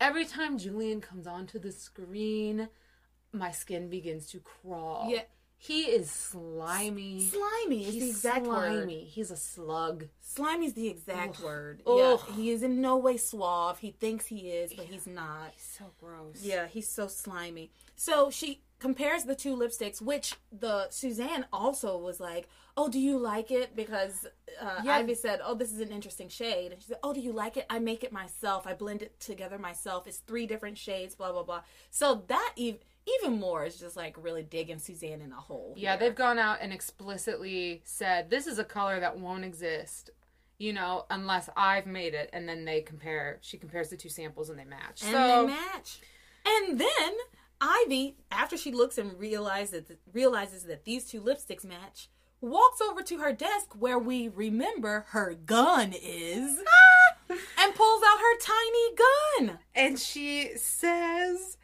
Every 0.00 0.26
time 0.26 0.58
Julian 0.58 1.00
comes 1.00 1.26
onto 1.26 1.58
the 1.58 1.72
screen, 1.72 2.68
my 3.32 3.50
skin 3.50 3.88
begins 3.88 4.26
to 4.28 4.40
crawl. 4.40 5.08
Yeah. 5.10 5.22
He 5.56 5.82
is 5.84 6.10
slimy. 6.10 7.26
slimy 7.26 7.86
is 7.86 7.94
He's 7.94 8.02
the 8.02 8.10
exact 8.10 8.46
word. 8.46 8.90
He's 8.90 9.30
a 9.30 9.36
slug. 9.36 10.08
Slimy 10.20 10.66
is 10.66 10.74
the 10.74 10.88
exact 10.88 11.40
word. 11.40 11.82
Ugh. 11.86 11.98
Yeah, 11.98 12.34
he 12.34 12.50
is 12.50 12.62
in 12.62 12.80
no 12.80 12.96
way 12.96 13.16
suave. 13.16 13.78
He 13.78 13.92
thinks 13.92 14.26
he 14.26 14.50
is, 14.50 14.74
but 14.74 14.84
he's 14.86 15.06
not. 15.06 15.52
So 15.56 15.86
gross. 15.98 16.42
Yeah, 16.42 16.66
he's 16.66 16.88
so 16.88 17.06
slimy. 17.06 17.70
So 17.96 18.30
she 18.30 18.62
compares 18.78 19.24
the 19.24 19.34
two 19.34 19.56
lipsticks, 19.56 20.02
which 20.02 20.34
the 20.52 20.90
Suzanne 20.90 21.46
also 21.50 21.96
was 21.96 22.20
like, 22.20 22.48
"Oh, 22.76 22.88
do 22.90 23.00
you 23.00 23.16
like 23.18 23.50
it?" 23.50 23.74
Because 23.74 24.26
uh, 24.60 24.82
Yeah. 24.84 24.96
Ivy 24.96 25.14
said, 25.14 25.40
"Oh, 25.42 25.54
this 25.54 25.72
is 25.72 25.80
an 25.80 25.92
interesting 25.92 26.28
shade," 26.28 26.72
and 26.72 26.82
she 26.82 26.88
said, 26.88 26.98
"Oh, 27.02 27.14
do 27.14 27.20
you 27.20 27.32
like 27.32 27.56
it? 27.56 27.64
I 27.70 27.78
make 27.78 28.04
it 28.04 28.12
myself. 28.12 28.66
I 28.66 28.74
blend 28.74 29.00
it 29.00 29.18
together 29.18 29.58
myself. 29.58 30.06
It's 30.06 30.18
three 30.18 30.46
different 30.46 30.76
shades. 30.76 31.14
Blah 31.14 31.32
blah 31.32 31.44
blah." 31.44 31.62
So 31.90 32.24
that 32.26 32.52
ev- 32.58 32.80
even 33.06 33.38
more 33.38 33.64
is 33.64 33.78
just 33.78 33.96
like 33.96 34.16
really 34.22 34.42
digging 34.42 34.78
Suzanne 34.78 35.20
in 35.20 35.32
a 35.32 35.40
hole. 35.40 35.74
Yeah, 35.76 35.90
here. 35.90 36.00
they've 36.00 36.14
gone 36.14 36.38
out 36.38 36.58
and 36.60 36.72
explicitly 36.72 37.82
said 37.84 38.30
this 38.30 38.46
is 38.46 38.58
a 38.58 38.64
color 38.64 39.00
that 39.00 39.18
won't 39.18 39.44
exist, 39.44 40.10
you 40.58 40.72
know, 40.72 41.04
unless 41.10 41.48
I've 41.56 41.86
made 41.86 42.14
it. 42.14 42.30
And 42.32 42.48
then 42.48 42.64
they 42.64 42.80
compare. 42.80 43.38
She 43.42 43.58
compares 43.58 43.90
the 43.90 43.96
two 43.96 44.08
samples 44.08 44.48
and 44.48 44.58
they 44.58 44.64
match. 44.64 45.02
and 45.02 45.12
so 45.12 45.46
they 45.46 45.52
match. 45.52 46.00
And 46.46 46.80
then 46.80 47.12
Ivy, 47.60 48.16
after 48.30 48.56
she 48.56 48.72
looks 48.72 48.98
and 48.98 49.18
realizes 49.18 49.84
realizes 50.12 50.64
that 50.64 50.84
these 50.84 51.04
two 51.04 51.20
lipsticks 51.20 51.64
match, 51.64 52.08
walks 52.40 52.80
over 52.80 53.02
to 53.02 53.18
her 53.18 53.32
desk 53.32 53.74
where 53.78 53.98
we 53.98 54.28
remember 54.28 55.06
her 55.10 55.34
gun 55.34 55.92
is, 55.92 56.60
ah! 56.66 57.34
and 57.58 57.74
pulls 57.74 58.02
out 58.06 58.18
her 58.18 58.38
tiny 58.38 58.94
gun. 59.48 59.58
and 59.74 59.98
she 59.98 60.50
says, 60.56 61.56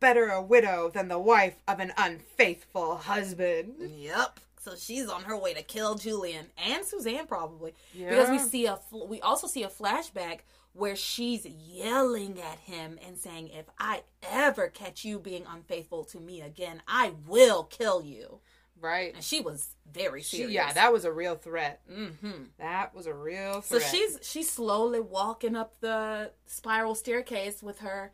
"Better 0.00 0.28
a 0.28 0.42
widow 0.42 0.90
than 0.92 1.08
the 1.08 1.18
wife 1.18 1.56
of 1.68 1.78
an 1.80 1.92
unfaithful 1.96 2.96
husband." 2.96 3.74
Yep. 3.78 4.40
So 4.62 4.74
she's 4.76 5.08
on 5.08 5.22
her 5.24 5.36
way 5.36 5.54
to 5.54 5.62
kill 5.62 5.94
Julian 5.94 6.46
and 6.58 6.84
Suzanne 6.84 7.26
probably 7.26 7.72
because 7.94 8.28
we 8.28 8.38
see 8.38 8.66
a 8.66 8.78
we 9.06 9.20
also 9.20 9.46
see 9.46 9.62
a 9.62 9.68
flashback 9.68 10.40
where 10.72 10.94
she's 10.94 11.46
yelling 11.46 12.40
at 12.40 12.58
him 12.60 12.98
and 13.06 13.16
saying, 13.18 13.48
"If 13.48 13.66
I 13.78 14.02
ever 14.22 14.68
catch 14.68 15.04
you 15.04 15.18
being 15.18 15.44
unfaithful 15.48 16.04
to 16.04 16.20
me 16.20 16.40
again, 16.42 16.82
I 16.86 17.14
will 17.26 17.64
kill 17.64 18.02
you." 18.02 18.40
Right. 18.80 19.14
And 19.14 19.22
she 19.24 19.40
was 19.40 19.76
very 19.90 20.22
She, 20.22 20.38
serious. 20.38 20.52
yeah, 20.54 20.72
that 20.72 20.92
was 20.92 21.04
a 21.04 21.12
real 21.12 21.34
threat. 21.36 21.80
hmm 21.86 22.44
That 22.58 22.94
was 22.94 23.06
a 23.06 23.14
real 23.14 23.60
threat. 23.60 23.82
So 23.82 23.88
she's 23.88 24.18
she's 24.22 24.50
slowly 24.50 25.00
walking 25.00 25.56
up 25.56 25.80
the 25.80 26.32
spiral 26.46 26.94
staircase 26.94 27.62
with 27.62 27.80
her 27.80 28.12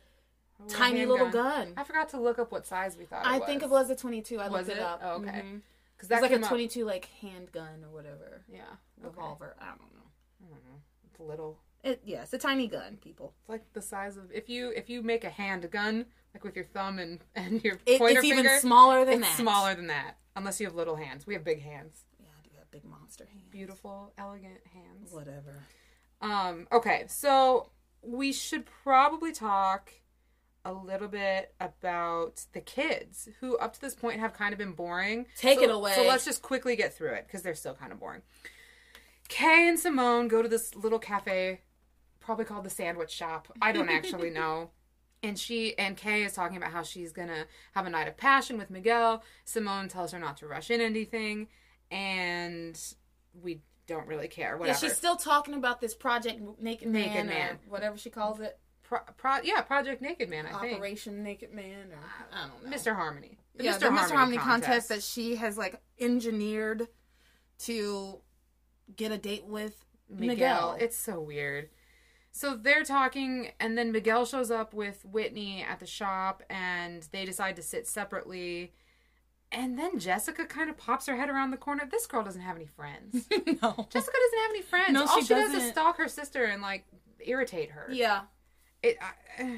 tiny 0.67 1.05
little 1.05 1.25
handgun. 1.25 1.65
gun. 1.67 1.73
I 1.77 1.83
forgot 1.83 2.09
to 2.09 2.19
look 2.19 2.39
up 2.39 2.51
what 2.51 2.65
size 2.65 2.97
we 2.97 3.05
thought. 3.05 3.25
I 3.25 3.37
it 3.37 3.45
think 3.45 3.61
it 3.63 3.69
was 3.69 3.87
was 3.87 3.89
a 3.91 3.95
22. 3.95 4.39
I 4.39 4.47
Was 4.49 4.67
looked 4.67 4.69
it, 4.69 4.81
it? 4.81 4.83
up. 4.83 5.01
Oh, 5.03 5.09
okay. 5.17 5.29
Because 5.31 5.61
It's 5.99 6.07
that 6.09 6.21
like 6.21 6.31
came 6.31 6.41
a 6.41 6.45
up- 6.45 6.49
22 6.49 6.85
like 6.85 7.05
handgun 7.21 7.83
or 7.83 7.93
whatever. 7.93 8.43
Yeah, 8.51 8.61
okay. 9.03 9.07
Revolver. 9.07 9.55
I 9.59 9.65
don't 9.67 9.79
know. 9.93 10.09
I 10.43 10.49
don't 10.49 10.63
know. 10.65 10.81
It's 11.09 11.19
little. 11.19 11.57
It 11.83 12.01
yeah, 12.05 12.23
it's 12.23 12.33
a 12.33 12.37
tiny 12.37 12.67
gun, 12.67 12.97
people. 13.01 13.33
It's 13.41 13.49
like 13.49 13.63
the 13.73 13.81
size 13.81 14.17
of 14.17 14.31
if 14.31 14.49
you 14.49 14.71
if 14.75 14.89
you 14.89 15.01
make 15.03 15.23
a 15.23 15.29
handgun 15.29 16.05
like 16.33 16.43
with 16.43 16.55
your 16.55 16.65
thumb 16.65 16.99
and 16.99 17.19
and 17.35 17.63
your 17.63 17.77
It, 17.85 17.99
pointer 17.99 18.19
it's 18.19 18.27
finger. 18.27 18.49
even 18.49 18.59
smaller 18.59 19.05
than 19.05 19.19
it's 19.19 19.27
that. 19.29 19.37
smaller 19.37 19.75
than 19.75 19.87
that, 19.87 20.17
unless 20.35 20.59
you 20.59 20.65
have 20.67 20.75
little 20.75 20.95
hands. 20.95 21.25
We 21.27 21.33
have 21.35 21.43
big 21.43 21.61
hands, 21.61 22.05
Yeah, 22.19 22.27
I 22.37 22.43
do 22.47 22.49
have 22.57 22.69
big 22.71 22.83
monster 22.83 23.25
hands. 23.31 23.45
beautiful, 23.51 24.11
elegant 24.17 24.59
hands. 24.73 25.11
Whatever. 25.11 25.59
Um. 26.21 26.67
Okay, 26.71 27.05
so 27.07 27.69
we 28.01 28.31
should 28.33 28.65
probably 28.65 29.31
talk 29.31 29.91
a 30.67 30.73
little 30.73 31.07
bit 31.07 31.53
about 31.61 32.45
the 32.53 32.59
kids 32.59 33.29
who 33.39 33.57
up 33.57 33.73
to 33.73 33.79
this 33.81 33.95
point 33.95 34.19
have 34.19 34.33
kind 34.33 34.51
of 34.51 34.57
been 34.59 34.73
boring. 34.73 35.25
Take 35.37 35.59
So- 35.59 35.63
it 35.63 35.69
away. 35.71 35.93
So 35.95 36.03
let's 36.03 36.25
just 36.25 36.41
quickly 36.41 36.75
get 36.75 36.93
through 36.93 37.13
it 37.13 37.25
because 37.25 37.41
they're 37.41 37.55
still 37.55 37.73
kind 37.73 37.91
of 37.93 37.99
boring. 37.99 38.21
Kay 39.29 39.67
and 39.69 39.79
Simone 39.79 40.27
go 40.27 40.41
to 40.41 40.47
this 40.47 40.75
little 40.75 40.99
cafe, 40.99 41.61
probably 42.19 42.45
called 42.45 42.63
the 42.65 42.69
Sandwich 42.69 43.11
Shop. 43.11 43.47
I 43.61 43.71
don't 43.71 43.89
actually 43.89 44.29
know. 44.41 44.71
And 45.23 45.37
she 45.39 45.77
and 45.79 45.97
Kay 45.97 46.23
is 46.23 46.33
talking 46.33 46.57
about 46.57 46.71
how 46.71 46.83
she's 46.83 47.11
gonna 47.11 47.45
have 47.73 47.85
a 47.85 47.89
night 47.89 48.07
of 48.07 48.17
passion 48.17 48.57
with 48.57 48.69
Miguel. 48.69 49.23
Simone 49.45 49.87
tells 49.87 50.11
her 50.11 50.19
not 50.19 50.37
to 50.37 50.47
rush 50.47 50.69
in 50.69 50.79
anything, 50.79 51.47
and 51.89 52.79
we 53.33 53.61
don't 53.87 54.07
really 54.07 54.27
care. 54.27 54.51
Yeah, 54.51 54.55
Whatever. 54.59 54.79
she's 54.79 54.95
still 54.95 55.15
talking 55.15 55.53
about 55.55 55.81
this 55.81 55.95
project 55.95 56.39
Naked 56.61 56.89
Naked 56.89 57.21
or 57.25 57.29
Man. 57.29 57.59
whatever 57.67 57.97
she 57.97 58.09
calls 58.09 58.39
it, 58.39 58.59
Pro, 58.87 58.99
pro, 59.17 59.37
yeah, 59.43 59.61
Project 59.61 60.01
Naked 60.01 60.29
Man. 60.29 60.45
I 60.45 60.61
think 60.61 60.75
Operation 60.75 61.21
Naked 61.21 61.53
Man, 61.53 61.91
or 61.91 61.99
I 62.33 62.47
don't 62.47 62.69
know. 62.69 62.75
Mr. 62.75 62.95
Harmony. 62.95 63.37
The 63.55 63.65
yeah, 63.65 63.77
the 63.77 63.87
Mr. 63.87 64.11
Harmony 64.11 64.37
contest. 64.37 64.87
that 64.89 65.03
she 65.03 65.35
has 65.35 65.57
like 65.57 65.81
engineered 65.99 66.87
to 67.59 68.21
get 68.95 69.11
a 69.11 69.17
date 69.17 69.45
with 69.45 69.83
Miguel. 70.09 70.27
Miguel. 70.27 70.77
It's 70.79 70.95
so 70.95 71.19
weird. 71.19 71.69
So 72.31 72.55
they're 72.55 72.83
talking, 72.83 73.49
and 73.59 73.77
then 73.77 73.91
Miguel 73.91 74.25
shows 74.25 74.51
up 74.51 74.73
with 74.73 75.03
Whitney 75.03 75.65
at 75.67 75.79
the 75.79 75.87
shop, 75.87 76.43
and 76.49 77.05
they 77.11 77.25
decide 77.25 77.55
to 77.57 77.61
sit 77.61 77.87
separately. 77.87 78.73
And 79.51 79.77
then 79.77 79.99
Jessica 79.99 80.45
kind 80.45 80.69
of 80.69 80.77
pops 80.77 81.07
her 81.07 81.15
head 81.15 81.29
around 81.29 81.51
the 81.51 81.57
corner. 81.57 81.87
This 81.89 82.05
girl 82.05 82.23
doesn't 82.23 82.41
have 82.41 82.55
any 82.55 82.67
friends. 82.67 83.27
no. 83.31 83.87
Jessica 83.89 84.17
doesn't 84.17 84.39
have 84.39 84.49
any 84.51 84.61
friends. 84.61 84.93
No, 84.93 85.07
All 85.07 85.19
she 85.19 85.25
she 85.25 85.33
does 85.33 85.51
is 85.51 85.71
stalk 85.71 85.97
her 85.97 86.07
sister 86.07 86.45
and 86.45 86.61
like 86.61 86.85
irritate 87.19 87.71
her. 87.71 87.87
Yeah. 87.91 88.21
It 88.83 88.97
I, 89.01 89.41
eh, 89.41 89.57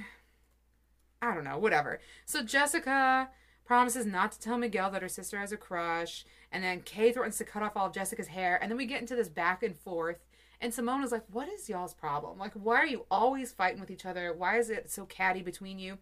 I 1.22 1.34
don't 1.34 1.44
know 1.44 1.58
whatever. 1.58 2.00
So 2.26 2.44
jessica 2.44 3.30
promises 3.66 4.06
not 4.06 4.32
to 4.32 4.40
tell 4.40 4.58
miguel 4.58 4.90
that 4.92 5.02
her 5.02 5.10
sister 5.10 5.38
has 5.38 5.52
a 5.52 5.58
crush 5.58 6.26
and 6.52 6.64
then 6.64 6.82
kay 6.82 7.12
threatens 7.12 7.38
to 7.38 7.44
cut 7.44 7.62
off 7.62 7.78
all 7.78 7.86
of 7.86 7.94
jessica's 7.94 8.30
hair 8.30 8.58
and 8.60 8.72
then 8.72 8.78
we 8.78 8.86
get 8.88 9.00
into 9.00 9.16
this 9.16 9.30
back 9.30 9.62
and 9.62 9.78
forth 9.78 10.26
and 10.60 10.74
simone 10.74 11.04
is 11.04 11.12
like 11.12 11.24
what 11.32 11.48
is 11.48 11.70
y'all's 11.70 11.94
problem? 11.94 12.38
Like 12.38 12.54
why 12.54 12.78
are 12.78 12.86
you 12.86 13.06
always 13.12 13.52
fighting 13.52 13.80
with 13.80 13.92
each 13.92 14.06
other? 14.06 14.34
Why 14.34 14.58
is 14.58 14.70
it 14.70 14.90
so 14.90 15.06
catty 15.06 15.42
between 15.42 15.80
you? 15.80 16.00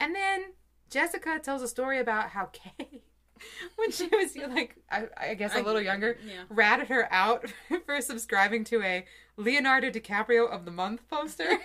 And 0.00 0.14
then 0.14 0.52
jessica 0.90 1.38
tells 1.38 1.62
a 1.62 1.68
story 1.68 1.98
about 1.98 2.30
how 2.30 2.46
kay 2.52 3.02
when 3.76 3.90
she 3.90 4.08
was 4.08 4.36
like 4.36 4.76
I, 4.90 5.06
I 5.16 5.34
guess 5.34 5.54
a 5.54 5.62
little 5.62 5.80
younger 5.80 6.18
yeah. 6.26 6.44
ratted 6.48 6.88
her 6.88 7.12
out 7.12 7.52
for 7.86 8.00
subscribing 8.00 8.64
to 8.64 8.82
a 8.82 9.04
leonardo 9.36 9.90
dicaprio 9.90 10.48
of 10.48 10.64
the 10.64 10.70
month 10.70 11.08
poster 11.08 11.48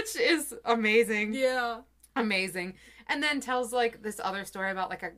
which 0.00 0.16
is 0.16 0.54
amazing 0.64 1.34
yeah. 1.34 1.80
amazing 2.16 2.74
and 3.08 3.22
then 3.22 3.40
tells 3.40 3.72
like 3.72 4.02
this 4.02 4.20
other 4.22 4.44
story 4.44 4.70
about 4.70 4.88
like 4.88 5.02
a, 5.02 5.10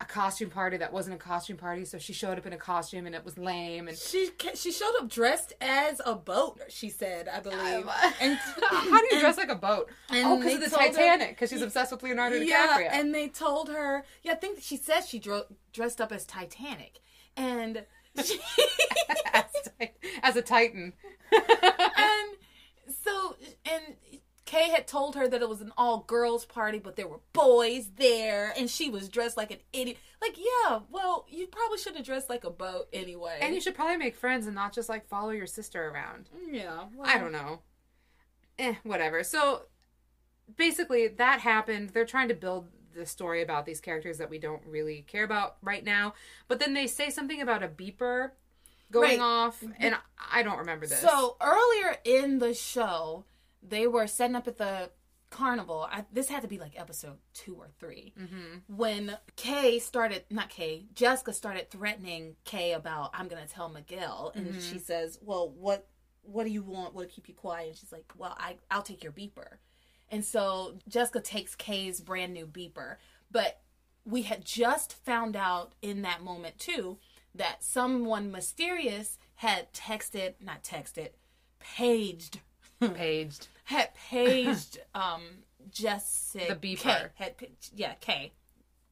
a 0.00 0.04
costume 0.04 0.50
party 0.50 0.76
that 0.76 0.92
wasn't 0.92 1.14
a 1.14 1.18
costume 1.18 1.56
party 1.56 1.84
so 1.84 1.98
she 1.98 2.12
showed 2.12 2.38
up 2.38 2.46
in 2.46 2.52
a 2.52 2.56
costume 2.56 3.06
and 3.06 3.14
it 3.14 3.24
was 3.24 3.36
lame 3.36 3.88
and 3.88 3.96
She 3.96 4.30
she 4.54 4.70
showed 4.70 4.92
up 5.00 5.08
dressed 5.08 5.52
as 5.60 6.00
a 6.04 6.14
boat. 6.14 6.60
She 6.68 6.88
said, 6.90 7.28
I 7.28 7.40
believe. 7.40 7.86
Um, 7.86 7.90
and 8.20 8.38
how 8.70 9.00
do 9.00 9.14
you 9.14 9.20
dress 9.20 9.36
like 9.36 9.50
a 9.50 9.56
boat 9.56 9.90
and 10.10 10.26
oh 10.26 10.36
because 10.36 10.54
of 10.54 10.70
the 10.70 10.76
titanic 10.76 11.30
because 11.30 11.50
she's 11.50 11.62
obsessed 11.62 11.90
with 11.92 12.02
leonardo 12.02 12.36
yeah, 12.36 12.68
dicaprio 12.68 12.88
and 12.92 13.14
they 13.14 13.28
told 13.28 13.68
her. 13.68 14.04
Yeah, 14.22 14.32
I 14.32 14.36
think 14.36 14.60
she 14.60 14.76
said 14.76 15.00
she 15.00 15.18
dro- 15.18 15.46
dressed 15.72 16.00
up 16.00 16.12
as 16.12 16.24
Titanic, 16.24 17.00
and 17.36 17.84
she, 18.22 18.40
as, 19.32 19.44
as 20.22 20.36
a 20.36 20.42
titan 20.42 20.92
and 21.32 22.36
so 23.04 23.36
and 23.64 23.96
Kay 24.50 24.70
had 24.70 24.88
told 24.88 25.14
her 25.14 25.28
that 25.28 25.42
it 25.42 25.48
was 25.48 25.60
an 25.60 25.72
all 25.76 26.00
girls 26.00 26.44
party, 26.44 26.80
but 26.80 26.96
there 26.96 27.06
were 27.06 27.20
boys 27.32 27.90
there, 27.96 28.52
and 28.56 28.68
she 28.68 28.90
was 28.90 29.08
dressed 29.08 29.36
like 29.36 29.52
an 29.52 29.58
idiot. 29.72 29.96
Like, 30.20 30.36
yeah, 30.36 30.80
well, 30.90 31.24
you 31.28 31.46
probably 31.46 31.78
should 31.78 31.94
have 31.94 32.04
dressed 32.04 32.28
like 32.28 32.42
a 32.42 32.50
boat 32.50 32.88
anyway. 32.92 33.38
and 33.40 33.54
you 33.54 33.60
should 33.60 33.76
probably 33.76 33.96
make 33.96 34.16
friends 34.16 34.46
and 34.46 34.54
not 34.56 34.72
just 34.72 34.88
like 34.88 35.06
follow 35.08 35.30
your 35.30 35.46
sister 35.46 35.88
around 35.88 36.28
yeah, 36.50 36.84
well, 36.96 37.08
I 37.08 37.18
don't 37.18 37.30
know. 37.30 37.60
Eh, 38.58 38.74
whatever. 38.82 39.22
So 39.22 39.66
basically, 40.56 41.06
that 41.06 41.40
happened. 41.40 41.90
They're 41.90 42.04
trying 42.04 42.28
to 42.28 42.34
build 42.34 42.68
the 42.92 43.06
story 43.06 43.42
about 43.42 43.66
these 43.66 43.80
characters 43.80 44.18
that 44.18 44.30
we 44.30 44.38
don't 44.38 44.62
really 44.66 45.02
care 45.06 45.24
about 45.24 45.58
right 45.62 45.84
now. 45.84 46.14
But 46.48 46.58
then 46.58 46.74
they 46.74 46.88
say 46.88 47.08
something 47.08 47.40
about 47.40 47.62
a 47.62 47.68
beeper 47.68 48.32
going 48.90 49.18
Right. 49.18 49.20
off, 49.20 49.62
and 49.78 49.96
I 50.32 50.42
don't 50.42 50.58
remember 50.58 50.86
this. 50.86 51.00
So 51.00 51.36
earlier 51.40 51.96
in 52.04 52.38
the 52.38 52.54
show, 52.54 53.24
they 53.62 53.86
were 53.86 54.06
setting 54.06 54.36
up 54.36 54.48
at 54.48 54.58
the 54.58 54.90
carnival. 55.30 55.88
I, 55.90 56.04
this 56.12 56.28
had 56.28 56.42
to 56.42 56.48
be 56.48 56.58
like 56.58 56.78
episode 56.78 57.18
two 57.32 57.54
or 57.54 57.68
3 57.78 58.12
mm-hmm. 58.18 58.76
when 58.76 59.16
Kay 59.36 59.78
started, 59.78 60.24
not 60.30 60.50
Kay, 60.50 60.86
Jessica 60.92 61.32
started 61.32 61.70
threatening 61.70 62.36
Kay 62.44 62.72
about 62.72 63.10
I'm 63.14 63.28
gonna 63.28 63.46
tell 63.46 63.68
Miguel, 63.68 64.32
and 64.34 64.46
mm-hmm. 64.46 64.58
she 64.60 64.78
says, 64.78 65.18
"Well, 65.22 65.50
what 65.56 65.86
what 66.22 66.44
do 66.44 66.50
you 66.50 66.62
want? 66.62 66.94
What 66.94 67.08
to 67.08 67.14
keep 67.14 67.28
you 67.28 67.34
quiet?" 67.34 67.68
And 67.68 67.76
she's 67.76 67.92
like, 67.92 68.12
"Well, 68.18 68.36
I 68.38 68.56
I'll 68.70 68.82
take 68.82 69.02
your 69.02 69.12
beeper." 69.12 69.58
And 70.10 70.24
so 70.24 70.76
Jessica 70.88 71.20
takes 71.20 71.54
Kay's 71.54 72.00
brand 72.00 72.34
new 72.34 72.46
beeper, 72.46 72.96
but 73.30 73.60
we 74.04 74.22
had 74.22 74.44
just 74.44 74.92
found 75.04 75.36
out 75.36 75.72
in 75.82 76.02
that 76.02 76.22
moment 76.22 76.58
too 76.58 76.98
that 77.34 77.62
someone 77.62 78.30
mysterious 78.30 79.18
had 79.36 79.72
texted, 79.72 80.34
not 80.40 80.62
texted, 80.62 81.10
paged, 81.60 82.40
paged. 82.94 83.48
had 83.64 83.94
paged 83.94 84.78
um 84.94 85.22
Jessica 85.70 86.54
The 86.54 86.68
beeper. 86.68 86.80
Kay, 86.82 87.06
had 87.14 87.34
yeah 87.74 87.94
K 88.00 88.32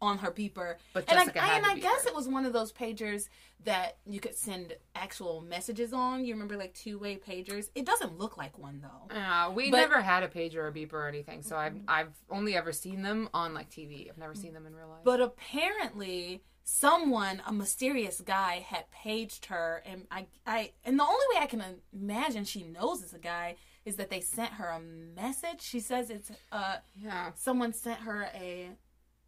on 0.01 0.18
her 0.18 0.30
beeper. 0.30 0.76
But 0.93 1.05
and 1.09 1.18
I, 1.18 1.22
Jessica 1.24 1.43
I- 1.43 1.47
had 1.47 1.57
and 1.64 1.66
I 1.66 1.78
guess 1.78 2.07
it 2.07 2.14
was 2.14 2.28
one 2.28 2.47
of 2.47 2.53
those 2.53 2.72
pagers 2.72 3.28
that 3.64 3.97
you 4.07 4.20
could 4.20 4.36
send 4.36 4.76
actual 4.95 5.41
messages 5.41 5.93
on. 5.93 6.24
You 6.24 6.34
remember 6.34 6.57
like 6.57 6.72
two 6.72 6.99
way 7.01 7.16
pagers? 7.16 7.70
It 7.74 7.84
doesn't 7.84 8.16
look 8.16 8.36
like 8.36 8.57
one 8.59 8.80
though. 8.80 9.16
Uh, 9.16 9.51
we 9.51 9.70
But- 9.72 9.78
never 9.78 10.01
had 10.01 10.22
a 10.22 10.28
pager 10.28 10.57
or 10.57 10.68
a 10.68 10.72
beeper 10.72 10.93
or 10.93 11.09
anything, 11.09 11.43
so 11.43 11.57
I've 11.57 11.76
I've 11.89 12.14
only 12.30 12.55
ever 12.57 12.72
seen 12.72 13.03
them 13.03 13.28
on 13.34 13.55
like 13.55 13.70
TV. 13.70 14.09
I've 14.09 14.18
never 14.18 14.34
seen 14.34 14.53
them 14.55 14.66
in 14.66 14.74
real 14.76 14.89
life. 14.89 15.03
But 15.05 15.20
apparently, 15.20 16.43
someone, 16.73 17.41
a 17.47 17.53
mysterious 17.53 18.21
guy, 18.21 18.64
had 18.69 18.91
paged 18.91 19.47
her, 19.47 19.83
and 19.87 20.07
I, 20.11 20.27
I, 20.47 20.73
and 20.85 20.99
the 20.99 21.03
only 21.05 21.25
way 21.35 21.41
I 21.43 21.47
can 21.47 21.62
imagine 21.93 22.45
she 22.45 22.62
knows 22.62 23.03
it's 23.03 23.14
a 23.14 23.19
guy 23.19 23.57
is 23.87 23.97
that 23.97 24.11
they 24.11 24.21
sent 24.21 24.53
her 24.55 24.69
a 24.69 24.81
message. 24.81 25.62
She 25.62 25.81
says 25.81 26.11
it's 26.11 26.31
uh, 26.53 26.77
yeah, 26.95 27.31
someone 27.37 27.73
sent 27.73 28.01
her 28.01 28.29
a 28.35 28.69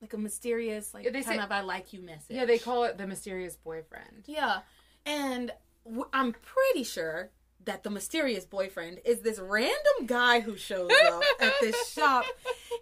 like 0.02 0.12
a 0.12 0.18
mysterious 0.18 0.92
like 0.92 1.04
Yeah, 1.04 1.10
they 1.12 1.22
kind 1.22 1.38
say- 1.38 1.44
of 1.44 1.50
I 1.50 1.62
like 1.62 1.92
you 1.94 2.02
message. 2.02 2.36
yeah, 2.36 2.44
they 2.44 2.58
call 2.58 2.84
it 2.84 2.98
the 2.98 3.06
mysterious 3.06 3.56
boyfriend. 3.56 4.24
Yeah, 4.26 4.60
and 5.06 5.50
w- 5.84 6.08
I'm 6.12 6.32
pretty 6.32 6.84
sure 6.84 7.30
that 7.64 7.82
the 7.84 7.90
mysterious 7.90 8.44
boyfriend 8.44 9.00
is 9.04 9.20
this 9.20 9.38
random 9.38 10.06
guy 10.06 10.40
who 10.40 10.56
shows 10.56 10.90
up 11.06 11.22
at 11.40 11.52
this 11.60 11.88
shop. 11.92 12.24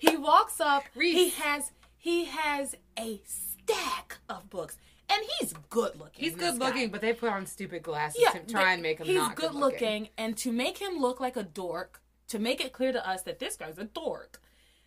He 0.00 0.16
walks 0.16 0.60
up. 0.60 0.82
He 0.94 1.30
has 1.30 1.70
he 1.96 2.24
has 2.26 2.74
a 2.98 3.20
stack 3.68 4.18
of 4.28 4.48
books, 4.50 4.76
and 5.10 5.22
he's 5.38 5.52
good 5.70 5.98
looking. 5.98 6.24
He's 6.24 6.34
good 6.34 6.58
guy. 6.58 6.66
looking, 6.66 6.90
but 6.90 7.00
they 7.00 7.12
put 7.12 7.30
on 7.30 7.46
stupid 7.46 7.82
glasses 7.82 8.20
Yeah, 8.22 8.30
to 8.38 8.46
try 8.52 8.72
and 8.72 8.82
make 8.82 8.98
him 8.98 9.06
he's 9.06 9.16
not 9.16 9.36
good 9.36 9.54
looking, 9.54 10.08
and 10.18 10.36
to 10.38 10.52
make 10.52 10.78
him 10.78 10.98
look 10.98 11.20
like 11.20 11.36
a 11.36 11.42
dork, 11.42 12.00
to 12.28 12.38
make 12.38 12.60
it 12.60 12.72
clear 12.72 12.92
to 12.92 13.08
us 13.08 13.22
that 13.22 13.38
this 13.38 13.56
guy's 13.56 13.78
a 13.78 13.84
dork, 13.84 14.40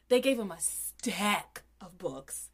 they 0.09 0.19
gave 0.19 0.37
him 0.39 0.51
a 0.51 0.59
stack 0.59 1.63
of 1.79 1.97
books, 1.97 2.49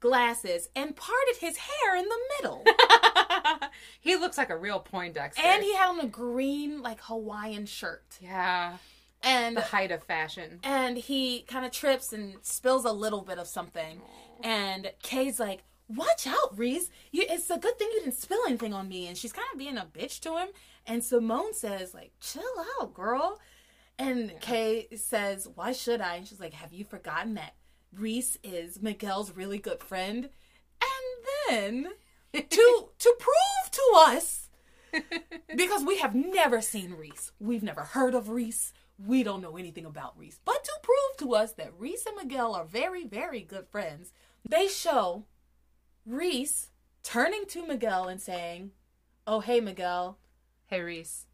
glasses, 0.00 0.68
and 0.76 0.94
parted 0.96 1.36
his 1.40 1.56
hair 1.56 1.96
in 1.96 2.04
the 2.08 2.18
middle. 2.38 2.64
he 4.00 4.16
looks 4.16 4.38
like 4.38 4.50
a 4.50 4.56
real 4.56 4.80
Poindexter. 4.80 5.42
and 5.44 5.62
he 5.62 5.74
had 5.74 5.88
on 5.90 6.00
a 6.00 6.06
green 6.06 6.82
like 6.82 7.00
Hawaiian 7.02 7.66
shirt. 7.66 8.04
yeah, 8.20 8.76
And 9.22 9.56
the 9.56 9.60
height 9.62 9.90
of 9.90 10.02
fashion. 10.04 10.60
and 10.62 10.96
he 10.96 11.42
kind 11.42 11.64
of 11.66 11.72
trips 11.72 12.12
and 12.12 12.36
spills 12.42 12.84
a 12.84 12.92
little 12.92 13.22
bit 13.22 13.38
of 13.38 13.46
something. 13.48 14.00
And 14.42 14.92
Kay's 15.02 15.40
like, 15.40 15.62
"Watch 15.88 16.26
out, 16.26 16.56
Reese! 16.58 16.90
You, 17.10 17.24
it's 17.28 17.50
a 17.50 17.58
good 17.58 17.78
thing 17.78 17.88
you 17.92 18.00
didn't 18.00 18.14
spill 18.14 18.40
anything 18.46 18.72
on 18.72 18.88
me." 18.88 19.06
And 19.06 19.16
she's 19.16 19.32
kind 19.32 19.48
of 19.52 19.58
being 19.58 19.76
a 19.76 19.86
bitch 19.86 20.20
to 20.20 20.38
him. 20.38 20.48
And 20.86 21.04
Simone 21.04 21.54
says, 21.54 21.94
"Like, 21.94 22.12
chill 22.20 22.42
out, 22.80 22.94
girl." 22.94 23.40
And 23.98 24.32
Kay 24.40 24.88
says, 24.96 25.48
"Why 25.54 25.72
should 25.72 26.00
I?" 26.00 26.16
And 26.16 26.26
she's 26.26 26.40
like, 26.40 26.54
"Have 26.54 26.72
you 26.72 26.84
forgotten 26.84 27.34
that 27.34 27.54
Reese 27.92 28.38
is 28.42 28.80
Miguel's 28.82 29.32
really 29.32 29.58
good 29.58 29.82
friend?" 29.82 30.30
And 30.80 31.84
then 31.84 31.92
to 32.32 32.88
to 32.98 33.16
prove 33.18 33.70
to 33.72 33.92
us 33.96 34.48
because 35.56 35.84
we 35.84 35.98
have 35.98 36.14
never 36.14 36.60
seen 36.60 36.94
Reese. 36.94 37.32
We've 37.38 37.62
never 37.62 37.82
heard 37.82 38.14
of 38.14 38.28
Reese. 38.28 38.72
We 38.98 39.22
don't 39.22 39.42
know 39.42 39.56
anything 39.56 39.86
about 39.86 40.18
Reese. 40.18 40.40
But 40.44 40.62
to 40.64 40.72
prove 40.82 41.16
to 41.18 41.34
us 41.34 41.52
that 41.54 41.72
Reese 41.78 42.04
and 42.06 42.16
Miguel 42.16 42.54
are 42.54 42.64
very, 42.64 43.06
very 43.06 43.40
good 43.40 43.66
friends, 43.68 44.12
they 44.48 44.66
show 44.68 45.24
Reese 46.06 46.68
turning 47.02 47.44
to 47.48 47.66
Miguel 47.66 48.08
and 48.08 48.20
saying, 48.20 48.72
Oh, 49.26 49.40
hey, 49.40 49.60
Miguel. 49.60 50.18
Hey 50.66 50.80
Reese, 50.80 51.26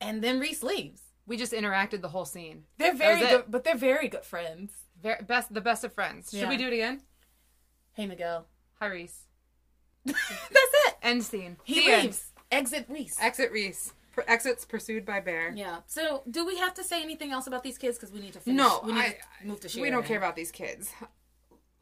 And 0.00 0.22
then 0.22 0.38
Reese 0.38 0.62
leaves. 0.62 1.02
we 1.26 1.36
just 1.36 1.52
interacted 1.52 2.02
the 2.02 2.08
whole 2.10 2.24
scene. 2.26 2.64
They're 2.78 2.94
very 2.94 3.20
good, 3.20 3.44
but 3.48 3.64
they're 3.64 3.74
very 3.76 4.08
good 4.08 4.24
friends. 4.24 4.72
Ver- 5.02 5.22
best, 5.26 5.52
the 5.54 5.60
best 5.62 5.82
of 5.84 5.92
friends. 5.94 6.30
Should 6.30 6.40
Yeah. 6.40 6.48
we 6.48 6.56
do 6.58 6.66
it 6.68 6.72
again? 6.74 7.02
Hey, 7.94 8.06
Miguel. 8.06 8.46
Hi 8.80 8.86
Reese. 8.86 9.22
That's 10.04 10.18
it. 10.30 10.94
End 11.02 11.22
scene. 11.24 11.56
He 11.64 11.86
The 11.86 11.92
end. 11.92 12.02
leaves. 12.04 12.32
Exit 12.50 12.86
Reese. 12.88 13.16
Exit 13.20 13.50
Reese. 13.52 13.92
Per- 14.14 14.24
exits 14.28 14.66
pursued 14.66 15.06
by 15.06 15.20
Bear. 15.20 15.52
yeah. 15.56 15.78
So, 15.86 16.22
do 16.30 16.44
we 16.44 16.58
have 16.58 16.74
to 16.74 16.84
say 16.84 17.02
anything 17.02 17.32
else 17.32 17.46
about 17.46 17.62
these 17.62 17.78
kids? 17.78 17.96
Because 17.96 18.12
we 18.12 18.20
need 18.20 18.34
to 18.34 18.40
finish. 18.40 18.58
No, 18.58 18.82
we 18.84 18.92
need 18.92 19.00
I, 19.00 19.08
to 19.40 19.46
move 19.46 19.60
to 19.60 19.80
we 19.80 19.88
don't 19.88 20.04
care 20.04 20.18
about 20.18 20.36
these 20.36 20.50
kids. 20.50 20.92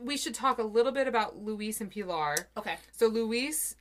We 0.01 0.17
should 0.17 0.35
talk 0.35 0.59
a 0.59 0.63
little 0.65 0.93
bit 0.93 1.07
about 1.07 1.37
Luis 1.37 1.81
and 1.81 1.91
Pilar. 1.91 2.49
Okay. 2.57 2.77
So 2.93 3.07
Luis 3.07 3.77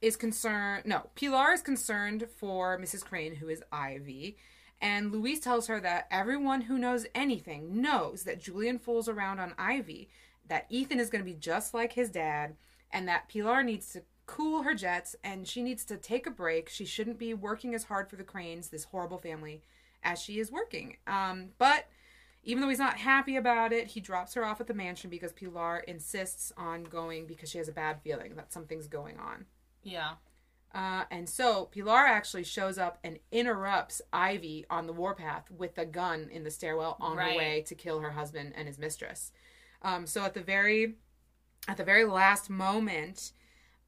is 0.00 0.16
concerned. 0.16 0.84
No, 0.86 1.10
Pilar 1.14 1.52
is 1.52 1.62
concerned 1.62 2.28
for 2.36 2.78
Mrs. 2.78 3.04
Crane, 3.04 3.36
who 3.36 3.48
is 3.48 3.62
Ivy. 3.72 4.36
And 4.80 5.12
Luis 5.12 5.38
tells 5.38 5.68
her 5.68 5.80
that 5.80 6.08
everyone 6.10 6.62
who 6.62 6.76
knows 6.76 7.06
anything 7.14 7.80
knows 7.80 8.24
that 8.24 8.40
Julian 8.40 8.78
fools 8.78 9.08
around 9.08 9.38
on 9.38 9.54
Ivy, 9.56 10.08
that 10.48 10.66
Ethan 10.68 10.98
is 10.98 11.08
going 11.08 11.24
to 11.24 11.30
be 11.30 11.36
just 11.36 11.72
like 11.72 11.92
his 11.92 12.10
dad, 12.10 12.56
and 12.90 13.06
that 13.06 13.28
Pilar 13.28 13.62
needs 13.62 13.92
to 13.92 14.02
cool 14.26 14.62
her 14.62 14.74
jets 14.74 15.14
and 15.22 15.46
she 15.46 15.62
needs 15.62 15.84
to 15.84 15.96
take 15.96 16.26
a 16.26 16.30
break. 16.30 16.68
She 16.68 16.84
shouldn't 16.84 17.18
be 17.18 17.34
working 17.34 17.74
as 17.74 17.84
hard 17.84 18.08
for 18.08 18.16
the 18.16 18.24
Cranes, 18.24 18.68
this 18.68 18.84
horrible 18.84 19.18
family, 19.18 19.62
as 20.02 20.20
she 20.20 20.38
is 20.38 20.50
working. 20.50 20.96
Um, 21.06 21.50
but 21.58 21.86
even 22.42 22.60
though 22.60 22.68
he's 22.68 22.78
not 22.78 22.98
happy 22.98 23.36
about 23.36 23.72
it, 23.72 23.88
he 23.88 24.00
drops 24.00 24.34
her 24.34 24.44
off 24.44 24.60
at 24.60 24.66
the 24.66 24.74
mansion 24.74 25.10
because 25.10 25.32
Pilar 25.32 25.78
insists 25.80 26.52
on 26.56 26.84
going 26.84 27.26
because 27.26 27.48
she 27.48 27.58
has 27.58 27.68
a 27.68 27.72
bad 27.72 28.00
feeling 28.02 28.34
that 28.36 28.52
something's 28.52 28.88
going 28.88 29.18
on. 29.18 29.46
Yeah. 29.82 30.12
Uh, 30.74 31.04
and 31.10 31.28
so 31.28 31.66
Pilar 31.66 31.98
actually 32.06 32.44
shows 32.44 32.78
up 32.78 32.98
and 33.04 33.18
interrupts 33.30 34.00
Ivy 34.12 34.64
on 34.70 34.86
the 34.86 34.92
warpath 34.92 35.50
with 35.50 35.76
a 35.78 35.84
gun 35.84 36.28
in 36.32 36.44
the 36.44 36.50
stairwell 36.50 36.96
on 36.98 37.16
Right. 37.16 37.32
her 37.32 37.36
way 37.38 37.62
to 37.66 37.74
kill 37.74 38.00
her 38.00 38.12
husband 38.12 38.54
and 38.56 38.66
his 38.66 38.78
mistress. 38.78 39.32
Um, 39.82 40.06
so 40.06 40.24
at 40.24 40.32
the 40.34 40.40
very, 40.42 40.94
at 41.68 41.76
the 41.76 41.84
very 41.84 42.04
last 42.06 42.48
moment, 42.48 43.32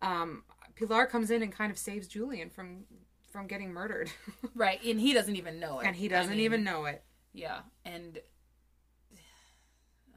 um, 0.03 0.45
Pilar 0.77 1.07
comes 1.07 1.31
in 1.31 1.43
and 1.43 1.51
kind 1.53 1.73
of 1.73 1.79
saves 1.79 2.07
Julian 2.07 2.51
from 2.51 2.85
from 3.33 3.47
getting 3.49 3.73
murdered, 3.73 4.13
Right. 4.55 4.79
And 4.85 5.01
he 5.01 5.13
doesn't 5.13 5.35
even 5.35 5.59
know 5.59 5.81
it. 5.81 5.87
and 5.87 5.97
he 5.97 6.07
doesn't 6.07 6.31
mean, 6.37 6.41
even 6.45 6.63
know 6.63 6.85
it. 6.85 7.03
Yeah. 7.33 7.61
And 7.85 8.21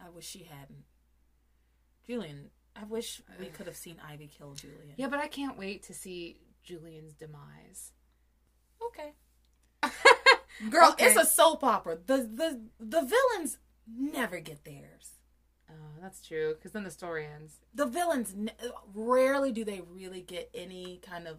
I 0.08 0.10
wish 0.16 0.26
she 0.28 0.43
hadn't. 0.43 0.86
Julian, 2.05 2.49
I 2.76 2.86
wish 2.86 3.22
we 3.39 3.45
could 3.55 3.68
have 3.68 3.76
seen 3.76 3.97
Ivy 4.08 4.28
kill 4.28 4.53
Julian. 4.53 4.93
Yeah, 4.95 5.08
but 5.08 5.20
I 5.20 5.28
can't 5.28 5.58
wait 5.58 5.84
to 5.84 5.93
see 5.93 6.39
Julian's 6.64 7.14
demise. 7.14 7.91
Okay. 8.86 9.14
Girl, 10.70 10.89
Okay. 10.91 11.05
it's 11.08 11.18
a 11.18 11.26
soap 11.26 11.64
opera. 11.64 11.97
The 12.05 12.18
the 12.18 12.62
the 12.80 13.01
villains 13.01 13.58
never 13.88 14.39
get 14.39 14.64
theirs. 14.64 15.12
Oh, 15.70 15.74
that's 16.01 16.22
true. 16.26 16.55
Because 16.55 16.72
then 16.72 16.84
the 16.84 16.91
story 16.91 17.28
ends. 17.28 17.60
The 17.76 17.86
villains 17.86 18.34
ne- 18.36 18.51
rarely 18.95 19.51
do 19.51 19.64
they 19.66 19.82
really 19.82 20.22
get 20.22 20.49
any 20.55 20.99
kind 21.03 21.28
of 21.28 21.38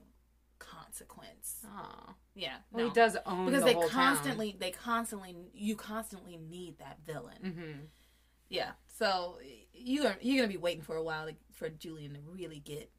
consequence. 0.58 1.64
Oh, 1.66 2.14
Yeah, 2.34 2.56
well, 2.70 2.84
no. 2.84 2.88
he 2.90 2.94
does 2.94 3.16
own 3.26 3.46
because 3.46 3.62
the 3.62 3.66
they 3.68 3.72
whole 3.74 3.88
constantly 3.88 4.56
they 4.58 4.70
constantly 4.70 5.34
you 5.54 5.74
constantly 5.76 6.36
need 6.36 6.78
that 6.78 6.98
villain. 7.06 7.38
Mm-hmm. 7.44 7.72
Yeah, 8.48 8.70
so 8.86 9.38
you 9.72 10.06
are 10.06 10.16
you're 10.20 10.38
gonna 10.42 10.52
be 10.52 10.56
waiting 10.58 10.82
for 10.82 10.96
a 10.96 11.02
while 11.02 11.26
to, 11.26 11.34
for 11.52 11.68
Julian 11.68 12.14
to 12.14 12.20
really 12.20 12.60
get 12.60 12.90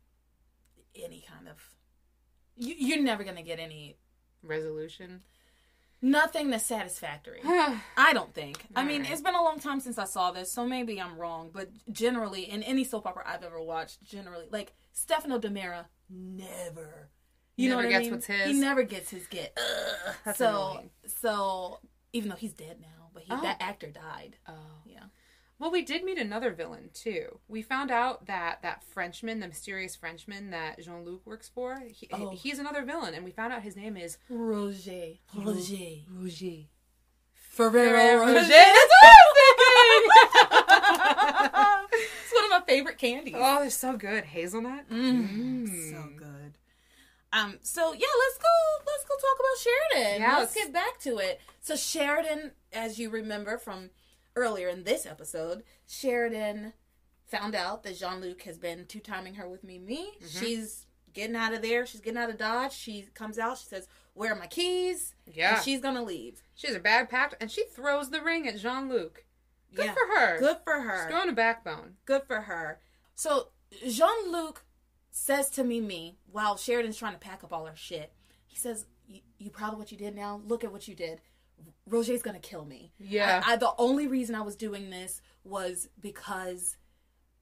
any 0.95 1.23
kind 1.27 1.47
of. 1.47 1.57
You, 2.55 2.75
you're 2.77 3.01
never 3.03 3.23
gonna 3.23 3.41
get 3.43 3.59
any 3.59 3.97
Resolution. 4.43 5.21
nothing 6.01 6.49
that's 6.49 6.65
satisfactory. 6.65 7.39
I 7.43 8.11
don't 8.13 8.33
think. 8.33 8.57
I 8.75 8.83
mean, 8.83 8.97
Alright. 9.01 9.11
it's 9.11 9.21
been 9.21 9.35
a 9.35 9.43
long 9.43 9.59
time 9.59 9.79
since 9.79 9.97
I 9.97 10.05
saw 10.05 10.31
this, 10.31 10.51
so 10.53 10.65
maybe 10.65 11.01
I'm 11.01 11.17
wrong. 11.17 11.51
But 11.53 11.69
generally, 11.91 12.43
in 12.43 12.63
any 12.63 12.83
soap 12.83 13.05
opera 13.07 13.23
I've 13.25 13.43
ever 13.43 13.61
watched, 13.61 14.03
generally, 14.03 14.45
like 14.51 14.73
Stefano 14.93 15.39
DiMera, 15.39 15.85
never. 16.09 17.09
You 17.57 17.69
know 17.69 17.75
what 17.75 17.85
I 17.87 17.99
mean? 17.99 18.11
what's 18.11 18.25
his? 18.27 18.45
He 18.47 18.53
never 18.53 18.83
gets 18.83 19.09
his 19.09 19.27
get. 19.27 19.57
That's 20.23 20.37
so, 20.37 20.71
annoying. 20.71 20.89
so 21.07 21.79
even 22.13 22.29
though 22.29 22.37
he's 22.37 22.53
dead 22.53 22.77
now, 22.79 23.09
but 23.13 23.23
he, 23.23 23.31
Oh. 23.33 23.41
that 23.41 23.57
actor 23.61 23.87
died. 23.89 24.37
Oh. 24.47 24.53
Yeah. 24.85 25.03
Well, 25.59 25.71
we 25.71 25.81
did 25.83 26.03
meet 26.05 26.17
another 26.17 26.51
villain 26.53 26.89
too. 26.93 27.39
We 27.49 27.61
found 27.61 27.91
out 27.91 28.27
that 28.27 28.61
that 28.61 28.81
Frenchman, 28.83 29.41
the 29.41 29.47
mysterious 29.49 29.93
Frenchman 29.95 30.51
that 30.51 30.79
Jean 30.81 31.03
Luc 31.03 31.25
works 31.27 31.49
for, 31.53 31.81
he, 31.93 32.07
Oh. 32.13 32.29
he's 32.29 32.59
another 32.59 32.83
villain, 32.85 33.13
and 33.13 33.25
we 33.25 33.31
found 33.31 33.51
out 33.51 33.61
his 33.61 33.75
name 33.75 33.97
is 33.97 34.17
Roger. 34.29 35.15
Roger. 35.35 35.75
Rouget. 36.13 36.67
Ferrero 37.33 38.19
Roger. 38.21 38.33
Roger. 38.35 38.47
That's 38.47 38.93
what 39.01 39.03
I 39.03 39.15
was 39.25 39.35
thinking. 40.39 41.99
it's 42.23 42.33
one 42.33 42.43
of 42.45 42.49
my 42.51 42.61
favorite 42.65 42.97
candies. 42.97 43.35
oh, 43.37 43.59
they're 43.59 43.69
so 43.69 43.97
good. 43.97 44.23
Hazelnut. 44.25 44.89
Mm, 44.89 45.29
Mm. 45.29 45.91
So 45.91 46.09
good. 46.17 46.53
Um. 47.33 47.59
So 47.61 47.93
yeah, 47.93 48.07
let's 48.19 48.37
go. 48.37 48.47
Let's 48.87 49.03
go 49.05 49.15
talk 49.15 49.39
about 49.39 49.57
Sheridan. 49.61 50.21
Yeah, 50.21 50.37
let's 50.39 50.55
let's- 50.55 50.65
get 50.65 50.73
back 50.73 50.99
to 51.01 51.17
it. 51.17 51.41
So 51.61 51.75
Sheridan, 51.75 52.51
as 52.73 52.97
you 52.97 53.09
remember 53.09 53.57
from 53.57 53.89
earlier 54.39 54.67
in 54.69 54.83
this 54.83 55.05
episode, 55.05 55.63
Sheridan 55.87 56.73
found 57.27 57.55
out 57.55 57.83
that 57.83 57.97
Jean 57.97 58.21
Luc 58.21 58.43
has 58.43 58.57
been 58.57 58.85
two 58.85 58.99
timing 58.99 59.35
her 59.35 59.47
with 59.47 59.63
Mimi. 59.63 60.11
Mm-hmm. 60.21 60.39
She's 60.39 60.85
getting 61.13 61.35
out 61.35 61.53
of 61.53 61.61
there. 61.61 61.85
She's 61.85 62.01
getting 62.01 62.17
out 62.19 62.29
of 62.29 62.37
Dodge. 62.37 62.73
She 62.73 63.05
comes 63.13 63.37
out. 63.37 63.57
She 63.57 63.65
says, 63.67 63.87
"Where 64.13 64.31
are 64.33 64.39
my 64.39 64.47
keys?" 64.47 65.13
Yeah. 65.25 65.55
And 65.55 65.63
she's 65.63 65.81
gonna 65.81 66.03
leave. 66.03 66.43
She 66.55 66.67
has 66.67 66.75
a 66.75 66.79
bad 66.79 67.09
pact, 67.09 67.35
and 67.39 67.51
she 67.51 67.65
throws 67.65 68.09
the 68.09 68.21
ring 68.21 68.47
at 68.47 68.57
Jean 68.57 68.89
Luc. 68.89 69.25
Good 69.75 69.85
Yeah. 69.85 69.93
for 69.93 70.19
her. 70.19 70.39
Good 70.39 70.57
for 70.63 70.77
She's 70.81 70.89
her. 70.89 71.07
growing 71.09 71.29
a 71.29 71.33
backbone. 71.33 71.97
Good 72.05 72.23
for 72.25 72.41
her. 72.41 72.79
So 73.15 73.49
Jean 73.87 74.31
Luc 74.31 74.63
says 75.11 75.49
to 75.51 75.63
Mimi 75.63 76.17
while 76.31 76.57
Sheridan's 76.57 76.97
trying 76.97 77.13
to 77.13 77.19
pack 77.19 77.43
up 77.43 77.53
all 77.53 77.65
her 77.65 77.75
shit. 77.75 78.13
He 78.47 78.55
says, 78.55 78.85
"You, 79.07 79.21
you 79.37 79.49
proud 79.51 79.73
of 79.73 79.79
what 79.79 79.91
you 79.91 79.97
did 79.97 80.15
now? 80.15 80.41
Look 80.45 80.63
at 80.63 80.71
what 80.71 80.87
you 80.87 80.95
did. 80.95 81.21
Roger's 81.85 82.21
gonna 82.21 82.39
kill 82.39 82.65
me. 82.65 82.93
Yeah. 82.99 83.41
I, 83.45 83.53
I, 83.53 83.55
the 83.55 83.73
only 83.77 84.07
reason 84.07 84.35
I 84.35 84.41
was 84.41 84.55
doing 84.55 84.89
this 84.89 85.21
was 85.43 85.89
because 85.99 86.77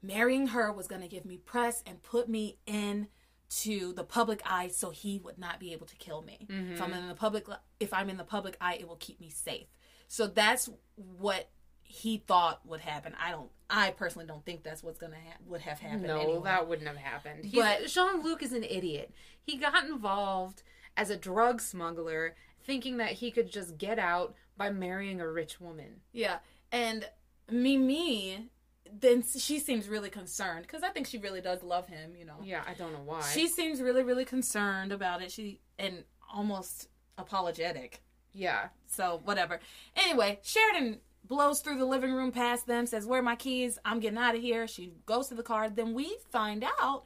marrying 0.02 0.48
her 0.48 0.72
was 0.72 0.88
gonna 0.88 1.08
give 1.08 1.26
me 1.26 1.38
press 1.38 1.84
and 1.86 2.02
put 2.02 2.30
me 2.30 2.58
in 2.66 3.08
to 3.50 3.94
the 3.94 4.04
public 4.04 4.42
eye, 4.46 4.68
so 4.68 4.90
he 4.90 5.20
would 5.20 5.38
not 5.38 5.60
be 5.60 5.72
able 5.72 5.86
to 5.88 5.96
kill 5.96 6.22
me. 6.22 6.48
If 6.50 6.82
I'm 6.82 6.92
mm-hmm. 6.92 7.00
in 7.00 7.08
the 7.08 7.14
public, 7.14 7.46
if 7.80 7.94
I'm 7.94 8.10
in 8.10 8.18
the 8.18 8.24
public 8.24 8.58
eye, 8.60 8.76
it 8.76 8.88
will 8.88 8.98
keep 8.98 9.22
me 9.22 9.30
safe. 9.30 9.68
So 10.08 10.28
that's 10.28 10.70
what 10.96 11.50
he 11.82 12.18
thought 12.28 12.66
would 12.66 12.82
happen. 12.82 13.14
I 13.22 13.32
don't. 13.32 13.50
I 13.70 13.92
personally 13.92 14.28
don't 14.28 14.46
think 14.46 14.64
that's 14.64 14.84
what's 14.84 15.00
gonna 15.00 15.16
ha- 15.16 15.38
would 15.46 15.62
have 15.62 15.80
happened. 15.80 16.04
No, 16.04 16.20
anyway. 16.20 16.42
that 16.44 16.68
wouldn't 16.68 16.88
have 16.88 16.98
happened. 16.98 17.46
He's, 17.46 17.62
But- 17.62 17.88
Jean 17.88 18.22
Luc 18.22 18.44
is 18.44 18.54
an 18.54 18.64
idiot. 18.64 19.14
He 19.42 19.58
got 19.58 19.86
involved 19.86 20.64
as 20.98 21.10
a 21.10 21.18
drug 21.18 21.62
smuggler, 21.62 22.36
thinking 22.68 22.98
that 22.98 23.14
he 23.14 23.32
could 23.32 23.52
just 23.52 23.78
get 23.80 23.98
out 23.98 24.36
by 24.58 24.70
marrying 24.70 25.20
a 25.22 25.28
rich 25.28 25.60
woman. 25.60 26.02
Yeah, 26.12 26.38
and 26.72 27.08
Mimi, 27.50 28.50
then 28.92 29.24
she 29.24 29.60
seems 29.60 29.88
really 29.88 30.10
concerned 30.10 30.64
because 30.64 30.84
I 30.84 30.90
think 30.90 31.08
she 31.08 31.18
really 31.18 31.42
does 31.42 31.64
love 31.64 31.88
him. 31.88 32.16
You 32.16 32.26
know, 32.26 32.36
Yeah, 32.44 32.62
I 32.68 32.74
don't 32.74 32.94
know 32.94 33.02
why. 33.04 33.22
she 33.22 33.48
seems 33.48 33.82
really, 33.82 34.04
really 34.04 34.26
concerned 34.26 34.92
about 34.92 35.22
it. 35.22 35.32
She 35.32 35.62
and 35.80 36.04
almost 36.34 36.90
apologetic. 37.18 38.04
yeah, 38.34 38.68
So 38.86 39.22
whatever. 39.24 39.60
Anyway, 39.96 40.40
Sheridan 40.44 41.00
blows 41.26 41.62
through 41.62 41.78
the 41.78 41.86
living 41.86 42.14
room 42.14 42.32
past 42.32 42.68
them, 42.68 42.86
says, 42.86 43.06
"Where 43.06 43.20
are 43.20 43.24
my 43.24 43.36
keys? 43.36 43.80
I'm 43.84 44.00
getting 44.00 44.18
out 44.20 44.36
of 44.36 44.42
here." 44.42 44.68
She 44.68 44.94
goes 45.06 45.28
to 45.30 45.36
the 45.36 45.44
car. 45.44 45.70
Then 45.70 45.94
we 45.94 46.18
find 46.32 46.64
out 46.80 47.04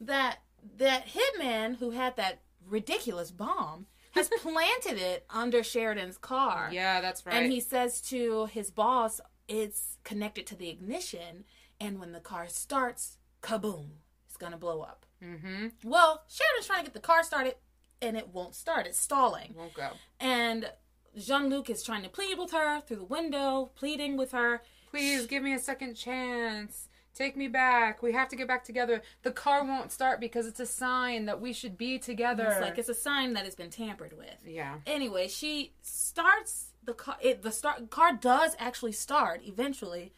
that 0.00 0.38
that 0.76 1.06
hitman 1.06 1.76
who 1.76 1.90
had 1.92 2.16
that 2.16 2.40
ridiculous 2.68 3.30
bomb 3.30 3.86
has 4.16 4.28
planted 4.40 4.98
it 4.98 5.24
under 5.30 5.62
Sheridan's 5.62 6.18
car. 6.18 6.68
yeah, 6.72 7.00
that's 7.00 7.24
right. 7.24 7.34
And 7.34 7.52
he 7.52 7.60
says 7.60 8.00
to 8.02 8.46
his 8.46 8.70
boss, 8.70 9.20
it's 9.48 9.98
connected 10.04 10.46
to 10.48 10.56
the 10.56 10.68
ignition, 10.68 11.44
and 11.80 12.00
when 12.00 12.12
the 12.12 12.20
car 12.20 12.46
starts, 12.48 13.18
kaboom, 13.42 13.90
it's 14.26 14.36
gonna 14.36 14.56
blow 14.56 14.80
up. 14.80 15.06
mm-hmm. 15.22 15.68
Well, 15.84 16.24
Sheridan's 16.28 16.66
trying 16.66 16.80
to 16.80 16.84
get 16.84 16.94
the 16.94 17.00
car 17.00 17.22
started, 17.22 17.54
and 18.02 18.16
it 18.16 18.28
won't 18.28 18.54
start. 18.54 18.86
It's 18.86 18.98
stalling. 18.98 19.54
won't 19.56 19.74
go. 19.74 19.90
And 20.20 20.70
Jean 21.16 21.48
Luc 21.48 21.70
is 21.70 21.82
trying 21.82 22.02
to 22.02 22.08
plead 22.08 22.38
with 22.38 22.50
her 22.50 22.80
through 22.80 22.96
the 22.98 23.04
window, 23.04 23.70
pleading 23.74 24.16
with 24.16 24.32
her. 24.32 24.62
Please 24.90 25.26
give 25.26 25.42
me 25.42 25.52
a 25.54 25.58
second 25.58 25.94
chance. 25.94 26.88
Take 27.16 27.34
me 27.34 27.48
back. 27.48 28.02
We 28.02 28.12
have 28.12 28.28
to 28.28 28.36
get 28.36 28.46
back 28.46 28.62
together. 28.62 29.00
The 29.22 29.30
car 29.30 29.64
won't 29.64 29.90
start 29.90 30.20
because 30.20 30.46
it's 30.46 30.60
a 30.60 30.66
sign 30.66 31.24
that 31.24 31.40
we 31.40 31.54
should 31.54 31.78
be 31.78 31.98
together. 31.98 32.46
It's 32.46 32.60
like 32.60 32.76
it's 32.76 32.90
a 32.90 32.94
sign 32.94 33.32
that 33.32 33.46
has 33.46 33.54
been 33.54 33.70
tampered 33.70 34.12
with. 34.16 34.36
yeah. 34.46 34.76
Anyway, 34.86 35.26
she 35.28 35.72
starts 35.80 36.72
the 36.84 36.92
car. 36.92 37.16
It, 37.22 37.40
the 37.42 37.50
start 37.52 37.88
car 37.88 38.12
does 38.12 38.54
actually 38.58 38.92
start 38.92 39.40
eventually, 39.44 40.12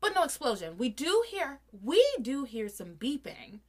but 0.00 0.14
no 0.14 0.22
explosion. 0.24 0.78
We 0.78 0.88
do 0.88 1.22
hear 1.28 1.60
we 1.84 2.02
do 2.22 2.44
hear 2.44 2.68
some 2.70 2.94
beeping. 2.94 3.60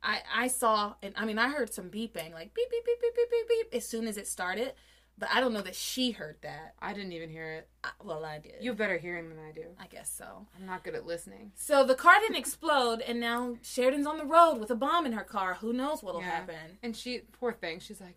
I 0.00 0.20
I 0.32 0.46
saw 0.46 0.94
and 1.02 1.14
I 1.16 1.24
mean 1.24 1.40
I 1.40 1.48
heard 1.48 1.74
some 1.74 1.90
beeping 1.90 2.32
like 2.32 2.54
beep 2.54 2.70
beep 2.70 2.84
beep 2.86 3.00
beep 3.02 3.14
beep 3.16 3.30
beep 3.30 3.48
beep 3.48 3.74
as 3.74 3.84
soon 3.84 4.06
as 4.06 4.16
it 4.16 4.28
started, 4.28 4.74
but 5.18 5.28
I 5.32 5.40
don't 5.40 5.52
know 5.52 5.62
that 5.62 5.74
she 5.74 6.12
heard 6.12 6.36
that. 6.42 6.74
I 6.80 6.92
didn't 6.92 7.12
even 7.12 7.28
hear 7.30 7.52
it. 7.52 7.68
I, 7.84 7.90
well, 8.04 8.24
I 8.24 8.38
did. 8.38 8.54
You 8.60 8.70
have 8.70 8.78
better 8.78 8.98
hearing 8.98 9.28
than 9.28 9.38
I 9.38 9.52
do. 9.52 9.64
I 9.80 9.86
guess 9.86 10.10
so. 10.10 10.46
I'm 10.58 10.66
not 10.66 10.84
good 10.84 10.94
at 10.94 11.06
listening. 11.06 11.52
So 11.56 11.84
the 11.84 11.94
car 11.94 12.14
didn't 12.20 12.36
explode, 12.36 13.00
and 13.00 13.18
now 13.20 13.56
Sheridan's 13.62 14.06
on 14.06 14.18
the 14.18 14.24
road 14.24 14.54
with 14.58 14.70
a 14.70 14.74
bomb 14.74 15.06
in 15.06 15.12
her 15.12 15.24
car. 15.24 15.54
Who 15.60 15.72
knows 15.72 16.02
what'll 16.02 16.20
Yeah. 16.20 16.30
happen? 16.30 16.78
And 16.82 16.96
she, 16.96 17.22
poor 17.32 17.52
thing, 17.52 17.80
she's 17.80 18.00
like, 18.00 18.16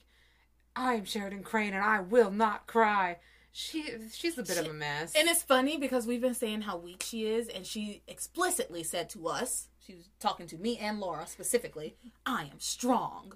I 0.76 0.94
am 0.94 1.06
Sheridan 1.06 1.44
Crane 1.44 1.74
and 1.74 1.84
I 1.84 2.00
will 2.00 2.32
not 2.32 2.68
cry. 2.68 3.18
She, 3.52 3.84
she's 4.14 4.38
a 4.38 4.44
bit 4.44 4.58
of 4.58 4.68
a 4.68 4.74
mess. 4.74 5.14
And 5.14 5.28
it's 5.28 5.44
funny 5.44 5.78
because 5.78 6.08
we've 6.08 6.22
been 6.22 6.34
saying 6.34 6.62
how 6.62 6.78
weak 6.78 7.04
she 7.06 7.26
is, 7.26 7.50
and 7.50 7.66
she 7.66 8.02
explicitly 8.08 8.82
said 8.84 9.10
to 9.10 9.28
us, 9.28 9.68
she 9.86 9.96
was 9.96 10.08
talking 10.20 10.48
to 10.48 10.58
me 10.58 10.78
and 10.78 11.00
Laura 11.02 11.28
specifically, 11.28 11.98
I 12.26 12.44
am 12.44 12.60
strong. 12.60 13.34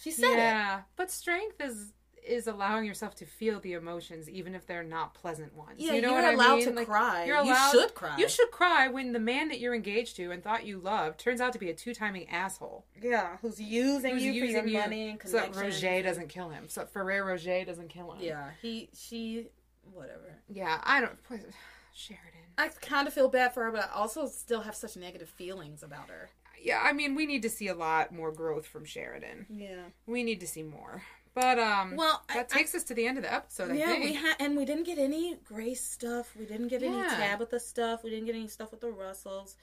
She 0.00 0.10
said 0.10 0.32
it. 0.32 0.38
yeah, 0.38 0.82
but 0.96 1.10
strength 1.10 1.60
is 1.60 1.92
is 2.24 2.46
allowing 2.46 2.84
yourself 2.86 3.14
to 3.16 3.26
feel 3.26 3.60
the 3.60 3.74
emotions, 3.74 4.28
even 4.28 4.54
if 4.54 4.66
they're 4.66 4.82
not 4.82 5.14
pleasant 5.14 5.54
ones. 5.54 5.76
Yeah, 5.78 5.92
you 5.92 6.02
know 6.02 6.12
you're 6.12 6.22
what 6.22 6.24
I 6.24 6.32
allowed 6.32 6.56
mean? 6.64 6.76
to 6.76 6.84
cry. 6.84 7.24
You're 7.24 7.44
You 7.44 7.54
should 7.70 7.94
cry. 7.94 8.16
You 8.16 8.28
should 8.28 8.50
cry 8.50 8.88
when 8.88 9.12
the 9.12 9.18
man 9.18 9.48
that 9.48 9.60
you're 9.60 9.74
engaged 9.74 10.16
to 10.16 10.30
and 10.30 10.42
thought 10.42 10.66
you 10.66 10.78
loved 10.78 11.18
turns 11.20 11.40
out 11.40 11.52
to 11.52 11.58
be 11.58 11.70
a 11.70 11.74
two 11.74 11.94
timing 11.94 12.28
asshole. 12.28 12.86
Yeah, 13.00 13.36
who's 13.42 13.60
using 13.60 14.14
Who's 14.14 14.22
you 14.24 14.32
for 14.32 14.46
using 14.46 14.56
your 14.56 14.66
you 14.66 14.78
money 14.78 15.10
and 15.10 15.20
so 15.24 15.36
that. 15.38 15.54
Roger 15.54 16.02
doesn't 16.02 16.28
kill 16.28 16.48
him. 16.50 16.68
So 16.68 16.86
Ferrer 16.86 17.24
Roger 17.24 17.64
doesn't 17.64 17.88
kill 17.88 18.12
him. 18.12 18.22
Yeah, 18.22 18.50
he, 18.62 18.88
she, 18.94 19.48
whatever. 19.92 20.38
Yeah, 20.48 20.80
I 20.82 21.00
don't. 21.00 21.18
Sheridan. 21.94 22.40
I 22.56 22.68
kind 22.68 23.06
of 23.06 23.14
feel 23.14 23.28
bad 23.28 23.52
for 23.54 23.64
her, 23.64 23.70
but 23.70 23.90
I 23.92 23.94
also 23.98 24.26
still 24.26 24.62
have 24.62 24.74
such 24.74 24.96
negative 24.96 25.28
feelings 25.28 25.82
about 25.82 26.08
her. 26.08 26.30
Yeah, 26.60 26.80
I 26.82 26.92
mean, 26.92 27.14
we 27.14 27.26
need 27.26 27.42
to 27.42 27.50
see 27.50 27.68
a 27.68 27.74
lot 27.74 28.12
more 28.12 28.32
growth 28.32 28.66
from 28.66 28.84
Sheridan. 28.84 29.46
Yeah. 29.50 29.82
We 30.06 30.22
need 30.22 30.40
to 30.40 30.46
see 30.46 30.62
more. 30.62 31.02
But 31.34 31.58
um, 31.58 31.96
Well, 31.96 32.22
I- 32.28 32.34
that 32.34 32.48
takes 32.48 32.74
us 32.74 32.84
to 32.84 32.94
the 32.94 33.06
end 33.06 33.18
of 33.18 33.24
the 33.24 33.32
episode. 33.32 33.70
I 33.72 33.74
yeah, 33.74 33.86
think. 33.88 34.04
we 34.04 34.14
had, 34.14 34.36
and 34.38 34.56
we 34.56 34.64
didn't 34.64 34.84
get 34.84 34.98
any 34.98 35.36
Grace 35.44 35.82
stuff. 35.84 36.34
We 36.38 36.46
didn't 36.46 36.68
get 36.68 36.82
any 36.82 37.02
Tabitha 37.02 37.58
stuff. 37.60 38.04
We 38.04 38.10
didn't 38.10 38.26
get 38.26 38.36
any 38.36 38.46
stuff 38.48 38.70
with 38.70 38.80
the 38.80 38.90
Russells, 38.90 39.56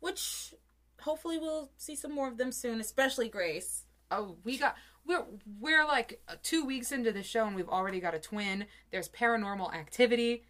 which 0.00 0.54
hopefully 1.00 1.38
we'll 1.38 1.70
see 1.76 1.94
some 1.96 2.12
more 2.12 2.28
of 2.28 2.38
them 2.38 2.50
soon, 2.52 2.80
especially 2.80 3.28
Grace. 3.28 3.84
oh, 4.10 4.36
we 4.44 4.58
got 4.58 4.76
we're 5.06 5.24
we're 5.60 5.84
like 5.86 6.20
uh, 6.28 6.34
two 6.42 6.64
weeks 6.64 6.92
into 6.92 7.10
the 7.12 7.22
show 7.22 7.46
and 7.46 7.56
we've 7.56 7.68
already 7.68 7.98
got 8.00 8.14
a 8.14 8.18
twin. 8.20 8.66
There's 8.90 9.08
paranormal 9.08 9.72
activity. 9.74 10.44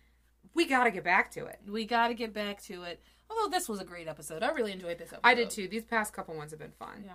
We 0.54 0.66
got 0.66 0.84
to 0.84 0.90
get 0.90 1.04
back 1.04 1.30
to 1.32 1.46
it. 1.46 1.60
We 1.66 1.86
got 1.86 2.08
to 2.08 2.14
get 2.14 2.34
back 2.34 2.62
to 2.64 2.82
it. 2.82 3.00
Although 3.30 3.48
this 3.50 3.66
was 3.68 3.80
a 3.80 3.84
great 3.84 4.08
episode, 4.08 4.42
I 4.42 4.50
really 4.50 4.72
enjoyed 4.72 4.98
this 4.98 5.08
episode. 5.12 5.20
I 5.24 5.34
did 5.34 5.48
too. 5.48 5.68
These 5.68 5.84
past 5.84 6.12
couple 6.12 6.34
ones 6.34 6.50
have 6.50 6.60
been 6.60 6.72
fun. 6.78 7.04
Yeah. 7.06 7.12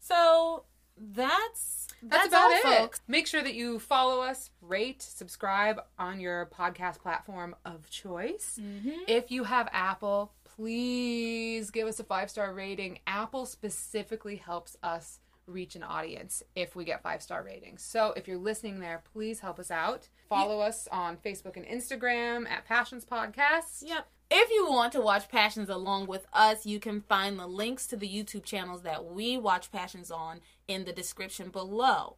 So 0.00 0.64
that's 0.96 1.88
That's, 2.02 2.24
that's, 2.24 2.28
about 2.28 2.44
all, 2.44 2.56
it. 2.56 2.62
folks. 2.62 3.00
Make 3.08 3.26
sure 3.26 3.42
that 3.42 3.54
you 3.54 3.78
follow 3.78 4.20
us, 4.22 4.50
rate, 4.60 5.02
subscribe 5.02 5.80
on 5.98 6.20
your 6.20 6.46
podcast 6.46 7.00
platform 7.00 7.56
of 7.64 7.88
choice. 7.90 8.58
Mm-hmm. 8.60 9.00
If 9.08 9.30
you 9.30 9.44
have 9.44 9.68
Apple, 9.72 10.32
please 10.44 11.70
give 11.70 11.88
us 11.88 11.98
a 12.00 12.04
five 12.04 12.30
star 12.30 12.52
rating. 12.54 12.98
Apple 13.06 13.46
specifically 13.46 14.36
helps 14.36 14.76
us 14.82 15.20
reach 15.46 15.76
an 15.76 15.82
audience 15.82 16.42
if 16.54 16.74
we 16.74 16.84
get 16.84 17.02
five 17.02 17.22
star 17.22 17.42
ratings. 17.42 17.82
So 17.82 18.14
if 18.16 18.26
you're 18.26 18.38
listening 18.38 18.80
there, 18.80 19.02
please 19.12 19.40
help 19.40 19.58
us 19.58 19.70
out. 19.70 20.08
Follow 20.28 20.60
us 20.60 20.88
on 20.90 21.16
Facebook 21.18 21.56
and 21.56 21.66
Instagram 21.66 22.48
at 22.48 22.64
Passions 22.64 23.04
Podcast. 23.04 23.82
Yep. 23.82 24.06
If 24.30 24.50
you 24.50 24.66
want 24.70 24.92
to 24.94 25.00
watch 25.00 25.28
Passions 25.28 25.68
along 25.68 26.06
with 26.06 26.26
us, 26.32 26.66
you 26.66 26.80
can 26.80 27.00
find 27.02 27.38
the 27.38 27.46
links 27.46 27.86
to 27.88 27.96
the 27.96 28.08
YouTube 28.08 28.44
channels 28.44 28.82
that 28.82 29.04
we 29.04 29.36
watch 29.36 29.70
Passions 29.70 30.10
on 30.10 30.40
in 30.66 30.84
the 30.84 30.92
description 30.92 31.50
below. 31.50 32.16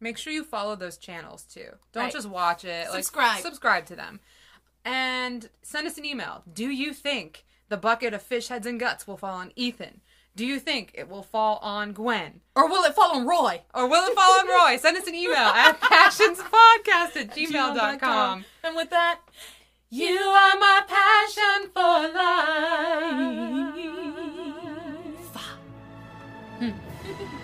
Make 0.00 0.18
sure 0.18 0.32
you 0.32 0.42
follow 0.44 0.74
those 0.74 0.96
channels 0.96 1.44
too. 1.44 1.68
Don't 1.92 2.04
Right. 2.04 2.12
just 2.12 2.28
watch 2.28 2.64
it. 2.64 2.88
Like, 2.88 3.04
Subscribe. 3.04 3.42
subscribe 3.42 3.86
to 3.86 3.96
them. 3.96 4.20
And 4.84 5.48
send 5.62 5.86
us 5.86 5.98
an 5.98 6.04
email. 6.04 6.42
Do 6.52 6.68
you 6.70 6.92
think 6.92 7.44
the 7.68 7.76
bucket 7.76 8.12
of 8.12 8.22
fish 8.22 8.48
heads 8.48 8.66
and 8.66 8.80
guts 8.80 9.06
will 9.06 9.16
fall 9.16 9.34
on 9.38 9.52
Ethan? 9.54 10.00
Do 10.34 10.44
you 10.46 10.58
think 10.58 10.92
it 10.94 11.08
will 11.08 11.22
fall 11.22 11.58
on 11.58 11.92
Gwen? 11.92 12.40
Or 12.56 12.66
will 12.68 12.82
it 12.84 12.94
fall 12.94 13.14
on 13.14 13.26
Roy? 13.26 13.62
Or 13.74 13.86
will 13.86 14.04
it 14.10 14.14
fall 14.14 14.40
on 14.40 14.48
Roy? 14.48 14.76
Send 14.78 14.96
us 14.96 15.06
an 15.06 15.14
email 15.14 15.36
at 15.36 15.78
passionspodcast 15.80 17.16
at 17.16 17.30
gmail.com. 17.36 18.44
And 18.64 18.74
with 18.74 18.90
that, 18.90 19.20
You 19.94 20.08
are 20.08 20.58
my 20.58 20.80
passion 20.88 21.68
for 21.74 22.08
life. 27.20 27.32